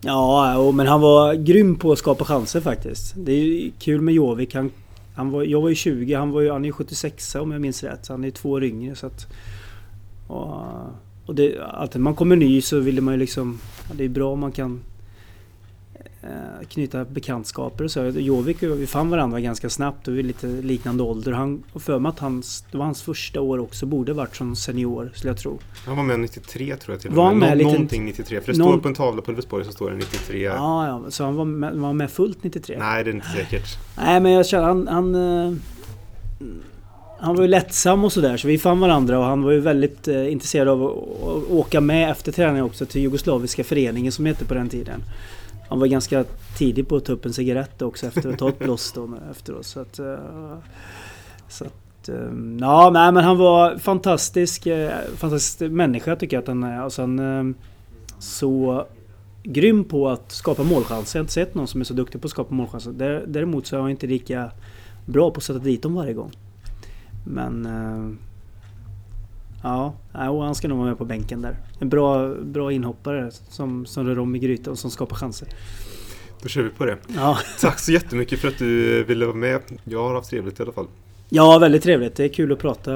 Ja, 0.00 0.72
men 0.74 0.86
han 0.86 1.00
var 1.00 1.34
grym 1.34 1.76
på 1.76 1.92
att 1.92 1.98
skapa 1.98 2.24
chanser 2.24 2.60
faktiskt. 2.60 3.14
Det 3.16 3.32
är 3.32 3.44
ju 3.44 3.70
kul 3.78 4.00
med 4.00 4.14
Jovic. 4.14 4.54
Han, 4.54 4.70
han 5.14 5.30
var, 5.30 5.42
jag 5.42 5.60
var 5.60 5.68
ju 5.68 5.74
20, 5.74 6.14
han, 6.14 6.30
var 6.30 6.40
ju, 6.40 6.50
han 6.50 6.64
är 6.64 6.68
ju 6.68 6.72
76 6.72 7.34
om 7.34 7.52
jag 7.52 7.60
minns 7.60 7.82
rätt. 7.82 8.08
Han 8.08 8.24
är 8.24 8.30
två 8.30 8.50
år 8.50 8.64
yngre 8.64 8.94
så 8.94 9.06
att... 9.06 9.26
Och, 10.26 10.62
och 11.26 11.34
det, 11.34 11.58
alltid 11.60 12.00
när 12.00 12.04
man 12.04 12.14
kommer 12.14 12.36
ny 12.36 12.60
så 12.60 12.80
vill 12.80 13.00
man 13.00 13.14
ju 13.14 13.20
liksom... 13.20 13.58
Det 13.92 14.04
är 14.04 14.08
bra 14.08 14.32
om 14.32 14.40
man 14.40 14.52
kan 14.52 14.80
knyta 16.68 17.04
bekantskaper 17.04 17.84
och 17.84 17.90
så. 17.90 18.04
Jovik 18.06 18.62
och 18.62 18.80
vi 18.80 18.86
fann 18.86 19.10
varandra 19.10 19.40
ganska 19.40 19.70
snabbt 19.70 20.08
och 20.08 20.14
vi 20.14 20.18
är 20.18 20.22
lite 20.22 20.46
liknande 20.46 21.02
ålder. 21.02 21.32
Han, 21.32 21.62
och 21.72 21.82
för 21.82 21.98
mig 21.98 22.10
att 22.10 22.18
hans, 22.18 22.64
det 22.70 22.78
var 22.78 22.84
hans 22.84 23.02
första 23.02 23.40
år 23.40 23.58
också, 23.58 23.86
borde 23.86 24.12
varit 24.12 24.36
som 24.36 24.56
senior 24.56 25.10
skulle 25.14 25.30
jag 25.30 25.38
tro. 25.38 25.58
Han 25.86 25.96
var 25.96 26.04
med 26.04 26.20
93 26.20 26.76
tror 26.76 26.94
jag 26.94 27.00
till 27.00 27.10
och 27.10 27.16
Var 27.16 27.32
med. 27.34 27.48
han 27.48 27.58
med 27.58 27.66
Nå- 27.66 27.72
Någonting 27.72 28.04
93. 28.04 28.40
För 28.40 28.52
det 28.52 28.58
någon- 28.58 28.68
står 28.72 28.80
på 28.80 28.88
en 28.88 28.94
tavla 28.94 29.22
på 29.22 29.30
Ulvesborg 29.30 29.64
så 29.64 29.72
står 29.72 29.90
det 29.90 29.96
93. 29.96 30.42
Ja, 30.44 30.86
ja, 30.86 31.10
så 31.10 31.24
han 31.24 31.34
var 31.36 31.44
med, 31.44 31.74
var 31.74 31.92
med 31.92 32.10
fullt 32.10 32.44
93? 32.44 32.76
Nej, 32.78 33.04
det 33.04 33.10
är 33.10 33.14
inte 33.14 33.26
säkert. 33.28 33.78
Nej 33.96 34.20
men 34.20 34.32
jag 34.32 34.46
känner 34.46 34.64
han... 34.64 34.88
Han, 34.88 35.14
eh, 35.14 35.52
han 37.20 37.34
var 37.36 37.42
ju 37.42 37.48
lättsam 37.48 38.04
och 38.04 38.12
sådär 38.12 38.36
så 38.36 38.48
vi 38.48 38.58
fann 38.58 38.80
varandra 38.80 39.18
och 39.18 39.24
han 39.24 39.42
var 39.42 39.52
ju 39.52 39.60
väldigt 39.60 40.08
eh, 40.08 40.32
intresserad 40.32 40.68
av 40.68 40.84
att, 40.84 40.92
att 41.28 41.50
åka 41.50 41.80
med 41.80 42.10
efter 42.10 42.32
träningen 42.32 42.64
också 42.64 42.86
till 42.86 43.02
Jugoslaviska 43.02 43.64
föreningen 43.64 44.12
som 44.12 44.26
hette 44.26 44.44
på 44.44 44.54
den 44.54 44.68
tiden. 44.68 45.02
Han 45.68 45.80
var 45.80 45.86
ganska 45.86 46.24
tidig 46.58 46.88
på 46.88 46.96
att 46.96 47.04
ta 47.04 47.12
upp 47.12 47.24
en 47.26 47.32
cigarett 47.32 47.82
också 47.82 48.06
efter 48.06 48.32
att 48.32 48.40
ha 48.40 48.48
ett 48.48 48.58
blås 48.58 48.92
då 48.92 49.10
efteråt. 49.30 49.66
Så 49.66 49.80
att, 49.80 49.98
eh, 49.98 50.16
så 51.48 51.64
att, 51.64 52.08
eh, 52.08 52.14
ja, 52.60 52.90
nej, 52.92 53.12
men 53.12 53.24
han 53.24 53.38
var 53.38 53.78
fantastisk, 53.78 54.66
eh, 54.66 54.92
fantastisk 55.16 55.70
människa 55.72 56.16
tycker 56.16 56.36
jag 56.36 56.42
att 56.42 56.48
han 56.48 56.62
är. 56.62 56.80
Alltså 56.80 57.02
han, 57.02 57.54
så 58.18 58.86
grym 59.42 59.84
på 59.84 60.08
att 60.08 60.32
skapa 60.32 60.62
målchanser. 60.62 61.18
Jag 61.18 61.20
har 61.20 61.24
inte 61.24 61.32
sett 61.32 61.54
någon 61.54 61.66
som 61.66 61.80
är 61.80 61.84
så 61.84 61.94
duktig 61.94 62.20
på 62.20 62.26
att 62.26 62.30
skapa 62.30 62.54
målchanser. 62.54 63.22
Däremot 63.26 63.66
så 63.66 63.76
är 63.76 63.80
han 63.80 63.90
inte 63.90 64.06
lika 64.06 64.50
bra 65.06 65.30
på 65.30 65.38
att 65.38 65.44
sätta 65.44 65.58
dit 65.58 65.82
dem 65.82 65.94
varje 65.94 66.14
gång. 66.14 66.30
Men... 67.26 67.68
Ja, 69.62 69.94
och 70.30 70.44
han 70.44 70.54
ska 70.54 70.68
nog 70.68 70.78
vara 70.78 70.88
med 70.88 70.98
på 70.98 71.04
bänken 71.04 71.42
där. 71.42 71.56
En 71.78 71.88
bra, 71.88 72.34
bra 72.34 72.72
inhoppare 72.72 73.30
som, 73.48 73.86
som 73.86 74.06
rör 74.06 74.18
om 74.18 74.36
i 74.36 74.38
grytan 74.38 74.70
och 74.72 74.78
som 74.78 74.90
skapar 74.90 75.16
chanser. 75.16 75.48
Då 76.42 76.48
kör 76.48 76.62
vi 76.62 76.70
på 76.70 76.84
det. 76.86 76.96
Ja, 77.16 77.38
Tack 77.60 77.78
så 77.78 77.92
jättemycket 77.92 78.38
för 78.38 78.48
att 78.48 78.58
du 78.58 79.04
ville 79.04 79.26
vara 79.26 79.36
med. 79.36 79.60
Jag 79.84 80.02
har 80.02 80.14
haft 80.14 80.30
trevligt 80.30 80.60
i 80.60 80.62
alla 80.62 80.72
fall. 80.72 80.86
ja 81.28 81.58
väldigt 81.58 81.82
trevligt. 81.82 82.16
Det 82.16 82.24
är 82.24 82.28
kul 82.28 82.52
att 82.52 82.58
prata 82.58 82.92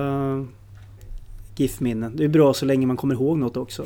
GIF-minnen. 1.56 2.16
Det 2.16 2.24
är 2.24 2.28
bra 2.28 2.54
så 2.54 2.64
länge 2.66 2.86
man 2.86 2.96
kommer 2.96 3.14
ihåg 3.14 3.38
något 3.38 3.56
också. 3.56 3.84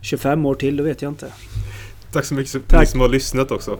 25 0.00 0.46
år 0.46 0.54
till, 0.54 0.76
då 0.76 0.84
vet 0.84 1.02
jag 1.02 1.12
inte. 1.12 1.32
Tack 2.12 2.24
så 2.24 2.34
mycket 2.34 2.52
för 2.52 2.60
Tack. 2.60 2.80
ni 2.80 2.86
som 2.86 3.00
har 3.00 3.08
lyssnat 3.08 3.50
också. 3.50 3.78